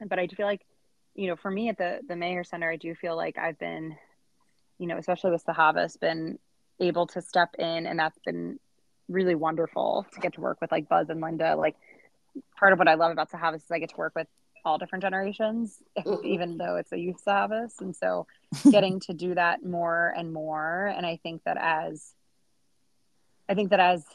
but 0.07 0.19
I 0.19 0.25
do 0.25 0.35
feel 0.35 0.45
like, 0.45 0.65
you 1.15 1.27
know, 1.27 1.35
for 1.35 1.51
me 1.51 1.69
at 1.69 1.77
the 1.77 1.99
the 2.07 2.13
Meher 2.13 2.45
Center, 2.45 2.71
I 2.71 2.77
do 2.77 2.95
feel 2.95 3.15
like 3.15 3.37
I've 3.37 3.59
been, 3.59 3.95
you 4.77 4.87
know, 4.87 4.97
especially 4.97 5.31
with 5.31 5.45
Sahavas, 5.45 5.99
been 5.99 6.39
able 6.79 7.07
to 7.07 7.21
step 7.21 7.55
in, 7.59 7.85
and 7.85 7.99
that's 7.99 8.19
been 8.19 8.59
really 9.09 9.35
wonderful 9.35 10.05
to 10.13 10.19
get 10.19 10.33
to 10.33 10.41
work 10.41 10.61
with 10.61 10.71
like 10.71 10.87
Buzz 10.87 11.09
and 11.09 11.19
Linda. 11.19 11.55
Like 11.55 11.75
part 12.57 12.73
of 12.73 12.79
what 12.79 12.87
I 12.87 12.93
love 12.93 13.11
about 13.11 13.31
Sahavas 13.31 13.57
is 13.57 13.71
I 13.71 13.79
get 13.79 13.89
to 13.89 13.97
work 13.97 14.13
with 14.15 14.27
all 14.63 14.77
different 14.77 15.03
generations, 15.03 15.81
even 16.23 16.57
though 16.57 16.75
it's 16.75 16.91
a 16.91 16.97
youth 16.97 17.21
service. 17.23 17.75
And 17.79 17.95
so 17.95 18.27
getting 18.71 18.99
to 19.01 19.13
do 19.13 19.35
that 19.35 19.65
more 19.65 20.13
and 20.15 20.31
more. 20.33 20.93
And 20.95 21.05
I 21.05 21.19
think 21.21 21.43
that 21.43 21.57
as, 21.59 22.13
I 23.47 23.55
think 23.55 23.71
that 23.71 23.79
as 23.79 24.05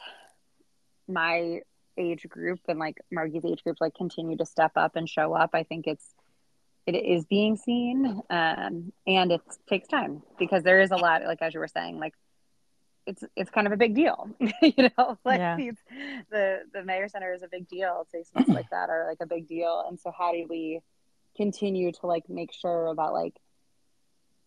my 1.08 1.60
age 1.96 2.26
group 2.28 2.60
and 2.68 2.78
like 2.78 2.98
Margi's 3.14 3.44
age 3.44 3.62
group 3.64 3.76
like 3.80 3.94
continue 3.94 4.36
to 4.36 4.46
step 4.46 4.72
up 4.76 4.96
and 4.96 5.08
show 5.08 5.34
up, 5.34 5.50
I 5.54 5.62
think 5.62 5.86
it's 5.86 6.14
it 6.86 6.94
is 6.94 7.24
being 7.24 7.56
seen 7.56 8.20
um, 8.28 8.92
and 9.06 9.32
it 9.32 9.40
takes 9.68 9.88
time 9.88 10.22
because 10.38 10.62
there 10.62 10.80
is 10.80 10.90
a 10.90 10.96
lot 10.96 11.22
like 11.24 11.40
as 11.40 11.54
you 11.54 11.60
were 11.60 11.66
saying 11.68 11.98
like 11.98 12.12
it's 13.06 13.24
it's 13.36 13.50
kind 13.50 13.66
of 13.66 13.72
a 13.72 13.76
big 13.78 13.94
deal 13.94 14.28
you 14.62 14.90
know 14.98 15.18
like 15.24 15.38
Yeah. 15.38 15.56
these, 15.56 15.74
the 16.30 16.60
the 16.72 16.80
Meher 16.80 17.10
center 17.10 17.32
is 17.32 17.42
a 17.42 17.48
big 17.48 17.68
deal. 17.68 18.06
Placements 18.14 18.48
like 18.48 18.68
that 18.70 18.90
are 18.90 19.06
like 19.08 19.18
a 19.22 19.26
big 19.26 19.48
deal. 19.48 19.84
And 19.88 19.98
so 19.98 20.12
how 20.16 20.32
do 20.32 20.46
we 20.48 20.80
continue 21.36 21.90
to 21.92 22.06
like 22.06 22.28
make 22.28 22.52
sure 22.52 22.94
that 22.94 23.12
like 23.12 23.34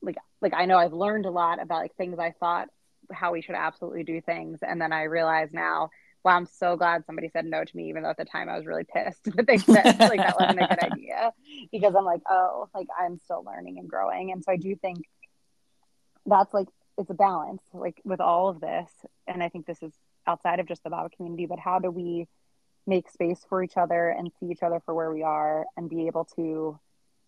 like 0.01 0.15
like 0.41 0.53
i 0.55 0.65
know 0.65 0.77
i've 0.77 0.93
learned 0.93 1.25
a 1.25 1.31
lot 1.31 1.61
about 1.61 1.79
like 1.79 1.95
things 1.95 2.17
i 2.19 2.31
thought 2.39 2.69
how 3.11 3.31
we 3.33 3.41
should 3.41 3.55
absolutely 3.55 4.03
do 4.03 4.21
things. 4.21 4.59
And 4.61 4.79
then 4.79 4.93
i 4.93 5.03
realize 5.03 5.49
now 5.51 5.89
wow 6.23 6.35
i'm 6.35 6.45
so 6.45 6.75
glad 6.75 7.05
somebody 7.05 7.29
said 7.29 7.45
no 7.45 7.63
to 7.63 7.77
me 7.77 7.89
even 7.89 8.03
though 8.03 8.09
at 8.09 8.17
the 8.17 8.25
time 8.25 8.49
i 8.49 8.55
was 8.57 8.65
really 8.65 8.83
pissed 8.83 9.23
that 9.35 9.47
they 9.47 9.57
said 9.57 9.99
like 9.99 10.17
that 10.17 10.35
wasn't 10.39 10.59
a 10.61 10.67
good 10.67 10.79
idea 10.91 11.31
because 11.71 11.95
i'm 11.95 12.05
like 12.05 12.21
oh 12.29 12.67
like 12.75 12.87
i'm 12.99 13.17
still 13.19 13.43
learning 13.45 13.77
and 13.79 13.87
growing 13.89 14.31
and 14.31 14.43
so 14.43 14.51
i 14.51 14.57
do 14.57 14.75
think 14.75 14.97
that's 16.25 16.53
like 16.53 16.67
it's 16.97 17.09
a 17.09 17.13
balance 17.13 17.61
like 17.73 18.01
with 18.03 18.19
all 18.19 18.49
of 18.49 18.59
this 18.59 18.89
and 19.27 19.41
i 19.43 19.49
think 19.49 19.65
this 19.65 19.81
is 19.81 19.93
outside 20.25 20.59
of 20.59 20.67
just 20.67 20.83
the 20.83 20.89
Baba 20.89 21.09
community 21.15 21.45
but 21.45 21.59
how 21.59 21.79
do 21.79 21.89
we 21.89 22.27
make 22.85 23.09
space 23.09 23.45
for 23.47 23.63
each 23.63 23.77
other 23.77 24.09
and 24.09 24.31
see 24.39 24.47
each 24.47 24.63
other 24.63 24.81
for 24.85 24.93
where 24.93 25.11
we 25.13 25.23
are 25.23 25.65
and 25.77 25.89
be 25.89 26.07
able 26.07 26.25
to 26.35 26.77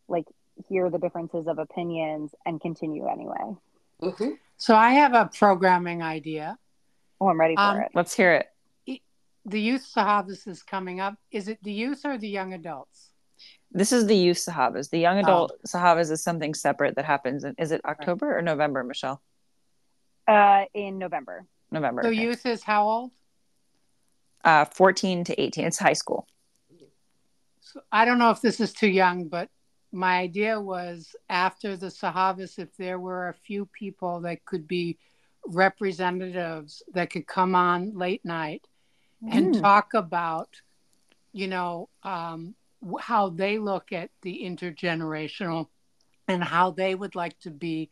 like 0.07 0.25
hear 0.67 0.89
the 0.89 0.97
differences 0.97 1.47
of 1.47 1.59
opinions 1.59 2.33
and 2.45 2.59
continue 2.61 3.07
anyway 3.07 3.55
Mhm. 4.01 4.37
So 4.57 4.75
I 4.75 4.91
have 4.91 5.13
a 5.13 5.29
programming 5.37 6.01
idea. 6.01 6.57
oh 7.21 7.27
i'm 7.29 7.39
ready 7.39 7.55
for 7.55 7.61
Um, 7.61 7.77
it 7.81 7.91
Let's 7.93 8.13
hear 8.13 8.33
it. 8.33 8.47
The 9.45 9.59
youth 9.61 9.87
Sahavas 9.95 10.47
is 10.47 10.63
coming 10.63 10.99
up. 10.99 11.15
Is 11.31 11.47
it 11.47 11.59
the 11.63 11.71
youth 11.71 12.01
or 12.05 12.17
the 12.17 12.27
young 12.29 12.53
adults? 12.53 13.11
This 13.71 13.91
is 13.91 14.05
the 14.07 14.15
youth 14.15 14.37
Sahavas. 14.37 14.89
The 14.89 14.99
young 14.99 15.17
Oh. 15.17 15.21
adult 15.21 15.51
Sahavas 15.67 16.11
is 16.11 16.21
something 16.23 16.53
separate 16.53 16.95
that 16.95 17.05
happens. 17.05 17.43
In, 17.43 17.55
is 17.57 17.71
it 17.71 17.81
October 17.85 18.37
or 18.37 18.41
November, 18.41 18.83
Michelle? 18.83 19.21
uh 20.27 20.65
in 20.75 20.99
november 20.99 21.43
November. 21.71 22.03
So 22.03 22.09
okay. 22.09 22.21
youth 22.21 22.45
is 22.45 22.61
how 22.61 22.87
old? 22.87 23.11
uh, 24.43 24.63
14 24.65 25.23
to 25.23 25.41
18. 25.41 25.65
It's 25.65 25.79
high 25.79 25.93
school. 25.93 26.27
So 27.61 27.81
I 27.91 28.05
don't 28.05 28.19
know 28.19 28.29
if 28.29 28.39
this 28.39 28.59
is 28.59 28.71
too 28.71 28.87
young, 28.89 29.27
but 29.27 29.49
my 29.91 30.19
idea 30.19 30.59
was 30.61 31.15
after 31.29 31.75
the 31.75 31.87
Sahavas, 31.87 32.59
if 32.59 32.75
there 32.77 32.99
were 32.99 33.29
a 33.29 33.33
few 33.33 33.65
people 33.65 34.21
that 34.21 34.45
could 34.45 34.67
be 34.67 34.97
representatives 35.47 36.83
that 36.93 37.09
could 37.09 37.25
come 37.25 37.55
on 37.55 37.97
late 37.97 38.23
night 38.23 38.67
and 39.21 39.53
Mm. 39.53 39.61
talk 39.61 39.93
about, 39.93 40.61
you 41.31 41.47
know, 41.47 41.89
um, 42.03 42.55
how 42.99 43.29
they 43.29 43.57
look 43.57 43.91
at 43.91 44.09
the 44.21 44.41
intergenerational 44.43 45.67
and 46.27 46.43
how 46.43 46.71
they 46.71 46.95
would 46.95 47.15
like 47.15 47.37
to 47.39 47.51
be 47.51 47.89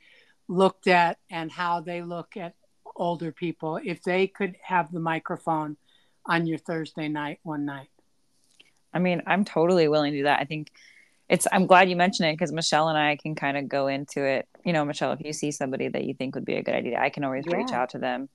looked 0.48 0.88
at 0.88 1.18
and 1.30 1.52
how 1.52 1.82
they 1.82 2.02
look 2.02 2.38
at 2.38 2.54
older 2.96 3.32
people 3.32 3.80
if 3.84 4.02
they 4.04 4.28
could 4.28 4.56
have 4.62 4.92
the 4.92 5.00
microphone 5.00 5.78
on 6.26 6.48
your 6.48 6.58
Thursday 6.58 7.08
night 7.08 7.40
one 7.44 7.66
night. 7.66 7.90
I 8.94 9.00
mean, 9.00 9.22
I'm 9.28 9.44
totally 9.44 9.88
willing 9.88 10.14
to 10.14 10.20
do 10.20 10.24
that. 10.24 10.40
I 10.40 10.46
think 10.46 10.72
it's, 11.30 11.46
I'm 11.52 11.68
glad 11.68 11.90
you 11.90 11.96
mentioned 11.96 12.30
it 12.30 12.34
because 12.34 12.54
Michelle 12.54 12.88
and 12.88 12.98
I 12.98 13.18
can 13.18 13.36
kind 13.36 13.58
of 13.58 13.68
go 13.68 13.88
into 13.88 14.24
it. 14.24 14.48
You 14.64 14.72
know, 14.72 14.86
Michelle, 14.86 15.12
if 15.12 15.20
you 15.24 15.34
see 15.34 15.52
somebody 15.52 15.90
that 15.90 16.06
you 16.06 16.14
think 16.14 16.36
would 16.36 16.46
be 16.46 16.56
a 16.56 16.64
good 16.64 16.74
idea, 16.74 17.00
I 17.00 17.10
can 17.10 17.26
always 17.26 17.46
reach 17.46 17.74
out 17.74 17.90
to 17.90 18.00
them. 18.00 18.30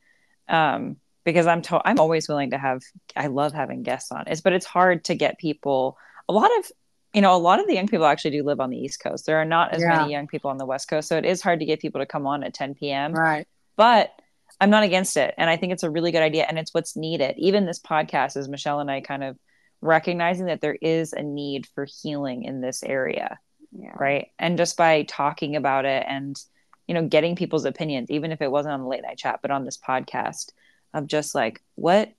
Um, 0.48 0.96
because 1.24 1.46
I'm 1.46 1.62
to- 1.62 1.82
I'm 1.84 1.98
always 2.00 2.28
willing 2.28 2.50
to 2.50 2.58
have 2.58 2.82
I 3.16 3.26
love 3.28 3.52
having 3.52 3.82
guests 3.82 4.10
on. 4.12 4.24
It's 4.26 4.40
but 4.40 4.52
it's 4.52 4.66
hard 4.66 5.04
to 5.04 5.14
get 5.14 5.38
people 5.38 5.96
a 6.28 6.32
lot 6.32 6.50
of 6.58 6.70
you 7.14 7.20
know, 7.20 7.36
a 7.36 7.38
lot 7.38 7.60
of 7.60 7.66
the 7.66 7.74
young 7.74 7.88
people 7.88 8.06
actually 8.06 8.30
do 8.30 8.42
live 8.42 8.58
on 8.58 8.70
the 8.70 8.78
East 8.78 8.98
Coast. 9.02 9.26
There 9.26 9.36
are 9.36 9.44
not 9.44 9.74
as 9.74 9.82
Yeah. 9.82 9.98
many 9.98 10.12
young 10.12 10.26
people 10.26 10.50
on 10.50 10.56
the 10.56 10.64
West 10.64 10.88
Coast. 10.88 11.08
So 11.08 11.18
it 11.18 11.26
is 11.26 11.42
hard 11.42 11.60
to 11.60 11.66
get 11.66 11.78
people 11.78 12.00
to 12.00 12.06
come 12.06 12.26
on 12.26 12.42
at 12.42 12.54
10 12.54 12.74
p.m. 12.74 13.12
Right. 13.12 13.46
but 13.76 14.12
I'm 14.60 14.70
not 14.70 14.82
against 14.84 15.16
it. 15.16 15.34
And 15.36 15.50
I 15.50 15.56
think 15.56 15.72
it's 15.72 15.82
a 15.82 15.90
really 15.90 16.10
good 16.12 16.22
idea 16.22 16.44
and 16.48 16.58
it's 16.58 16.72
what's 16.72 16.96
needed. 16.96 17.34
Even 17.38 17.66
this 17.66 17.80
podcast 17.80 18.36
is 18.36 18.48
Michelle 18.48 18.80
and 18.80 18.90
I 18.90 19.00
kind 19.00 19.24
of 19.24 19.36
recognizing 19.82 20.46
that 20.46 20.60
there 20.60 20.76
is 20.80 21.12
a 21.12 21.22
need 21.22 21.66
for 21.74 21.86
healing 22.02 22.44
in 22.44 22.60
this 22.60 22.82
area, 22.82 23.38
yeah 23.72 23.92
right? 23.98 24.28
And 24.38 24.56
just 24.56 24.76
by 24.76 25.02
talking 25.02 25.56
about 25.56 25.84
it 25.84 26.04
and, 26.08 26.36
you 26.86 26.94
know, 26.94 27.06
getting 27.08 27.34
people's 27.36 27.64
opinions, 27.64 28.10
even 28.10 28.30
if 28.32 28.40
it 28.40 28.50
wasn't 28.50 28.74
on 28.74 28.82
the 28.82 28.88
late 28.88 29.02
night 29.02 29.18
chat, 29.18 29.40
but 29.42 29.50
on 29.50 29.64
this 29.64 29.76
podcast 29.78 30.50
of 30.94 31.06
just 31.06 31.34
like, 31.34 31.62
what, 31.74 32.12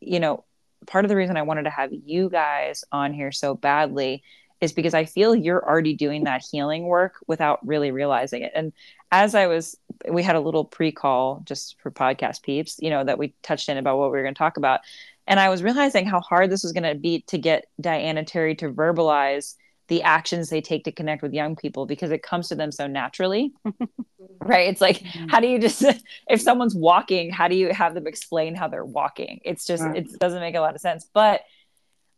you 0.00 0.20
know, 0.20 0.44
part 0.86 1.04
of 1.04 1.08
the 1.08 1.16
reason 1.16 1.36
I 1.36 1.42
wanted 1.42 1.64
to 1.64 1.70
have 1.70 1.92
you 1.92 2.28
guys 2.28 2.84
on 2.92 3.12
here 3.12 3.32
so 3.32 3.54
badly 3.54 4.22
is 4.60 4.72
because 4.72 4.94
I 4.94 5.04
feel 5.04 5.34
you're 5.34 5.64
already 5.64 5.94
doing 5.94 6.24
that 6.24 6.42
healing 6.42 6.84
work 6.84 7.16
without 7.26 7.66
really 7.66 7.90
realizing 7.90 8.42
it. 8.42 8.52
And 8.54 8.72
as 9.12 9.34
I 9.34 9.46
was, 9.46 9.76
we 10.08 10.22
had 10.22 10.36
a 10.36 10.40
little 10.40 10.64
pre 10.64 10.92
call 10.92 11.42
just 11.44 11.76
for 11.80 11.90
podcast 11.90 12.42
peeps, 12.42 12.76
you 12.80 12.90
know, 12.90 13.04
that 13.04 13.18
we 13.18 13.34
touched 13.42 13.68
in 13.68 13.76
about 13.76 13.98
what 13.98 14.10
we 14.10 14.16
were 14.16 14.22
going 14.22 14.34
to 14.34 14.38
talk 14.38 14.56
about. 14.56 14.80
And 15.26 15.38
I 15.40 15.48
was 15.48 15.62
realizing 15.62 16.06
how 16.06 16.20
hard 16.20 16.50
this 16.50 16.62
was 16.62 16.72
going 16.72 16.84
to 16.84 16.94
be 16.94 17.22
to 17.28 17.38
get 17.38 17.66
Dyan 17.80 18.16
and 18.16 18.26
Terri 18.26 18.56
to 18.58 18.72
verbalize 18.72 19.56
the 19.88 20.02
actions 20.02 20.50
they 20.50 20.60
take 20.60 20.84
to 20.84 20.92
connect 20.92 21.22
with 21.22 21.32
young 21.32 21.56
people 21.56 21.86
because 21.86 22.10
it 22.10 22.22
comes 22.22 22.48
to 22.48 22.54
them 22.54 22.72
so 22.72 22.86
naturally. 22.86 23.52
right. 24.40 24.68
It's 24.68 24.80
like, 24.80 24.98
mm-hmm. 24.98 25.28
how 25.28 25.40
do 25.40 25.46
you 25.46 25.58
just, 25.58 25.84
if 26.28 26.40
someone's 26.40 26.74
walking, 26.74 27.30
how 27.30 27.48
do 27.48 27.54
you 27.54 27.72
have 27.72 27.94
them 27.94 28.06
explain 28.06 28.54
how 28.54 28.68
they're 28.68 28.84
walking? 28.84 29.40
It's 29.44 29.66
just, 29.66 29.82
Right. 29.82 29.98
it 29.98 30.18
doesn't 30.18 30.40
make 30.40 30.54
a 30.54 30.60
lot 30.60 30.74
of 30.74 30.80
sense. 30.80 31.08
But 31.12 31.42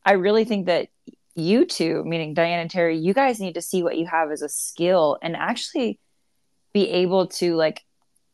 I 0.04 0.12
really 0.12 0.44
think 0.44 0.66
that 0.66 0.88
you 1.34 1.66
two, 1.66 2.02
meaning 2.04 2.34
Dyan 2.34 2.62
and 2.62 2.70
Terri, 2.70 3.00
you 3.00 3.12
guys 3.12 3.40
need 3.40 3.54
to 3.54 3.62
see 3.62 3.82
what 3.82 3.98
you 3.98 4.06
have 4.06 4.30
as 4.30 4.42
a 4.42 4.48
skill 4.48 5.18
and 5.22 5.36
actually 5.36 6.00
be 6.72 6.88
able 6.88 7.26
to 7.26 7.54
like 7.54 7.84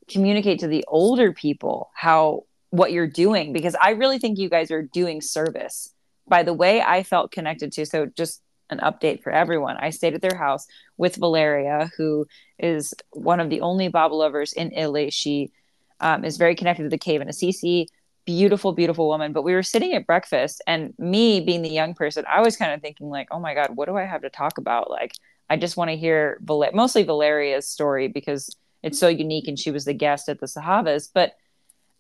communicate 0.09 0.61
to 0.61 0.69
the 0.69 0.85
older 0.87 1.33
people 1.33 1.91
how 1.95 2.45
what 2.71 2.93
you're 2.93 3.07
doing 3.07 3.53
because 3.53 3.77
I 3.81 3.91
really 3.91 4.19
think 4.19 4.39
you 4.39 4.49
guys 4.49 4.71
are 4.71 4.83
doing 4.83 5.21
service 5.21 5.95
by 6.27 6.43
the 6.43 6.53
way 6.53 6.83
I 6.83 7.03
felt 7.03 7.31
connected 7.31 7.73
to. 7.73 7.87
So 7.87 8.07
just 8.07 8.43
an 8.71 8.79
update 8.79 9.23
for 9.23 9.31
everyone. 9.31 9.77
I 9.77 9.91
stayed 9.91 10.15
at 10.15 10.23
their 10.23 10.37
house 10.37 10.67
with 10.97 11.17
Valeria, 11.17 11.91
who 11.97 12.27
is 12.59 12.95
one 13.13 13.41
of 13.41 13.51
the 13.51 13.61
only 13.61 13.89
Baba 13.89 14.15
lovers 14.15 14.53
in 14.53 14.73
Italy. 14.73 15.11
She 15.11 15.53
um, 16.01 16.25
is 16.25 16.37
very 16.37 16.55
connected 16.55 16.85
to 16.85 16.89
the 16.89 16.99
cave 16.99 17.21
in 17.21 17.29
Assisi. 17.29 17.89
Beautiful, 18.25 18.73
beautiful 18.73 19.07
woman. 19.07 19.33
But 19.33 19.43
we 19.43 19.55
were 19.55 19.63
sitting 19.63 19.93
at 19.93 20.07
breakfast, 20.07 20.63
and 20.67 20.95
me 20.99 21.41
being 21.41 21.63
the 21.63 21.69
young 21.69 21.95
person, 21.95 22.25
I 22.29 22.41
was 22.41 22.57
kind 22.57 22.73
of 22.73 22.81
thinking, 22.81 23.11
like, 23.11 23.29
oh 23.31 23.39
my 23.39 23.55
God, 23.55 23.77
what 23.77 23.87
do 23.87 23.97
I 23.97 24.05
have 24.05 24.23
to 24.23 24.31
talk 24.31 24.59
about? 24.59 24.91
Like, 24.91 25.13
I 25.51 25.57
just 25.57 25.77
want 25.77 25.91
to 25.91 25.97
hear 25.97 26.39
Val- 26.41 26.71
mostly 26.73 27.03
Valeria's 27.03 27.69
story 27.69 28.09
because 28.09 28.55
it's 28.83 28.99
so 28.99 29.09
unique 29.09 29.47
and 29.49 29.59
she 29.59 29.71
was 29.71 29.85
the 29.85 29.95
guest 29.95 30.29
at 30.29 30.41
the 30.41 30.47
Sahavas. 30.47 31.11
But 31.13 31.35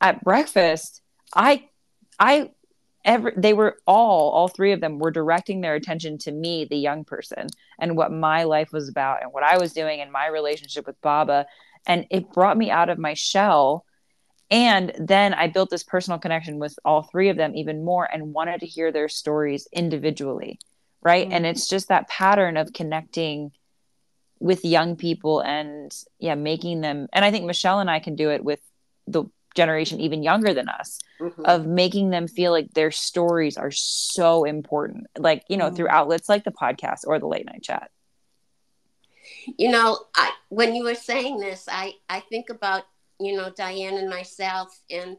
at 0.00 0.24
breakfast, 0.24 1.02
I, 1.34 1.68
I, 2.18 2.50
every, 3.04 3.32
they 3.36 3.52
were 3.52 3.78
all, 3.86 4.30
all 4.30 4.48
three 4.48 4.72
of 4.72 4.80
them 4.80 4.98
were 4.98 5.10
directing 5.10 5.60
their 5.60 5.74
attention 5.74 6.18
to 6.18 6.32
me, 6.32 6.64
the 6.64 6.76
young 6.76 7.04
person, 7.04 7.46
and 7.78 7.96
what 7.96 8.12
my 8.12 8.44
life 8.44 8.72
was 8.72 8.88
about 8.88 9.22
and 9.22 9.32
what 9.32 9.42
I 9.42 9.58
was 9.58 9.72
doing 9.72 10.00
and 10.00 10.10
my 10.10 10.26
relationship 10.26 10.86
with 10.86 11.00
Baba. 11.00 11.46
And 11.86 12.06
it 12.10 12.32
brought 12.32 12.56
me 12.56 12.70
out 12.70 12.88
of 12.88 12.98
my 12.98 13.14
shell. 13.14 13.84
And 14.50 14.92
then 14.98 15.34
I 15.34 15.48
built 15.48 15.70
this 15.70 15.82
personal 15.82 16.18
connection 16.18 16.58
with 16.58 16.78
all 16.84 17.02
three 17.02 17.28
of 17.28 17.36
them 17.36 17.54
even 17.54 17.84
more 17.84 18.08
and 18.10 18.32
wanted 18.32 18.60
to 18.60 18.66
hear 18.66 18.92
their 18.92 19.08
stories 19.08 19.68
individually. 19.72 20.58
Right. 21.02 21.24
And 21.24 21.44
mm-hmm. 21.44 21.44
it's 21.46 21.68
just 21.68 21.88
that 21.88 22.08
pattern 22.08 22.56
of 22.56 22.72
connecting 22.72 23.52
with 24.40 24.64
young 24.64 24.96
people 24.96 25.40
and 25.40 25.94
yeah, 26.18 26.34
making 26.34 26.80
them. 26.80 27.08
And 27.12 27.24
I 27.24 27.30
think 27.30 27.44
Michelle 27.44 27.80
and 27.80 27.90
I 27.90 27.98
can 27.98 28.16
do 28.16 28.30
it 28.30 28.42
with 28.42 28.60
the 29.06 29.24
generation 29.54 30.00
even 30.00 30.22
younger 30.22 30.52
than 30.54 30.68
us 30.68 30.98
Mhm. 31.20 31.44
of 31.44 31.66
making 31.66 32.10
them 32.10 32.26
feel 32.26 32.52
like 32.52 32.70
their 32.74 32.90
stories 32.90 33.56
are 33.56 33.70
so 33.70 34.44
important 34.44 35.06
like 35.18 35.44
you 35.48 35.56
know 35.56 35.70
Mm. 35.70 35.76
through 35.76 35.88
outlets 35.88 36.28
like 36.28 36.44
the 36.44 36.50
podcast 36.52 37.00
or 37.06 37.18
the 37.18 37.26
late 37.26 37.46
night 37.46 37.62
chat 37.62 37.90
You 39.58 39.70
know, 39.70 39.98
I 40.14 40.30
when 40.48 40.74
you 40.74 40.84
were 40.84 40.94
saying 40.94 41.38
this, 41.38 41.66
I 41.70 41.94
I 42.08 42.20
think 42.20 42.50
about 42.50 42.84
you 43.20 43.36
know 43.36 43.50
Dyan 43.50 43.98
and 43.98 44.08
myself, 44.08 44.80
and 44.90 45.16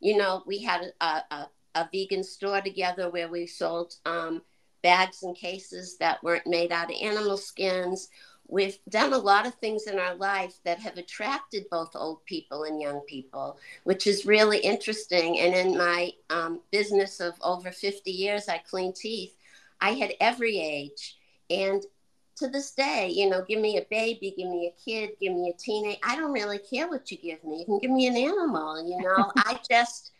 you 0.00 0.16
know 0.16 0.42
we 0.46 0.62
had 0.62 0.92
a 1.00 1.22
a, 1.30 1.50
a 1.74 1.88
vegan 1.92 2.22
store 2.24 2.60
together 2.60 3.10
where 3.10 3.28
we 3.28 3.46
sold 3.46 3.94
um, 4.04 4.42
bags 4.82 5.22
and 5.22 5.36
cases 5.36 5.96
that 5.98 6.22
weren't 6.22 6.46
made 6.46 6.72
out 6.72 6.90
of 6.90 6.96
animal 7.02 7.36
skins. 7.36 8.08
We've 8.52 8.78
done 8.90 9.14
a 9.14 9.18
lot 9.18 9.46
of 9.46 9.54
things 9.54 9.86
in 9.86 9.98
our 9.98 10.14
life 10.14 10.52
that 10.66 10.78
have 10.80 10.98
attracted 10.98 11.70
both 11.70 11.96
old 11.96 12.22
people 12.26 12.64
and 12.64 12.78
young 12.78 13.00
people, 13.00 13.58
which 13.84 14.06
is 14.06 14.26
really 14.26 14.58
interesting. 14.58 15.40
And 15.40 15.54
in 15.54 15.78
my 15.78 16.12
um, 16.28 16.60
business 16.70 17.18
of 17.18 17.32
over 17.40 17.70
50 17.70 18.10
years, 18.10 18.50
I 18.50 18.58
clean 18.58 18.92
teeth. 18.92 19.34
I 19.80 19.92
had 19.92 20.12
every 20.20 20.60
age. 20.60 21.16
And 21.48 21.82
to 22.36 22.48
this 22.48 22.72
day, 22.72 23.08
you 23.08 23.30
know, 23.30 23.42
give 23.42 23.58
me 23.58 23.78
a 23.78 23.86
baby, 23.90 24.34
give 24.36 24.50
me 24.50 24.66
a 24.66 24.84
kid, 24.84 25.12
give 25.18 25.32
me 25.32 25.48
a 25.48 25.58
teenage. 25.58 25.98
I 26.02 26.16
don't 26.16 26.32
really 26.32 26.58
care 26.58 26.88
what 26.88 27.10
you 27.10 27.16
give 27.16 27.42
me. 27.44 27.60
You 27.60 27.64
can 27.64 27.78
give 27.78 27.90
me 27.90 28.06
an 28.06 28.16
animal, 28.18 28.86
you 28.86 29.00
know. 29.00 29.32
I 29.36 29.60
just, 29.66 30.10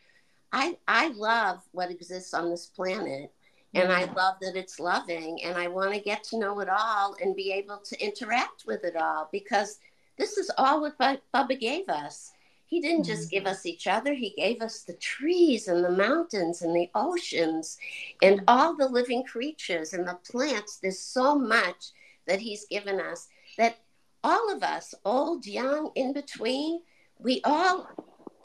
I 0.52 0.78
I 0.88 1.08
love 1.08 1.60
what 1.72 1.90
exists 1.90 2.32
on 2.32 2.48
this 2.48 2.64
planet 2.64 3.30
and 3.74 3.90
I 3.90 4.04
love 4.12 4.36
that 4.40 4.56
it's 4.56 4.78
loving 4.78 5.42
and 5.44 5.56
I 5.56 5.68
want 5.68 5.94
to 5.94 6.00
get 6.00 6.22
to 6.24 6.38
know 6.38 6.60
it 6.60 6.68
all 6.68 7.16
and 7.20 7.34
be 7.34 7.52
able 7.52 7.78
to 7.78 8.04
interact 8.04 8.64
with 8.66 8.84
it 8.84 8.96
all 8.96 9.28
because 9.32 9.78
this 10.18 10.36
is 10.36 10.50
all 10.58 10.80
what 10.80 10.98
Baba 11.32 11.54
gave 11.54 11.88
us. 11.88 12.32
He 12.66 12.80
didn't 12.80 13.04
just 13.04 13.30
give 13.30 13.44
mm-hmm. 13.44 13.52
us 13.52 13.66
each 13.66 13.86
other, 13.86 14.14
he 14.14 14.30
gave 14.30 14.62
us 14.62 14.82
the 14.82 14.94
trees 14.94 15.68
and 15.68 15.84
the 15.84 15.90
mountains 15.90 16.62
and 16.62 16.74
the 16.74 16.90
oceans 16.94 17.76
and 18.22 18.42
all 18.48 18.74
the 18.74 18.88
living 18.88 19.24
creatures 19.24 19.92
and 19.92 20.06
the 20.06 20.18
plants. 20.30 20.78
There's 20.78 20.98
so 20.98 21.38
much 21.38 21.90
that 22.26 22.40
he's 22.40 22.66
given 22.66 23.00
us 23.00 23.28
that 23.58 23.78
all 24.24 24.54
of 24.54 24.62
us, 24.62 24.94
old, 25.04 25.46
young, 25.46 25.90
in 25.94 26.12
between, 26.12 26.80
we 27.18 27.40
all 27.44 27.88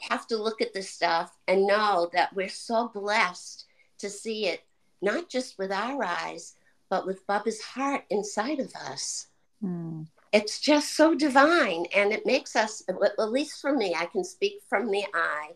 have 0.00 0.26
to 0.26 0.36
look 0.36 0.60
at 0.60 0.74
this 0.74 0.90
stuff 0.90 1.36
and 1.46 1.66
know 1.66 2.10
that 2.12 2.34
we're 2.34 2.48
so 2.48 2.88
blessed 2.88 3.64
to 3.98 4.10
see 4.10 4.46
it, 4.46 4.60
not 5.00 5.28
just 5.28 5.58
with 5.58 5.70
our 5.72 6.04
eyes, 6.04 6.54
but 6.88 7.06
with 7.06 7.26
Baba's 7.26 7.60
heart 7.60 8.04
inside 8.10 8.60
of 8.60 8.72
us. 8.74 9.26
Mm. 9.62 10.06
It's 10.32 10.60
just 10.60 10.94
so 10.94 11.14
divine, 11.14 11.86
and 11.94 12.12
it 12.12 12.26
makes 12.26 12.54
us, 12.54 12.82
at 12.88 13.30
least 13.30 13.60
for 13.60 13.74
me, 13.74 13.94
I 13.94 14.06
can 14.06 14.24
speak 14.24 14.60
from 14.68 14.90
the 14.90 15.04
eye. 15.14 15.52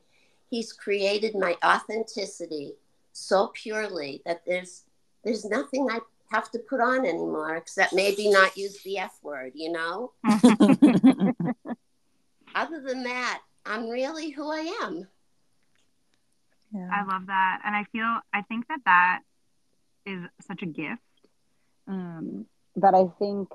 He's 0.51 0.72
created 0.72 1.34
my 1.34 1.57
authenticity 1.64 2.74
so 3.12 3.51
purely 3.55 4.22
that 4.24 4.43
there's 4.47 4.84
there's 5.24 5.45
nothing 5.45 5.88
I 5.90 6.01
have 6.32 6.51
to 6.51 6.59
put 6.59 6.80
on 6.80 7.05
anymore 7.05 7.57
except 7.57 7.93
maybe 7.93 8.28
not 8.30 8.57
use 8.57 8.82
the 8.82 8.99
F 8.99 9.16
word, 9.22 9.53
you 9.55 9.70
know? 9.70 10.12
Other 12.55 12.80
than 12.80 13.05
that, 13.05 13.43
I'm 13.64 13.88
really 13.88 14.30
who 14.30 14.51
I 14.51 14.78
am. 14.82 15.07
Yeah. 16.74 16.88
I 16.90 17.05
love 17.05 17.26
that. 17.26 17.61
And 17.64 17.76
I 17.76 17.84
feel, 17.93 18.18
I 18.32 18.43
think 18.43 18.66
that 18.68 18.80
that 18.84 19.20
is 20.07 20.22
such 20.46 20.62
a 20.62 20.66
gift 20.66 21.00
um, 21.86 22.46
that 22.76 22.94
I 22.94 23.07
think 23.18 23.48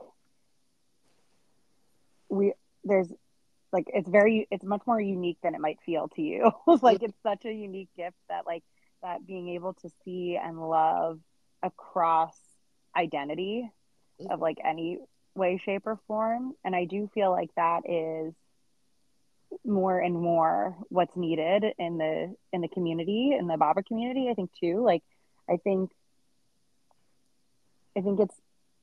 we, 2.29 2.53
there's 2.83 3.11
like, 3.71 3.85
it's 3.93 4.09
very, 4.09 4.47
it's 4.49 4.63
much 4.63 4.81
more 4.85 4.99
unique 4.99 5.37
than 5.43 5.55
it 5.55 5.61
might 5.61 5.79
feel 5.85 6.07
to 6.15 6.21
you. 6.21 6.51
like, 6.81 7.03
it's 7.03 7.17
such 7.23 7.45
a 7.45 7.51
unique 7.51 7.89
gift 7.95 8.17
that, 8.29 8.45
like, 8.45 8.63
that 9.03 9.25
being 9.25 9.49
able 9.49 9.73
to 9.73 9.89
see 10.03 10.39
and 10.41 10.59
love 10.69 11.19
across 11.63 12.35
identity 12.95 13.69
of 14.29 14.39
like 14.39 14.57
any 14.65 14.97
way, 15.35 15.61
shape, 15.63 15.83
or 15.85 15.99
form. 16.07 16.53
And 16.63 16.75
I 16.75 16.85
do 16.85 17.09
feel 17.13 17.31
like 17.31 17.49
that 17.55 17.81
is 17.87 18.33
more 19.63 19.99
and 19.99 20.15
more 20.15 20.75
what's 20.89 21.15
needed 21.15 21.63
in 21.77 21.97
the 21.97 22.35
in 22.51 22.61
the 22.61 22.67
community 22.67 23.33
in 23.37 23.47
the 23.47 23.55
baba 23.55 23.81
community 23.81 24.27
i 24.29 24.33
think 24.33 24.51
too 24.59 24.83
like 24.83 25.01
i 25.49 25.55
think 25.55 25.89
i 27.97 28.01
think 28.01 28.19
it's 28.19 28.35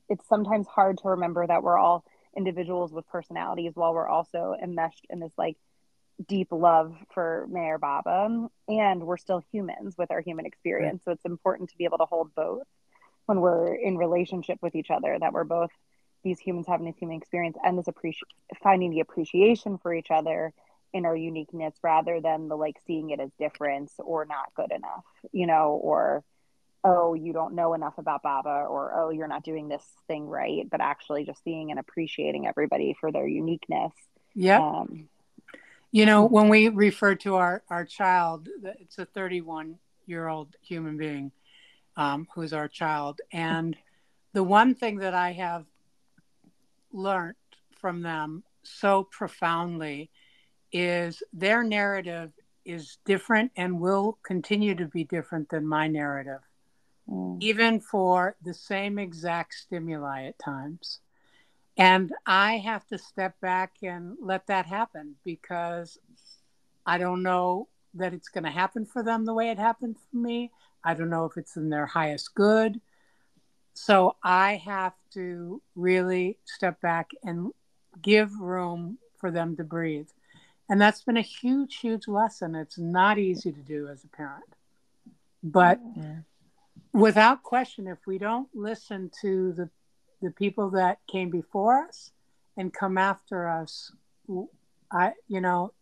it's 0.09 0.27
sometimes 0.27 0.67
hard 0.67 0.97
to 0.99 1.09
remember 1.09 1.45
that 1.45 1.63
we're 1.63 1.77
all 1.77 2.03
individuals 2.35 2.91
with 2.91 3.07
personalities 3.07 3.71
while 3.75 3.93
we're 3.93 4.07
also 4.07 4.55
enmeshed 4.61 5.05
in 5.09 5.19
this 5.19 5.31
like 5.37 5.57
deep 6.27 6.47
love 6.51 6.95
for 7.13 7.47
Meher 7.51 7.79
Baba 7.79 8.47
and 8.67 9.03
we're 9.03 9.17
still 9.17 9.41
humans 9.51 9.95
with 9.97 10.11
our 10.11 10.21
human 10.21 10.45
experience 10.45 11.01
right. 11.05 11.05
so 11.05 11.11
it's 11.11 11.25
important 11.25 11.69
to 11.69 11.77
be 11.77 11.85
able 11.85 11.97
to 11.97 12.05
hold 12.05 12.33
both 12.35 12.63
when 13.25 13.41
we're 13.41 13.73
in 13.73 13.97
relationship 13.97 14.57
with 14.61 14.75
each 14.75 14.91
other 14.91 15.17
that 15.19 15.33
we're 15.33 15.43
both 15.43 15.71
these 16.23 16.39
humans 16.39 16.65
having 16.67 16.85
this 16.85 16.97
human 16.97 17.17
experience 17.17 17.57
and 17.63 17.77
this 17.77 17.87
appreciation 17.87 18.27
finding 18.63 18.91
the 18.91 19.01
appreciation 19.01 19.77
for 19.77 19.93
each 19.93 20.09
other 20.09 20.53
in 20.93 21.05
our 21.05 21.15
uniqueness 21.15 21.75
rather 21.83 22.21
than 22.21 22.47
the 22.47 22.55
like 22.55 22.77
seeing 22.87 23.09
it 23.09 23.19
as 23.19 23.29
difference 23.37 23.93
or 23.99 24.25
not 24.25 24.53
good 24.55 24.71
enough 24.71 25.03
you 25.33 25.45
know 25.45 25.79
or 25.83 26.23
oh 26.85 27.13
you 27.13 27.33
don't 27.33 27.53
know 27.53 27.73
enough 27.73 27.97
about 27.97 28.23
baba 28.23 28.65
or 28.69 28.93
oh 28.95 29.09
you're 29.09 29.27
not 29.27 29.43
doing 29.43 29.67
this 29.67 29.83
thing 30.07 30.27
right 30.27 30.69
but 30.69 30.79
actually 30.79 31.25
just 31.25 31.43
seeing 31.43 31.71
and 31.71 31.79
appreciating 31.79 32.47
everybody 32.47 32.95
for 32.99 33.11
their 33.11 33.27
uniqueness. 33.27 33.91
Yeah 34.33 34.59
um, 34.59 35.09
you 35.91 36.05
know 36.05 36.25
when 36.25 36.49
we 36.49 36.69
refer 36.69 37.15
to 37.15 37.35
our 37.35 37.63
our 37.69 37.85
child 37.85 38.47
it's 38.79 38.97
a 38.99 39.05
31 39.05 39.77
year 40.05 40.27
old 40.27 40.55
human 40.61 40.97
being 40.97 41.31
um, 41.97 42.27
who's 42.33 42.53
our 42.53 42.67
child. 42.67 43.21
And 43.31 43.75
the 44.33 44.43
one 44.43 44.75
thing 44.75 44.97
that 44.97 45.13
i 45.13 45.31
have 45.31 45.65
learned 46.91 47.35
from 47.79 48.01
them 48.01 48.43
so 48.63 49.03
profoundly 49.03 50.09
is 50.71 51.21
their 51.33 51.63
narrative 51.63 52.31
is 52.65 52.97
different 53.05 53.51
and 53.55 53.79
will 53.79 54.17
continue 54.23 54.73
to 54.75 54.85
be 54.85 55.03
different 55.03 55.47
than 55.49 55.67
my 55.67 55.87
narrative, 55.87 56.39
mm. 57.09 57.37
even 57.41 57.79
for 57.79 58.35
the 58.43 58.53
same 58.53 58.99
exact 58.99 59.53
stimuli 59.53 60.25
at 60.25 60.39
times. 60.39 60.99
And 61.77 62.13
I 62.25 62.57
have 62.57 62.87
to 62.87 62.97
step 62.97 63.39
back 63.41 63.73
and 63.83 64.17
let 64.21 64.47
that 64.47 64.65
happen 64.65 65.15
because 65.25 65.97
I 66.85 66.97
don't 66.97 67.23
know 67.23 67.67
that 67.95 68.13
it's 68.13 68.29
going 68.29 68.43
to 68.43 68.51
happen 68.51 68.85
for 68.85 69.03
them 69.03 69.25
the 69.25 69.33
way 69.33 69.49
it 69.49 69.57
happened 69.57 69.97
for 69.97 70.17
me. 70.17 70.51
I 70.83 70.93
don't 70.93 71.09
know 71.09 71.25
if 71.25 71.37
it's 71.37 71.57
in 71.57 71.69
their 71.69 71.85
highest 71.85 72.35
good. 72.35 72.79
So 73.73 74.15
I 74.23 74.61
have 74.65 74.93
to 75.13 75.61
really 75.75 76.37
step 76.45 76.79
back 76.79 77.11
and 77.23 77.51
give 78.01 78.39
room 78.39 78.97
for 79.17 79.31
them 79.31 79.57
to 79.57 79.63
breathe. 79.63 80.07
And 80.69 80.81
that's 80.81 81.01
been 81.01 81.17
a 81.17 81.21
huge, 81.21 81.77
huge 81.77 82.07
lesson. 82.07 82.55
It's 82.55 82.77
not 82.77 83.17
easy 83.17 83.51
to 83.51 83.59
do 83.59 83.87
as 83.87 84.03
a 84.03 84.07
parent. 84.07 84.45
But 85.43 85.79
yeah. 85.95 86.19
Without 86.95 87.43
question, 87.43 87.87
if 87.87 87.99
we 88.07 88.17
don't 88.17 88.47
listen 88.53 89.11
to 89.21 89.53
the, 89.53 89.69
the 90.21 90.31
people 90.31 90.71
that 90.71 90.99
came 91.11 91.29
before 91.29 91.85
us 91.85 92.11
and 92.57 92.73
come 92.73 92.97
after 92.97 93.47
us, 93.47 93.91
I, 94.91 95.11
you 95.27 95.41
know, 95.41 95.73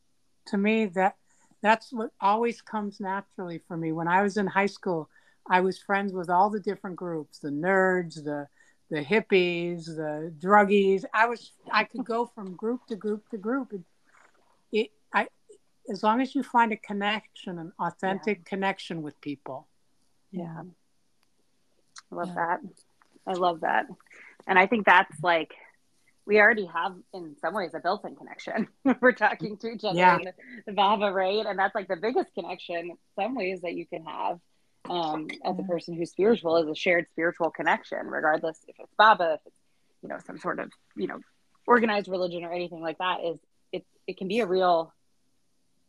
to 0.48 0.58
me, 0.58 0.86
that 0.88 1.16
that's 1.62 1.94
what 1.94 2.10
always 2.20 2.62
comes 2.62 3.00
naturally 3.00 3.62
for 3.68 3.78
me. 3.78 3.92
When 3.92 4.08
I 4.08 4.22
was 4.22 4.38
in 4.38 4.48
high 4.48 4.66
school, 4.66 5.10
I 5.48 5.62
was 5.62 5.78
friends 5.78 6.14
with 6.14 6.30
all 6.30 6.50
the 6.50 6.60
different 6.60 6.96
groups, 6.96 7.40
the 7.40 7.50
nerds, 7.50 8.24
the 8.24 8.48
the 8.90 9.02
hippies, 9.04 9.86
the 9.86 10.32
druggies. 10.40 11.06
I 11.14 11.26
was 11.28 11.54
I 11.72 11.86
could 11.86 12.04
go 12.04 12.26
from 12.26 12.56
group 12.56 12.86
to 12.88 12.96
group 12.96 13.30
to 13.30 13.38
group. 13.38 13.72
It, 13.72 13.82
it 14.72 14.92
I 15.14 15.28
as 15.90 16.04
long 16.04 16.22
as 16.22 16.36
you 16.36 16.44
find 16.44 16.74
a 16.74 16.78
connection, 16.78 17.60
an 17.60 17.72
authentic 17.80 18.40
yeah. 18.40 18.50
connection 18.50 19.02
with 19.02 19.20
people. 19.22 19.68
Yeah. 20.32 20.64
I 22.14 22.16
love 22.16 22.28
yeah. 22.30 22.36
that. 22.36 22.60
I 23.26 23.34
love 23.34 23.62
that. 23.62 23.86
And 24.48 24.60
I 24.60 24.68
think 24.68 24.86
that's 24.86 25.16
like 25.24 25.54
we 26.26 26.40
already 26.40 26.66
have 26.66 26.96
in 27.14 27.36
some 27.42 27.54
ways 27.54 27.72
a 27.74 27.80
built-in 27.80 28.16
connection. 28.16 28.68
We're 29.02 29.12
talking 29.12 29.58
to 29.58 29.68
each 29.68 29.84
other 29.84 29.98
yeah. 29.98 30.18
in 30.18 30.26
the, 30.26 30.34
the 30.68 30.74
Baba, 30.74 31.12
right? 31.12 31.46
And 31.46 31.60
that's 31.60 31.76
like 31.76 31.88
the 31.88 31.98
biggest 31.98 32.34
connection 32.34 32.92
some 33.16 33.36
ways 33.36 33.62
that 33.62 33.74
you 33.74 33.86
can 33.86 34.06
have 34.06 34.40
um, 34.90 35.28
as 35.46 35.58
a 35.58 35.64
person 35.64 35.96
who's 35.96 36.12
spiritual 36.12 36.58
is 36.58 36.70
a 36.70 36.76
shared 36.76 37.08
spiritual 37.12 37.50
connection, 37.52 38.00
regardless 38.06 38.60
if 38.68 38.76
it's 38.80 38.94
Baba, 38.98 39.36
if 39.36 39.42
it's 39.46 39.60
you 40.02 40.10
know 40.10 40.18
some 40.26 40.38
sort 40.38 40.60
of 40.60 40.72
you 40.96 41.08
know 41.08 41.20
organized 41.66 42.08
religion 42.08 42.44
or 42.44 42.52
anything 42.52 42.82
like 42.82 42.98
that. 42.98 43.20
Is 43.24 43.40
it 43.72 43.86
it 44.08 44.18
can 44.18 44.28
be 44.28 44.40
a 44.40 44.46
real 44.46 44.94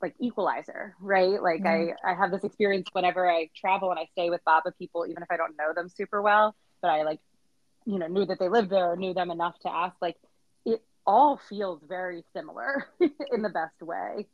like 0.04 0.14
equalizer, 0.20 0.94
right? 1.00 1.42
Like 1.42 1.62
mm-hmm. 1.62 1.92
I 2.04 2.12
I 2.12 2.14
have 2.14 2.30
this 2.30 2.44
experience 2.44 2.88
whenever 2.92 3.30
I 3.30 3.50
travel 3.56 3.90
and 3.90 3.98
I 3.98 4.06
stay 4.12 4.30
with 4.30 4.44
Baba 4.44 4.72
people, 4.78 5.06
even 5.06 5.22
if 5.22 5.30
I 5.30 5.36
don't 5.36 5.56
know 5.56 5.72
them 5.74 5.88
super 5.88 6.22
well, 6.22 6.54
but 6.80 6.88
I 6.88 7.02
like 7.02 7.20
you 7.84 7.98
know 7.98 8.06
knew 8.06 8.26
that 8.26 8.38
they 8.38 8.48
lived 8.48 8.70
there 8.70 8.92
or 8.92 8.96
knew 8.96 9.14
them 9.14 9.30
enough 9.30 9.58
to 9.60 9.70
ask. 9.70 9.96
Like 10.00 10.16
it 10.64 10.82
all 11.06 11.40
feels 11.48 11.80
very 11.88 12.24
similar 12.34 12.86
in 13.00 13.42
the 13.42 13.48
best 13.48 13.80
way. 13.82 14.26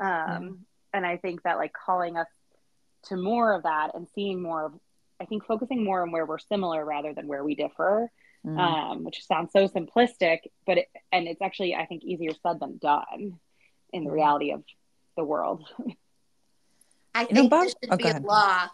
Um, 0.00 0.08
mm-hmm. 0.08 0.52
And 0.92 1.04
I 1.04 1.16
think 1.16 1.42
that 1.42 1.56
like 1.56 1.72
calling 1.72 2.16
us 2.16 2.28
to 3.06 3.16
more 3.16 3.54
of 3.54 3.62
that 3.64 3.94
and 3.94 4.06
seeing 4.14 4.42
more 4.42 4.66
of 4.66 4.72
i 5.20 5.24
think 5.24 5.44
focusing 5.44 5.84
more 5.84 6.02
on 6.02 6.10
where 6.10 6.26
we're 6.26 6.38
similar 6.38 6.84
rather 6.84 7.12
than 7.14 7.26
where 7.26 7.44
we 7.44 7.54
differ 7.54 8.10
mm. 8.46 8.58
um, 8.58 9.04
which 9.04 9.24
sounds 9.26 9.52
so 9.52 9.68
simplistic 9.68 10.38
but 10.66 10.78
it, 10.78 10.88
and 11.12 11.26
it's 11.26 11.42
actually 11.42 11.74
i 11.74 11.86
think 11.86 12.02
easier 12.02 12.32
said 12.42 12.58
than 12.60 12.78
done 12.78 13.38
in 13.92 14.04
the 14.04 14.10
reality 14.10 14.52
of 14.52 14.62
the 15.16 15.24
world 15.24 15.64
i 17.14 17.24
think 17.24 17.50
there 17.50 17.68
should 17.68 17.76
oh, 17.90 17.96
be 17.96 18.08
a 18.08 18.18
law 18.20 18.68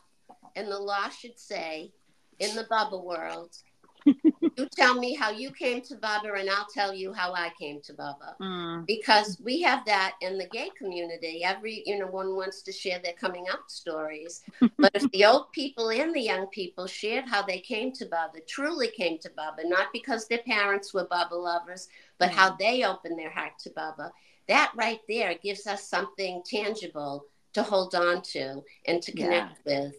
and 0.56 0.68
the 0.68 0.78
law 0.78 1.08
should 1.08 1.38
say 1.38 1.92
in 2.38 2.54
the 2.56 2.66
Baba 2.70 2.96
world 2.96 3.54
you 4.06 4.66
tell 4.74 4.94
me 4.94 5.14
how 5.14 5.30
you 5.30 5.50
came 5.50 5.80
to 5.82 5.96
Baba, 5.96 6.32
and 6.32 6.48
I'll 6.48 6.66
tell 6.72 6.94
you 6.94 7.12
how 7.12 7.32
I 7.32 7.50
came 7.58 7.80
to 7.82 7.92
Baba. 7.92 8.36
Mm. 8.40 8.86
Because 8.86 9.38
we 9.42 9.60
have 9.62 9.84
that 9.86 10.14
in 10.20 10.38
the 10.38 10.46
gay 10.46 10.70
community. 10.76 11.42
Every, 11.44 11.82
you 11.86 11.98
know, 11.98 12.06
one 12.06 12.34
wants 12.34 12.62
to 12.62 12.72
share 12.72 12.98
their 12.98 13.12
coming 13.14 13.46
up 13.50 13.64
stories. 13.68 14.42
but 14.78 14.90
if 14.94 15.10
the 15.10 15.24
old 15.24 15.52
people 15.52 15.90
and 15.90 16.14
the 16.14 16.20
young 16.20 16.46
people 16.46 16.86
shared 16.86 17.26
how 17.26 17.42
they 17.42 17.58
came 17.58 17.92
to 17.92 18.06
Baba, 18.06 18.40
truly 18.46 18.88
came 18.88 19.18
to 19.18 19.30
Baba, 19.36 19.62
not 19.64 19.88
because 19.92 20.26
their 20.26 20.38
parents 20.38 20.94
were 20.94 21.06
Baba 21.06 21.34
lovers, 21.34 21.88
but 22.18 22.30
mm. 22.30 22.34
how 22.34 22.56
they 22.56 22.84
opened 22.84 23.18
their 23.18 23.30
heart 23.30 23.52
to 23.60 23.70
Baba, 23.70 24.12
that 24.50 24.72
right 24.74 25.00
there 25.08 25.34
gives 25.34 25.68
us 25.68 25.88
something 25.88 26.42
tangible 26.44 27.24
to 27.52 27.62
hold 27.62 27.94
on 27.94 28.20
to 28.20 28.62
and 28.84 29.00
to 29.00 29.12
connect 29.12 29.60
yeah. 29.64 29.80
with. 29.82 29.94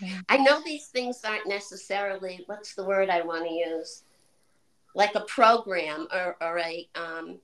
Yeah. 0.00 0.20
I 0.30 0.38
know 0.38 0.62
these 0.64 0.86
things 0.86 1.20
aren't 1.22 1.46
necessarily, 1.46 2.44
what's 2.46 2.74
the 2.74 2.84
word 2.84 3.10
I 3.10 3.20
want 3.20 3.46
to 3.46 3.52
use? 3.52 4.04
Like 4.94 5.14
a 5.14 5.20
program 5.20 6.08
or, 6.10 6.36
or 6.40 6.58
a, 6.58 6.88
um, 6.94 7.38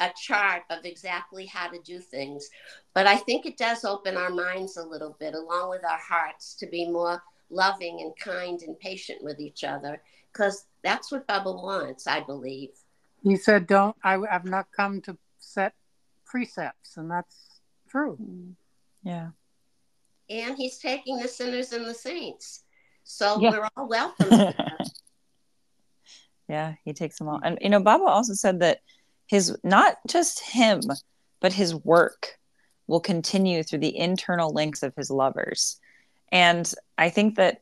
a 0.00 0.10
chart 0.16 0.62
of 0.70 0.86
exactly 0.86 1.44
how 1.44 1.68
to 1.68 1.78
do 1.82 1.98
things. 1.98 2.48
But 2.94 3.06
I 3.06 3.16
think 3.16 3.44
it 3.44 3.58
does 3.58 3.84
open 3.84 4.16
our 4.16 4.30
minds 4.30 4.78
a 4.78 4.82
little 4.82 5.14
bit, 5.20 5.34
along 5.34 5.68
with 5.68 5.84
our 5.84 5.98
hearts, 5.98 6.54
to 6.54 6.66
be 6.66 6.88
more 6.88 7.22
loving 7.50 8.00
and 8.00 8.16
kind 8.18 8.62
and 8.62 8.78
patient 8.78 9.22
with 9.22 9.40
each 9.40 9.62
other, 9.62 10.00
because 10.32 10.64
that's 10.82 11.12
what 11.12 11.26
Baba 11.26 11.52
wants, 11.52 12.06
I 12.06 12.20
believe. 12.20 12.70
He 13.22 13.36
said, 13.36 13.66
"Don't 13.66 13.96
I? 14.02 14.14
I've 14.14 14.46
not 14.46 14.68
come 14.74 15.02
to 15.02 15.18
precepts," 16.30 16.96
and 16.96 17.10
that's 17.10 17.60
true. 17.88 18.18
Yeah. 19.02 19.30
And 20.28 20.56
he's 20.56 20.78
taking 20.78 21.18
the 21.18 21.28
sinners 21.28 21.72
and 21.72 21.86
the 21.86 21.94
saints, 21.94 22.62
so 23.04 23.40
yeah. 23.40 23.50
we're 23.50 23.68
all 23.76 23.88
welcome. 23.88 24.54
yeah, 26.48 26.74
he 26.84 26.92
takes 26.92 27.18
them 27.18 27.28
all, 27.28 27.40
and 27.42 27.58
you 27.60 27.68
know, 27.68 27.80
Baba 27.80 28.04
also 28.04 28.34
said 28.34 28.60
that 28.60 28.78
his 29.26 29.56
not 29.64 29.96
just 30.08 30.40
him, 30.40 30.80
but 31.40 31.52
his 31.52 31.74
work 31.74 32.38
will 32.86 33.00
continue 33.00 33.62
through 33.62 33.78
the 33.78 33.96
internal 33.96 34.52
links 34.52 34.82
of 34.82 34.94
his 34.96 35.10
lovers. 35.10 35.78
And 36.32 36.72
I 36.98 37.08
think 37.08 37.36
that 37.36 37.60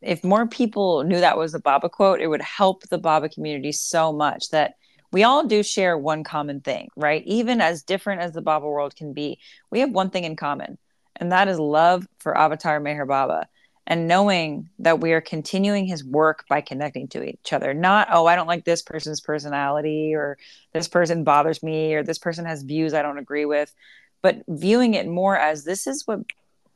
if 0.00 0.24
more 0.24 0.46
people 0.46 1.04
knew 1.04 1.20
that 1.20 1.36
was 1.36 1.54
a 1.54 1.60
Baba 1.60 1.88
quote, 1.88 2.20
it 2.20 2.26
would 2.26 2.42
help 2.42 2.82
the 2.84 2.98
Baba 2.98 3.28
community 3.28 3.72
so 3.72 4.12
much 4.12 4.48
that 4.50 4.74
we 5.12 5.24
all 5.24 5.46
do 5.46 5.62
share 5.62 5.98
one 5.98 6.24
common 6.24 6.60
thing, 6.60 6.88
right? 6.96 7.22
Even 7.26 7.60
as 7.60 7.82
different 7.82 8.22
as 8.22 8.32
the 8.32 8.42
Baba 8.42 8.66
world 8.66 8.94
can 8.94 9.12
be, 9.12 9.38
we 9.70 9.80
have 9.80 9.90
one 9.90 10.10
thing 10.10 10.24
in 10.24 10.36
common, 10.36 10.78
and 11.16 11.32
that 11.32 11.48
is 11.48 11.58
love 11.58 12.06
for 12.18 12.36
Avatar 12.36 12.80
Meher 12.80 13.06
Baba 13.06 13.48
and 13.90 14.06
knowing 14.06 14.68
that 14.78 15.00
we 15.00 15.12
are 15.12 15.20
continuing 15.20 15.84
his 15.84 16.04
work 16.04 16.44
by 16.48 16.60
connecting 16.60 17.08
to 17.08 17.24
each 17.24 17.52
other. 17.52 17.74
Not, 17.74 18.06
oh, 18.12 18.24
I 18.26 18.36
don't 18.36 18.46
like 18.46 18.64
this 18.64 18.82
person's 18.82 19.20
personality, 19.20 20.14
or 20.14 20.38
this 20.72 20.86
person 20.86 21.24
bothers 21.24 21.60
me, 21.60 21.94
or 21.94 22.04
this 22.04 22.18
person 22.18 22.44
has 22.44 22.62
views 22.62 22.94
I 22.94 23.02
don't 23.02 23.18
agree 23.18 23.46
with, 23.46 23.74
but 24.22 24.42
viewing 24.46 24.94
it 24.94 25.08
more 25.08 25.36
as 25.36 25.64
this 25.64 25.88
is 25.88 26.06
what 26.06 26.20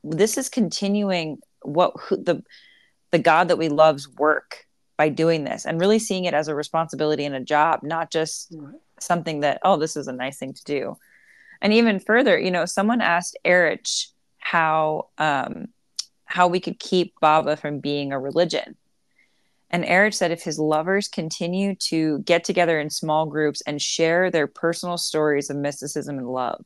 this 0.03 0.37
is 0.37 0.49
continuing 0.49 1.39
what 1.63 1.95
who, 2.01 2.17
the 2.17 2.43
the 3.13 3.19
God 3.21 3.49
that 3.49 3.59
we 3.59 3.69
love's 3.69 4.09
work 4.09 4.64
by 4.97 5.09
doing 5.09 5.45
this 5.45 5.67
and 5.67 5.81
really 5.81 5.99
seeing 5.99 6.25
it 6.25 6.35
as 6.35 6.49
a 6.49 6.55
responsibility 6.55 7.25
and 7.25 7.35
a 7.35 7.41
job, 7.41 7.81
not 7.83 8.11
just 8.11 8.55
right. 8.57 8.75
something 9.01 9.41
that, 9.41 9.61
oh, 9.63 9.77
this 9.77 9.97
is 9.97 10.09
a 10.09 10.13
nice 10.13 10.39
thing 10.39 10.53
to 10.53 10.65
do. 10.65 10.97
And 11.61 11.73
even 11.73 11.99
further, 11.99 12.39
you 12.39 12.51
know, 12.51 12.67
someone 12.67 13.01
asked 13.01 13.37
Eruch 13.45 14.09
how 14.39 15.09
um, 15.19 15.69
how 16.27 16.49
we 16.49 16.61
could 16.61 16.79
keep 16.79 17.15
Baba 17.21 17.57
from 17.57 17.81
being 17.81 18.13
a 18.13 18.19
religion. 18.19 18.77
And 19.71 19.85
Eruch 19.85 20.15
said 20.15 20.31
if 20.31 20.43
his 20.43 20.59
lovers 20.59 21.09
continue 21.09 21.75
to 21.77 22.21
get 22.21 22.45
together 22.45 22.79
in 22.79 22.91
small 22.91 23.27
groups 23.27 23.61
and 23.63 23.81
share 23.81 24.31
their 24.31 24.47
personal 24.47 24.99
stories 24.99 25.51
of 25.51 25.57
mysticism 25.57 26.19
and 26.19 26.29
love, 26.29 26.65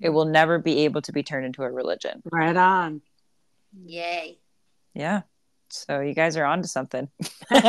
it 0.00 0.10
will 0.10 0.24
never 0.26 0.58
be 0.58 0.84
able 0.84 1.02
to 1.02 1.12
be 1.12 1.22
turned 1.22 1.46
into 1.46 1.62
a 1.62 1.70
religion. 1.70 2.22
Right 2.30 2.56
on. 2.56 3.02
Yay. 3.84 4.38
Yeah. 4.94 5.22
So 5.70 6.00
you 6.00 6.14
guys 6.14 6.36
are 6.36 6.44
on 6.44 6.62
to 6.62 6.68
something. 6.68 7.08
well, 7.50 7.62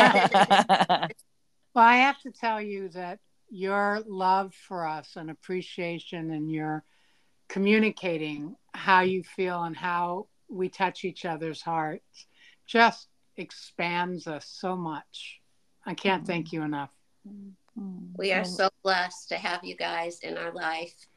I 1.75 1.97
have 1.97 2.19
to 2.21 2.31
tell 2.31 2.61
you 2.61 2.89
that 2.89 3.19
your 3.49 4.01
love 4.07 4.53
for 4.53 4.85
us 4.85 5.15
and 5.15 5.29
appreciation 5.29 6.31
and 6.31 6.51
your 6.51 6.83
communicating 7.47 8.55
how 8.73 9.01
you 9.01 9.23
feel 9.23 9.63
and 9.63 9.75
how 9.75 10.27
we 10.49 10.69
touch 10.69 11.03
each 11.03 11.25
other's 11.25 11.61
hearts 11.61 12.27
just 12.65 13.07
expands 13.37 14.27
us 14.27 14.45
so 14.45 14.75
much. 14.75 15.41
I 15.85 15.93
can't 15.93 16.25
thank 16.25 16.47
mm-hmm. 16.47 16.57
you 16.57 16.63
enough. 16.63 16.91
We 18.17 18.33
are 18.33 18.43
so 18.43 18.69
blessed 18.83 19.29
to 19.29 19.37
have 19.37 19.63
you 19.63 19.75
guys 19.75 20.19
in 20.19 20.37
our 20.37 20.51
life. 20.51 21.07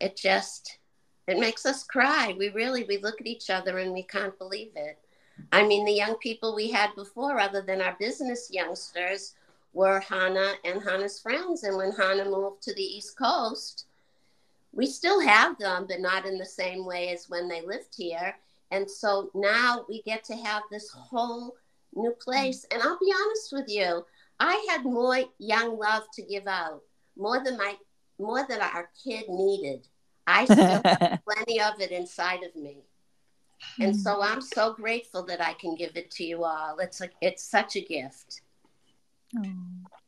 It 0.00 0.16
just 0.16 0.78
it 1.26 1.38
makes 1.38 1.64
us 1.64 1.84
cry. 1.84 2.34
We 2.36 2.48
really 2.48 2.84
we 2.84 2.98
look 2.98 3.20
at 3.20 3.26
each 3.26 3.48
other 3.50 3.78
and 3.78 3.92
we 3.92 4.02
can't 4.02 4.36
believe 4.38 4.72
it. 4.74 4.98
I 5.50 5.66
mean, 5.66 5.84
the 5.84 5.92
young 5.92 6.16
people 6.16 6.54
we 6.54 6.70
had 6.70 6.94
before, 6.94 7.38
other 7.38 7.62
than 7.62 7.80
our 7.80 7.96
business 7.98 8.50
youngsters, 8.50 9.34
were 9.72 10.00
Hannah 10.00 10.54
and 10.64 10.82
Hannah's 10.82 11.18
friends. 11.18 11.64
And 11.64 11.76
when 11.76 11.92
Hannah 11.92 12.28
moved 12.28 12.62
to 12.62 12.74
the 12.74 12.82
East 12.82 13.16
Coast, 13.16 13.86
we 14.72 14.86
still 14.86 15.20
have 15.20 15.58
them, 15.58 15.86
but 15.88 16.00
not 16.00 16.26
in 16.26 16.38
the 16.38 16.46
same 16.46 16.84
way 16.84 17.10
as 17.10 17.28
when 17.28 17.48
they 17.48 17.62
lived 17.62 17.94
here. 17.96 18.36
And 18.70 18.90
so 18.90 19.30
now 19.34 19.84
we 19.88 20.02
get 20.02 20.24
to 20.24 20.36
have 20.36 20.62
this 20.70 20.90
whole 20.90 21.54
new 21.94 22.12
place. 22.12 22.66
And 22.70 22.82
I'll 22.82 22.98
be 22.98 23.12
honest 23.14 23.52
with 23.52 23.68
you, 23.68 24.04
I 24.40 24.66
had 24.70 24.84
more 24.84 25.18
young 25.38 25.78
love 25.78 26.04
to 26.14 26.22
give 26.22 26.46
out, 26.46 26.82
more 27.16 27.42
than 27.44 27.56
my 27.56 27.76
more 28.18 28.46
than 28.48 28.60
our 28.60 28.88
kid 29.02 29.28
needed. 29.28 29.86
I 30.26 30.44
still 30.44 30.56
have 30.84 31.20
plenty 31.28 31.60
of 31.60 31.80
it 31.80 31.90
inside 31.90 32.42
of 32.42 32.54
me. 32.56 32.78
And 33.80 33.96
so 33.96 34.16
hmm. 34.16 34.22
I'm 34.22 34.40
so 34.40 34.74
grateful 34.74 35.24
that 35.26 35.40
I 35.40 35.54
can 35.54 35.74
give 35.74 35.96
it 35.96 36.10
to 36.12 36.24
you 36.24 36.44
all. 36.44 36.78
It's 36.78 37.00
like 37.00 37.12
it's 37.20 37.42
such 37.42 37.76
a 37.76 37.80
gift. 37.80 38.42
Oh, 39.36 39.44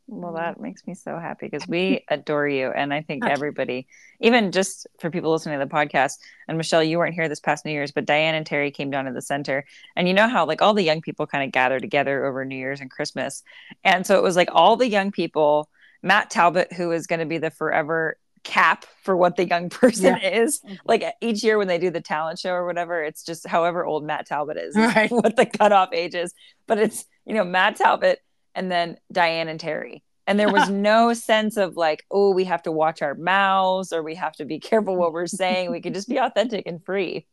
well, 0.06 0.34
that 0.34 0.60
makes 0.60 0.86
me 0.86 0.94
so 0.94 1.18
happy 1.18 1.46
because 1.48 1.66
we 1.66 2.04
adore 2.08 2.46
you. 2.46 2.68
And 2.68 2.92
I 2.92 3.00
think 3.00 3.24
everybody, 3.24 3.86
even 4.20 4.52
just 4.52 4.86
for 5.00 5.10
people 5.10 5.32
listening 5.32 5.58
to 5.58 5.64
the 5.64 5.70
podcast, 5.70 6.18
and 6.46 6.58
Michelle, 6.58 6.84
you 6.84 6.98
weren't 6.98 7.14
here 7.14 7.28
this 7.28 7.40
past 7.40 7.64
New 7.64 7.72
Year's, 7.72 7.92
but 7.92 8.04
Dyan 8.04 8.34
and 8.34 8.46
Terri 8.46 8.72
came 8.72 8.90
down 8.90 9.06
to 9.06 9.12
the 9.12 9.22
center. 9.22 9.64
And 9.96 10.06
you 10.06 10.14
know 10.14 10.28
how, 10.28 10.46
like, 10.46 10.60
all 10.60 10.74
the 10.74 10.82
young 10.82 11.00
people 11.00 11.26
kind 11.26 11.44
of 11.44 11.52
gather 11.52 11.80
together 11.80 12.26
over 12.26 12.44
New 12.44 12.56
Year's 12.56 12.80
and 12.80 12.90
Christmas. 12.90 13.42
And 13.82 14.06
so 14.06 14.18
it 14.18 14.22
was 14.22 14.36
like 14.36 14.50
all 14.52 14.76
the 14.76 14.88
young 14.88 15.10
people, 15.10 15.70
Matt 16.02 16.28
Talbot, 16.30 16.72
who 16.72 16.92
is 16.92 17.06
going 17.06 17.20
to 17.20 17.26
be 17.26 17.38
the 17.38 17.50
forever 17.50 18.18
cap 18.44 18.86
for 19.02 19.16
what 19.16 19.36
the 19.36 19.46
young 19.46 19.68
person 19.70 20.16
yeah. 20.20 20.42
is. 20.42 20.60
Mm-hmm. 20.60 20.74
Like 20.84 21.04
each 21.20 21.42
year 21.42 21.58
when 21.58 21.68
they 21.68 21.78
do 21.78 21.90
the 21.90 22.00
talent 22.00 22.38
show 22.38 22.52
or 22.52 22.66
whatever, 22.66 23.02
it's 23.02 23.24
just 23.24 23.46
however 23.46 23.84
old 23.84 24.04
Matt 24.04 24.26
Talbot 24.26 24.56
is, 24.56 24.76
right. 24.76 25.10
what 25.10 25.36
the 25.36 25.46
cutoff 25.46 25.90
age 25.92 26.14
is. 26.14 26.32
But 26.66 26.78
it's, 26.78 27.04
you 27.24 27.34
know, 27.34 27.44
Matt 27.44 27.76
Talbot 27.76 28.20
and 28.54 28.70
then 28.70 28.98
Dyan 29.12 29.48
and 29.48 29.58
Terri. 29.58 30.02
And 30.26 30.38
there 30.38 30.52
was 30.52 30.70
no 30.70 31.12
sense 31.12 31.56
of 31.56 31.76
like, 31.76 32.04
oh, 32.10 32.32
we 32.32 32.44
have 32.44 32.62
to 32.62 32.72
watch 32.72 33.02
our 33.02 33.14
mouths 33.14 33.92
or 33.92 34.02
we 34.02 34.14
have 34.14 34.34
to 34.36 34.44
be 34.44 34.60
careful 34.60 34.96
what 34.96 35.12
we're 35.12 35.26
saying. 35.26 35.70
We 35.70 35.80
could 35.80 35.94
just 35.94 36.08
be 36.08 36.18
authentic 36.18 36.66
and 36.66 36.84
free. 36.84 37.26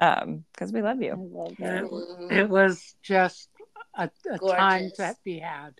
Um, 0.00 0.44
because 0.52 0.72
we 0.72 0.82
love 0.82 1.00
you. 1.00 1.14
Love 1.16 1.54
it. 1.58 2.38
it 2.38 2.48
was 2.48 2.96
just 3.02 3.48
a, 3.96 4.10
a 4.30 4.38
time 4.38 4.90
to 4.96 5.14
be 5.24 5.38
had. 5.38 5.74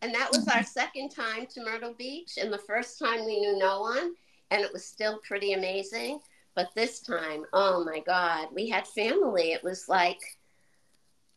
And 0.00 0.14
that 0.14 0.30
was 0.30 0.46
our 0.48 0.62
second 0.62 1.10
time 1.10 1.46
to 1.46 1.64
Myrtle 1.64 1.94
Beach. 1.94 2.38
And 2.40 2.52
the 2.52 2.58
first 2.58 2.98
time 2.98 3.24
we 3.24 3.40
knew 3.40 3.58
no 3.58 3.80
one, 3.80 4.14
and 4.50 4.62
it 4.62 4.72
was 4.72 4.84
still 4.84 5.18
pretty 5.26 5.52
amazing. 5.52 6.20
But 6.54 6.74
this 6.74 7.00
time, 7.00 7.44
oh 7.52 7.84
my 7.84 8.00
God, 8.00 8.48
we 8.52 8.68
had 8.68 8.86
family. 8.86 9.52
It 9.52 9.62
was 9.62 9.88
like, 9.88 10.20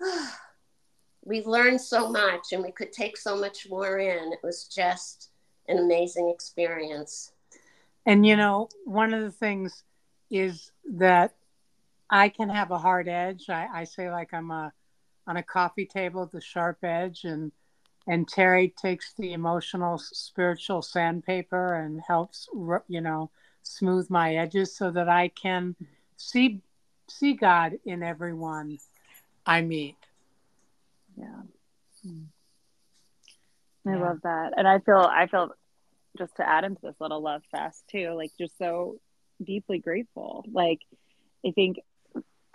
oh, 0.02 0.34
we 1.24 1.44
learned 1.44 1.80
so 1.80 2.10
much 2.10 2.52
and 2.52 2.64
we 2.64 2.72
could 2.72 2.92
take 2.92 3.16
so 3.16 3.36
much 3.36 3.70
more 3.70 4.00
in. 4.00 4.34
It 4.34 4.40
was 4.42 4.64
just 4.64 5.30
an 5.68 5.78
amazing 5.78 6.30
experience. 6.30 7.34
And 8.08 8.26
you 8.26 8.36
know, 8.36 8.70
one 8.86 9.14
of 9.14 9.22
the 9.22 9.32
things 9.32 9.84
is 10.32 10.72
that 10.94 11.36
I 12.10 12.30
can 12.30 12.50
have 12.50 12.72
a 12.72 12.80
hard 12.80 13.08
edge. 13.08 13.50
I, 13.50 13.68
I 13.72 13.84
say 13.84 14.10
like 14.10 14.34
I'm 14.34 14.50
a 14.50 14.74
on 15.28 15.38
a 15.38 15.44
coffee 15.44 15.86
table, 15.86 16.26
the 16.26 16.42
sharp 16.42 16.84
edge, 16.84 17.26
and 17.26 17.52
and 18.08 18.30
Terri 18.30 18.76
takes 18.76 19.14
the 19.14 19.34
emotional, 19.34 19.98
spiritual 19.98 20.82
sandpaper 20.82 21.76
and 21.76 22.02
helps, 22.02 22.48
you 22.88 23.02
know, 23.02 23.30
smooth 23.64 24.10
my 24.10 24.36
edges 24.36 24.76
so 24.76 24.92
that 24.92 25.08
I 25.08 25.30
can 25.30 25.76
see 26.18 26.62
see 27.08 27.34
God 27.34 27.74
in 27.86 28.04
everyone 28.04 28.80
I 29.46 29.62
meet. 29.62 29.98
Yeah. 31.18 31.42
Mm. 32.08 32.26
I 33.88 33.92
yeah. 33.92 33.98
love 33.98 34.20
that. 34.24 34.54
And 34.56 34.68
I 34.68 34.80
feel 34.80 34.98
I 34.98 35.28
feel 35.28 35.52
just 36.18 36.36
to 36.38 36.48
add 36.48 36.64
into 36.64 36.82
this 36.82 36.96
little 37.00 37.22
love 37.22 37.44
fest 37.52 37.84
too, 37.90 38.12
like 38.12 38.32
just 38.40 38.58
so 38.58 39.00
deeply 39.44 39.80
grateful. 39.80 40.46
Like 40.52 40.80
I 41.46 41.52
think 41.52 41.78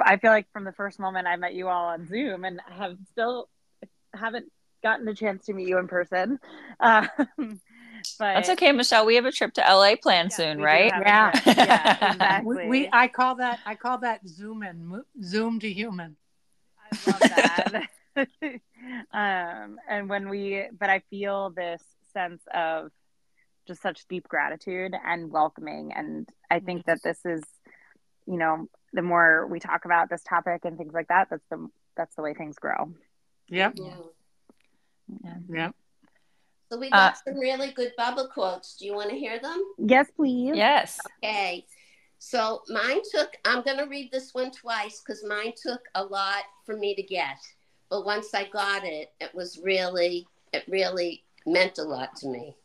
I 0.01 0.16
feel 0.18 0.30
like 0.30 0.51
from 0.53 0.64
the 0.64 0.72
first 0.72 0.99
moment 0.99 1.26
I 1.26 1.36
met 1.36 1.55
you 1.55 1.68
all 1.68 1.86
on 1.86 2.09
Zoom 2.09 2.44
and 2.44 2.61
have 2.68 2.97
still 3.12 3.49
haven't 4.14 4.51
gotten 4.87 5.09
a 5.09 5.14
chance 5.14 5.45
to 5.47 5.53
meet 5.53 5.66
you 5.68 5.78
in 5.78 5.89
person. 5.89 6.39
Um, 6.78 7.09
but 7.39 7.61
that's 8.18 8.51
okay, 8.51 8.70
Michelle. 8.70 9.05
We 9.05 9.16
have 9.16 9.24
a 9.24 9.32
trip 9.32 9.53
to 9.55 9.61
LA 9.62 9.95
planned 10.01 10.30
yeah, 10.30 10.37
soon, 10.37 10.61
right? 10.61 10.93
Yeah, 10.95 11.30
yeah, 11.47 12.12
exactly. 12.12 12.57
We, 12.64 12.68
we, 12.68 12.89
I 12.93 13.09
call 13.09 13.34
that 13.37 13.59
I 13.66 13.74
call 13.74 13.99
that 13.99 14.26
zoom 14.28 14.62
in, 14.62 15.03
zoom 15.22 15.59
to 15.61 15.72
human. 15.72 16.16
I 16.80 17.11
love 17.11 17.20
that. 17.20 17.89
um, 19.12 19.78
and 19.89 20.09
when 20.09 20.28
we, 20.28 20.66
but 20.78 20.89
I 20.89 21.03
feel 21.11 21.51
this 21.51 21.82
sense 22.12 22.43
of 22.55 22.93
just 23.66 23.82
such 23.82 24.07
deep 24.09 24.28
gratitude 24.28 24.95
and 25.05 25.32
welcoming, 25.32 25.93
and 25.93 26.28
I 26.49 26.61
think 26.61 26.87
that 26.87 27.03
this 27.03 27.18
is 27.24 27.43
you 28.28 28.39
know, 28.39 28.68
the 28.93 29.03
more 29.03 29.47
we 29.47 29.61
talk 29.61 29.84
about 29.84 30.11
this 30.11 30.22
topic 30.22 30.64
and 30.64 30.76
things 30.76 30.93
like 30.95 31.09
that, 31.09 31.28
that's 31.30 31.47
the 31.51 31.68
that's 31.97 32.14
the 32.14 32.22
way 32.22 32.34
things 32.34 32.57
grow. 32.57 32.93
Yep. 33.49 33.74
Yeah. 33.76 33.95
Yeah. 35.23 35.35
Yep. 35.49 35.75
So 36.71 36.79
we 36.79 36.89
Uh, 36.89 36.91
got 36.91 37.19
some 37.25 37.39
really 37.39 37.71
good 37.73 37.93
Baba 37.97 38.29
quotes. 38.29 38.77
Do 38.77 38.87
you 38.87 38.95
want 38.95 39.11
to 39.11 39.19
hear 39.19 39.39
them? 39.39 39.63
Yes, 39.79 40.11
please. 40.17 40.57
Yes. 40.57 40.99
Okay. 41.23 41.65
So 42.19 42.63
mine 42.69 43.01
took, 43.13 43.37
I'm 43.45 43.63
going 43.63 43.79
to 43.79 43.85
read 43.85 44.11
this 44.11 44.35
one 44.35 44.51
twice 44.51 45.01
because 45.01 45.25
mine 45.25 45.53
took 45.61 45.81
a 45.95 46.03
lot 46.05 46.43
for 46.65 46.77
me 46.77 46.95
to 46.95 47.03
get. 47.03 47.37
But 47.89 48.05
once 48.05 48.35
I 48.35 48.45
got 48.49 48.85
it, 48.85 49.13
it 49.21 49.33
was 49.35 49.61
really, 49.63 50.27
it 50.53 50.65
really 50.67 51.25
meant 51.47 51.79
a 51.79 51.85
lot 51.85 52.17
to 52.17 52.29
me. 52.29 52.57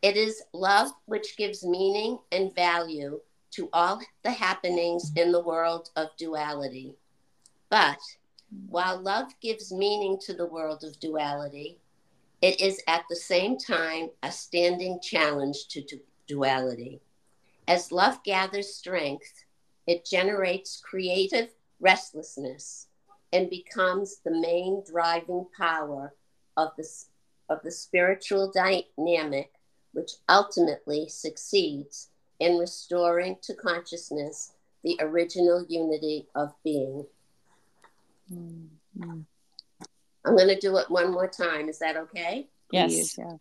It 0.00 0.16
is 0.16 0.42
love 0.52 0.90
which 1.04 1.36
gives 1.36 1.64
meaning 1.64 2.18
and 2.30 2.54
value 2.54 3.20
to 3.52 3.68
all 3.72 4.00
the 4.22 4.30
happenings 4.30 5.12
in 5.16 5.32
the 5.32 5.42
world 5.42 5.90
of 5.96 6.08
duality. 6.16 6.94
But 7.68 7.98
while 8.68 9.00
love 9.00 9.32
gives 9.40 9.72
meaning 9.72 10.18
to 10.22 10.34
the 10.34 10.46
world 10.46 10.84
of 10.84 10.98
duality, 11.00 11.78
it 12.40 12.60
is 12.60 12.82
at 12.86 13.04
the 13.08 13.16
same 13.16 13.56
time 13.56 14.10
a 14.22 14.32
standing 14.32 14.98
challenge 15.00 15.68
to 15.68 15.82
du- 15.82 16.00
duality. 16.26 17.00
As 17.68 17.92
love 17.92 18.22
gathers 18.24 18.74
strength, 18.74 19.44
it 19.86 20.04
generates 20.04 20.80
creative 20.80 21.50
restlessness 21.80 22.88
and 23.32 23.48
becomes 23.48 24.18
the 24.18 24.30
main 24.30 24.82
driving 24.90 25.46
power 25.56 26.14
of 26.56 26.70
the, 26.76 26.86
of 27.48 27.62
the 27.62 27.70
spiritual 27.70 28.52
dynamic, 28.52 29.52
which 29.92 30.12
ultimately 30.28 31.08
succeeds 31.08 32.10
in 32.40 32.58
restoring 32.58 33.36
to 33.42 33.54
consciousness 33.54 34.52
the 34.82 34.98
original 35.00 35.64
unity 35.68 36.26
of 36.34 36.52
being. 36.64 37.06
Mm-hmm. 38.30 39.20
I'm 40.24 40.36
going 40.36 40.48
to 40.48 40.58
do 40.58 40.76
it 40.76 40.90
one 40.90 41.10
more 41.10 41.28
time. 41.28 41.68
Is 41.68 41.78
that 41.78 41.96
okay? 41.96 42.46
Yes. 42.70 42.90
Please, 42.90 43.18
yeah. 43.18 43.36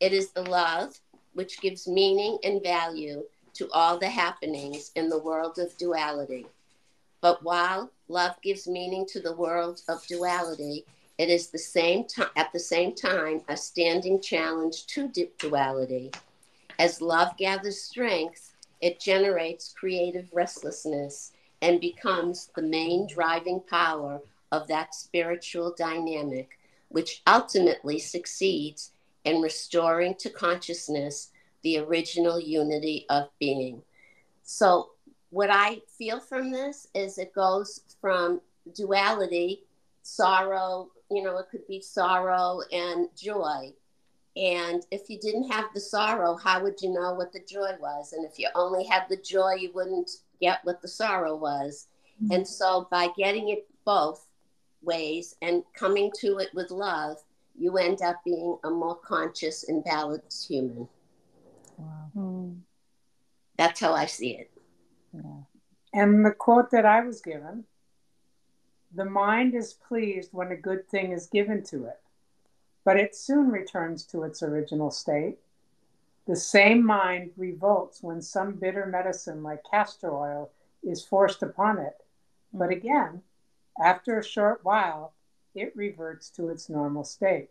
It 0.00 0.12
is 0.12 0.30
the 0.30 0.42
love 0.42 0.98
which 1.32 1.60
gives 1.60 1.88
meaning 1.88 2.38
and 2.44 2.62
value 2.62 3.24
to 3.54 3.70
all 3.72 3.98
the 3.98 4.08
happenings 4.08 4.90
in 4.94 5.08
the 5.08 5.18
world 5.18 5.58
of 5.58 5.76
duality. 5.78 6.46
But 7.20 7.42
while 7.42 7.90
love 8.08 8.36
gives 8.42 8.68
meaning 8.68 9.06
to 9.08 9.20
the 9.20 9.34
world 9.34 9.80
of 9.88 10.06
duality, 10.06 10.84
it 11.18 11.30
is 11.30 11.48
the 11.48 11.58
same 11.58 12.04
time 12.04 12.28
at 12.36 12.52
the 12.52 12.60
same 12.60 12.94
time 12.94 13.40
a 13.48 13.56
standing 13.56 14.20
challenge 14.20 14.86
to 14.88 15.08
du- 15.08 15.30
duality. 15.38 16.10
As 16.78 17.00
love 17.00 17.36
gathers 17.38 17.80
strength, 17.80 18.52
it 18.82 19.00
generates 19.00 19.72
creative 19.72 20.28
restlessness 20.32 21.32
and 21.62 21.80
becomes 21.80 22.50
the 22.54 22.62
main 22.62 23.06
driving 23.06 23.60
power 23.60 24.20
of 24.52 24.68
that 24.68 24.94
spiritual 24.94 25.74
dynamic, 25.76 26.58
which 26.88 27.22
ultimately 27.26 27.98
succeeds 27.98 28.92
in 29.24 29.40
restoring 29.40 30.14
to 30.14 30.30
consciousness 30.30 31.30
the 31.62 31.78
original 31.78 32.40
unity 32.40 33.06
of 33.10 33.28
being. 33.40 33.82
So, 34.44 34.90
what 35.30 35.50
I 35.50 35.82
feel 35.98 36.20
from 36.20 36.52
this 36.52 36.86
is 36.94 37.18
it 37.18 37.34
goes 37.34 37.80
from 38.00 38.40
duality, 38.74 39.64
sorrow, 40.02 40.90
you 41.10 41.22
know, 41.22 41.38
it 41.38 41.46
could 41.50 41.66
be 41.66 41.80
sorrow 41.80 42.60
and 42.72 43.08
joy. 43.16 43.72
And 44.36 44.84
if 44.90 45.08
you 45.08 45.18
didn't 45.18 45.50
have 45.50 45.66
the 45.72 45.80
sorrow, 45.80 46.36
how 46.36 46.62
would 46.62 46.80
you 46.80 46.90
know 46.90 47.14
what 47.14 47.32
the 47.32 47.40
joy 47.40 47.72
was? 47.80 48.12
And 48.12 48.24
if 48.24 48.38
you 48.38 48.48
only 48.54 48.84
had 48.84 49.04
the 49.08 49.16
joy, 49.16 49.54
you 49.54 49.72
wouldn't 49.72 50.10
get 50.40 50.60
what 50.64 50.82
the 50.82 50.88
sorrow 50.88 51.36
was. 51.36 51.88
And 52.30 52.48
so, 52.48 52.88
by 52.90 53.08
getting 53.16 53.50
it 53.50 53.66
both 53.84 54.26
ways 54.82 55.36
and 55.42 55.62
coming 55.74 56.10
to 56.20 56.38
it 56.38 56.48
with 56.54 56.70
love, 56.70 57.18
you 57.58 57.76
end 57.76 58.00
up 58.00 58.16
being 58.24 58.58
a 58.64 58.70
more 58.70 58.96
conscious 58.96 59.68
and 59.68 59.84
balanced 59.84 60.48
human. 60.48 60.88
Wow. 61.76 62.10
Mm. 62.16 62.60
That's 63.58 63.80
how 63.80 63.92
I 63.92 64.06
see 64.06 64.30
it. 64.30 64.50
Yeah. 65.12 65.42
And 65.92 66.24
the 66.24 66.30
quote 66.30 66.70
that 66.70 66.86
I 66.86 67.02
was 67.02 67.20
given 67.20 67.64
the 68.94 69.04
mind 69.04 69.54
is 69.54 69.74
pleased 69.74 70.30
when 70.32 70.52
a 70.52 70.56
good 70.56 70.88
thing 70.88 71.12
is 71.12 71.26
given 71.26 71.62
to 71.64 71.84
it, 71.84 72.00
but 72.84 72.96
it 72.96 73.14
soon 73.14 73.50
returns 73.50 74.04
to 74.06 74.22
its 74.22 74.42
original 74.42 74.90
state. 74.90 75.38
The 76.26 76.36
same 76.36 76.84
mind 76.84 77.30
revolts 77.36 78.02
when 78.02 78.20
some 78.20 78.54
bitter 78.54 78.86
medicine 78.86 79.42
like 79.42 79.62
castor 79.70 80.12
oil 80.12 80.50
is 80.82 81.04
forced 81.04 81.42
upon 81.42 81.78
it, 81.78 81.96
but 82.52 82.70
again, 82.70 83.22
after 83.80 84.18
a 84.18 84.24
short 84.24 84.60
while, 84.64 85.12
it 85.54 85.74
reverts 85.76 86.30
to 86.30 86.48
its 86.48 86.68
normal 86.68 87.04
state. 87.04 87.50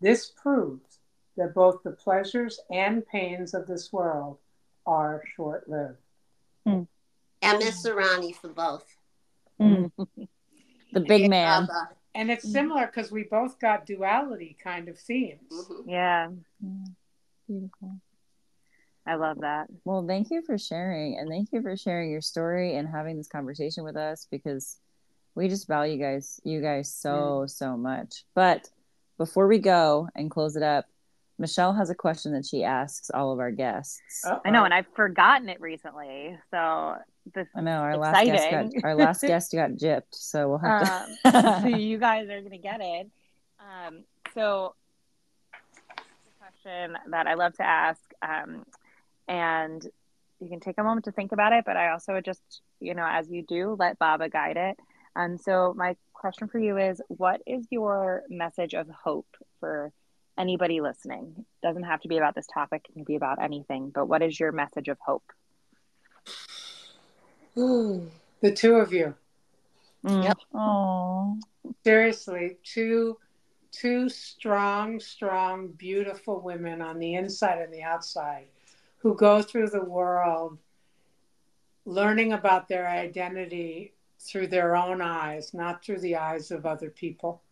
This 0.00 0.30
proves 0.30 0.98
that 1.36 1.54
both 1.54 1.82
the 1.82 1.90
pleasures 1.90 2.60
and 2.70 3.06
pains 3.06 3.54
of 3.54 3.66
this 3.66 3.92
world 3.92 4.38
are 4.86 5.22
short 5.36 5.68
lived. 5.68 5.98
MS 7.42 7.84
Irani 7.84 8.34
for 8.34 8.48
both. 8.48 8.86
Mm. 9.60 9.90
the 10.92 11.00
big 11.00 11.28
man. 11.28 11.66
Baba. 11.66 11.90
And 12.14 12.30
it's 12.30 12.50
similar 12.50 12.86
because 12.86 13.10
we 13.10 13.24
both 13.24 13.58
got 13.58 13.86
duality 13.86 14.56
kind 14.62 14.88
of 14.88 14.98
themes. 14.98 15.40
Mhm. 15.50 15.84
Yeah, 15.86 16.30
Yeah. 16.60 16.92
Beautiful. 17.52 18.00
I 19.06 19.16
love 19.16 19.40
that. 19.40 19.66
Well, 19.84 20.06
thank 20.06 20.30
you 20.30 20.42
for 20.42 20.56
sharing, 20.56 21.18
and 21.18 21.28
thank 21.28 21.50
you 21.52 21.60
for 21.60 21.76
sharing 21.76 22.10
your 22.10 22.22
story 22.22 22.76
and 22.76 22.88
having 22.88 23.18
this 23.18 23.28
conversation 23.28 23.84
with 23.84 23.96
us 23.96 24.26
because 24.30 24.78
we 25.34 25.48
just 25.48 25.68
value 25.68 25.98
guys, 25.98 26.40
you 26.44 26.62
guys 26.62 26.94
so 26.94 27.44
so 27.46 27.76
much. 27.76 28.24
But 28.34 28.70
before 29.18 29.48
we 29.48 29.58
go 29.58 30.08
and 30.14 30.30
close 30.30 30.56
it 30.56 30.62
up, 30.62 30.86
Michelle 31.38 31.74
has 31.74 31.90
a 31.90 31.94
question 31.94 32.32
that 32.32 32.46
she 32.46 32.64
asks 32.64 33.10
all 33.10 33.32
of 33.32 33.38
our 33.38 33.50
guests. 33.50 34.24
Uh-oh. 34.26 34.40
I 34.46 34.50
know, 34.50 34.64
and 34.64 34.72
I've 34.72 34.86
forgotten 34.96 35.50
it 35.50 35.60
recently. 35.60 36.38
So 36.50 36.94
this 37.34 37.48
I 37.54 37.60
know 37.60 37.72
our 37.72 37.98
last 37.98 38.24
guest 38.24 38.50
got 38.50 38.84
our 38.84 38.94
last 38.94 39.20
guest 39.26 39.52
got 39.52 39.72
gypped, 39.72 40.12
so 40.12 40.48
we'll 40.48 40.58
have 40.58 41.06
um, 41.24 41.32
to. 41.32 41.60
so 41.60 41.68
you 41.68 41.98
guys 41.98 42.30
are 42.30 42.40
gonna 42.40 42.56
get 42.56 42.80
it. 42.80 43.10
Um, 43.60 44.04
so 44.34 44.74
question 46.62 46.96
that 47.10 47.26
I 47.26 47.34
love 47.34 47.54
to 47.54 47.62
ask, 47.62 48.00
um, 48.22 48.64
and 49.28 49.84
you 50.40 50.48
can 50.48 50.60
take 50.60 50.78
a 50.78 50.82
moment 50.82 51.04
to 51.04 51.12
think 51.12 51.32
about 51.32 51.52
it. 51.52 51.64
But 51.64 51.76
I 51.76 51.90
also 51.90 52.14
would 52.14 52.24
just, 52.24 52.42
you 52.80 52.94
know, 52.94 53.06
as 53.08 53.30
you 53.30 53.42
do, 53.42 53.76
let 53.78 53.98
Baba 53.98 54.28
guide 54.28 54.56
it. 54.56 54.76
And 55.14 55.40
so 55.40 55.74
my 55.76 55.96
question 56.14 56.48
for 56.48 56.58
you 56.58 56.78
is, 56.78 57.00
what 57.08 57.40
is 57.46 57.66
your 57.70 58.22
message 58.28 58.74
of 58.74 58.88
hope 58.88 59.36
for 59.60 59.92
anybody 60.38 60.80
listening? 60.80 61.34
It 61.38 61.66
doesn't 61.66 61.84
have 61.84 62.00
to 62.02 62.08
be 62.08 62.16
about 62.16 62.34
this 62.34 62.46
topic; 62.52 62.86
it 62.88 62.92
can 62.92 63.04
be 63.04 63.16
about 63.16 63.42
anything. 63.42 63.90
But 63.90 64.06
what 64.06 64.22
is 64.22 64.38
your 64.38 64.52
message 64.52 64.88
of 64.88 64.98
hope? 65.04 65.24
Hmm. 67.54 68.06
The 68.42 68.50
two 68.50 68.74
of 68.74 68.92
you. 68.92 69.14
Yep. 70.02 70.38
Oh, 70.52 71.38
Seriously, 71.84 72.56
two 72.64 73.18
two 73.72 74.08
strong, 74.08 75.00
strong, 75.00 75.68
beautiful 75.68 76.40
women 76.40 76.80
on 76.82 76.98
the 76.98 77.14
inside 77.14 77.60
and 77.60 77.72
the 77.72 77.82
outside 77.82 78.46
who 78.98 79.16
go 79.16 79.42
through 79.42 79.68
the 79.68 79.84
world 79.84 80.58
learning 81.84 82.32
about 82.32 82.68
their 82.68 82.86
identity 82.86 83.94
through 84.20 84.46
their 84.46 84.76
own 84.76 85.00
eyes, 85.00 85.52
not 85.52 85.84
through 85.84 85.98
the 85.98 86.16
eyes 86.16 86.50
of 86.50 86.64
other 86.64 86.90
people. 86.90 87.42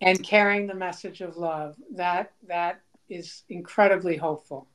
And 0.00 0.22
carrying 0.24 0.66
the 0.66 0.74
message 0.74 1.20
of 1.20 1.36
love. 1.36 1.76
That 1.94 2.32
that 2.46 2.80
is 3.08 3.42
incredibly 3.48 4.16
hopeful. 4.16 4.68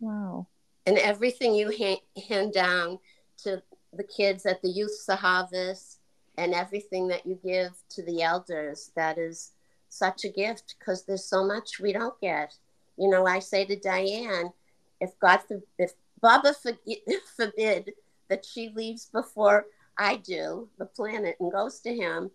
wow. 0.00 0.46
And 0.86 0.98
everything 0.98 1.54
you 1.54 1.72
ha- 1.76 2.22
hand 2.28 2.52
down 2.52 2.98
to 3.38 3.62
the 3.92 4.04
kids 4.04 4.46
at 4.46 4.62
the 4.62 4.68
youth 4.68 4.92
sahavas 5.08 5.99
and 6.36 6.54
everything 6.54 7.08
that 7.08 7.26
you 7.26 7.38
give 7.44 7.72
to 7.90 8.02
the 8.02 8.22
elders, 8.22 8.90
that 8.96 9.18
is 9.18 9.52
such 9.88 10.24
a 10.24 10.28
gift 10.28 10.76
because 10.78 11.04
there's 11.04 11.24
so 11.24 11.44
much 11.44 11.80
we 11.80 11.92
don't 11.92 12.18
get. 12.20 12.54
You 12.96 13.08
know, 13.08 13.26
I 13.26 13.38
say 13.40 13.64
to 13.64 13.76
Dyan, 13.76 14.52
if 15.00 15.18
God, 15.18 15.40
for, 15.46 15.60
if 15.78 15.92
Baba 16.20 16.54
for, 16.54 16.72
forbid 17.36 17.92
that 18.28 18.44
she 18.44 18.70
leaves 18.74 19.06
before 19.06 19.66
I 19.98 20.16
do 20.16 20.68
the 20.78 20.86
planet 20.86 21.36
and 21.40 21.52
goes 21.52 21.80
to 21.80 21.94
him, 21.94 22.30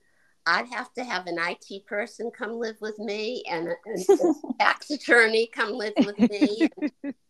I'd 0.48 0.68
have 0.68 0.94
to 0.94 1.04
have 1.04 1.26
an 1.26 1.38
IT 1.40 1.88
person 1.88 2.30
come 2.38 2.60
live 2.60 2.78
with 2.80 3.00
me 3.00 3.44
and 3.50 3.70
a, 3.70 3.74
a 3.88 4.34
tax 4.60 4.92
attorney 4.92 5.48
come 5.48 5.74
live 5.74 5.94
with 5.98 6.20
me. 6.20 6.70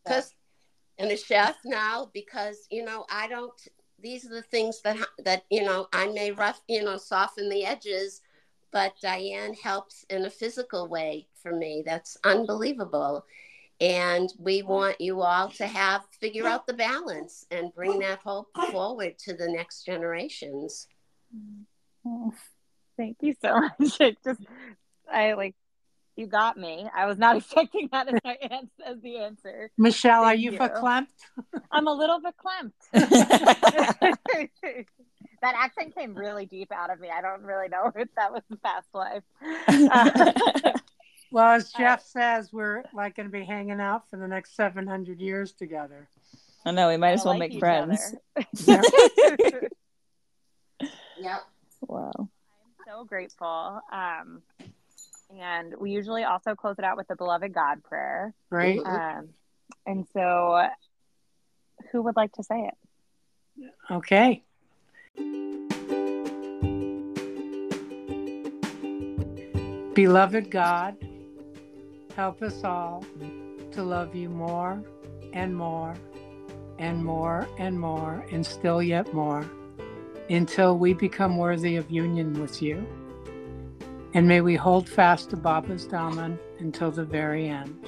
Because 0.06 0.36
and 1.00 1.12
a 1.12 1.18
chef 1.18 1.56
now 1.66 2.10
because 2.14 2.68
you 2.70 2.84
know 2.84 3.06
I 3.10 3.28
don't. 3.28 3.54
These 4.00 4.26
are 4.26 4.30
the 4.34 4.42
things 4.42 4.82
that 4.82 4.98
that 5.24 5.46
you 5.50 5.64
know 5.64 5.88
I 5.94 6.08
may 6.08 6.32
rough 6.32 6.62
you 6.68 6.84
know 6.84 6.98
soften 6.98 7.50
the 7.50 7.66
edges, 7.66 8.22
but 8.72 8.94
Dyan 9.02 9.58
helps 9.60 10.06
in 10.10 10.26
a 10.26 10.30
physical 10.30 10.88
way 10.88 11.28
for 11.42 11.56
me. 11.56 11.84
That's 11.86 12.18
unbelievable, 12.24 13.26
And 13.82 14.32
we 14.40 14.64
want 14.64 15.00
you 15.02 15.22
all 15.22 15.50
to 15.52 15.68
have 15.68 16.06
figure 16.20 16.48
out 16.48 16.68
the 16.68 16.74
balance 16.74 17.46
and 17.52 17.74
bring 17.74 18.00
that 18.00 18.20
hope 18.20 18.48
forward 18.72 19.18
to 19.20 19.34
the 19.34 19.48
next 19.50 19.84
generations. 19.86 20.88
Oh, 22.06 22.34
thank 22.98 23.18
you 23.22 23.36
so 23.42 23.60
much. 23.80 24.00
It 24.02 24.18
just, 24.24 24.42
I 25.12 25.34
like, 25.34 25.56
you 26.16 26.28
got 26.28 26.58
me. 26.58 26.88
I 26.96 27.06
was 27.06 27.18
not 27.18 27.38
expecting 27.38 27.90
that 27.92 28.08
as 28.08 28.20
my 28.24 28.38
answer, 28.42 28.70
as 28.86 29.02
the 29.02 29.18
answer. 29.18 29.72
Michelle, 29.78 30.24
are 30.24 30.36
you, 30.36 30.52
you. 30.52 30.60
verklempt? 30.60 31.08
I'm 31.72 31.88
a 31.88 31.94
little 31.94 32.20
verklempt. 32.20 32.72
that 35.42 35.56
accent 35.56 35.96
came 35.96 36.16
really 36.16 36.46
deep 36.46 36.72
out 36.72 36.90
of 36.90 37.00
me. 37.00 37.10
I 37.10 37.22
don't 37.22 37.44
really 37.44 37.68
know 37.68 37.92
if 37.96 38.10
that 38.16 38.32
was 38.32 38.44
the 38.50 38.58
past 38.58 38.88
life. 38.94 39.24
Uh, 39.68 40.72
Well, 41.36 41.52
as 41.52 41.72
Jeff 41.74 42.02
says, 42.02 42.54
we're 42.54 42.84
like 42.94 43.18
going 43.18 43.28
to 43.28 43.32
be 43.32 43.44
hanging 43.44 43.82
out 43.82 44.10
for 44.10 44.16
the 44.16 44.26
next 44.26 44.56
700 44.56 45.20
years 45.20 45.52
together. 45.52 46.08
I 46.66 46.72
know 46.72 46.88
we 46.88 46.96
might 46.96 47.12
as 47.12 47.26
well 47.26 47.38
like 47.38 47.52
make 47.52 47.60
friends. 47.60 48.16
Yeah. 48.66 48.82
Yep. 51.20 51.44
Wow. 51.88 52.14
I'm 52.18 52.30
so 52.88 53.04
grateful. 53.04 53.82
Um, 53.92 54.44
and 55.30 55.74
we 55.80 55.92
usually 55.92 56.24
also 56.24 56.56
close 56.56 56.76
it 56.78 56.86
out 56.86 56.98
with 56.98 57.08
the 57.08 57.16
beloved 57.16 57.54
God 57.54 57.84
prayer. 57.84 58.34
Right? 58.50 58.80
Um, 58.80 59.30
and 59.86 60.06
so, 60.14 60.68
who 61.92 62.02
would 62.04 62.16
like 62.16 62.34
to 62.34 62.44
say 62.44 62.70
it? 62.70 63.72
Okay. 63.90 64.44
Beloved 69.94 70.52
God, 70.52 70.98
help 72.16 72.42
us 72.42 72.64
all 72.64 73.06
to 73.72 73.84
love 73.84 74.14
you 74.14 74.30
more 74.30 74.84
and 75.34 75.56
more 75.56 75.96
and 76.80 77.04
more 77.04 77.48
and 77.58 77.80
more 77.80 78.26
and 78.32 78.46
still 78.46 78.84
yet 78.84 79.14
more 79.14 79.50
until 80.30 80.78
we 80.78 80.94
become 80.94 81.38
worthy 81.38 81.78
of 81.78 81.90
union 81.90 82.34
with 82.42 82.62
you. 82.62 82.86
And 84.16 84.30
may 84.30 84.40
we 84.40 84.56
hold 84.56 84.88
fast 84.88 85.32
to 85.32 85.36
Baba's 85.36 85.86
Daman 85.86 86.40
until 86.60 86.90
the 86.90 87.04
very 87.04 87.50
end. 87.50 87.86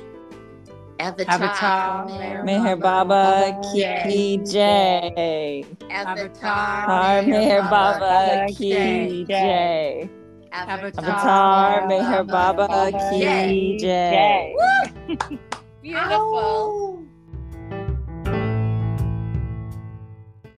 Avatar. 0.99 1.35
Avatar, 1.35 2.05
Meher 2.05 2.43
Meher 2.43 2.81
Baba. 2.81 3.55
Baba 3.61 4.03
Ki 4.03 4.37
Jai. 4.45 5.63
Avatar. 5.89 6.81
Har 6.85 7.23
Meher 7.23 7.61
Baba 7.69 7.99
Baba 8.01 8.47
Ki 8.49 8.73
Ki 8.73 9.25
Jai. 9.29 10.09
Avatar. 10.51 11.05
Avatar 11.05 11.87
Meher 11.87 12.27
Baba 12.27 12.91
Ki 13.09 13.77
Jai. 13.79 14.53
Beautiful. 15.81 16.86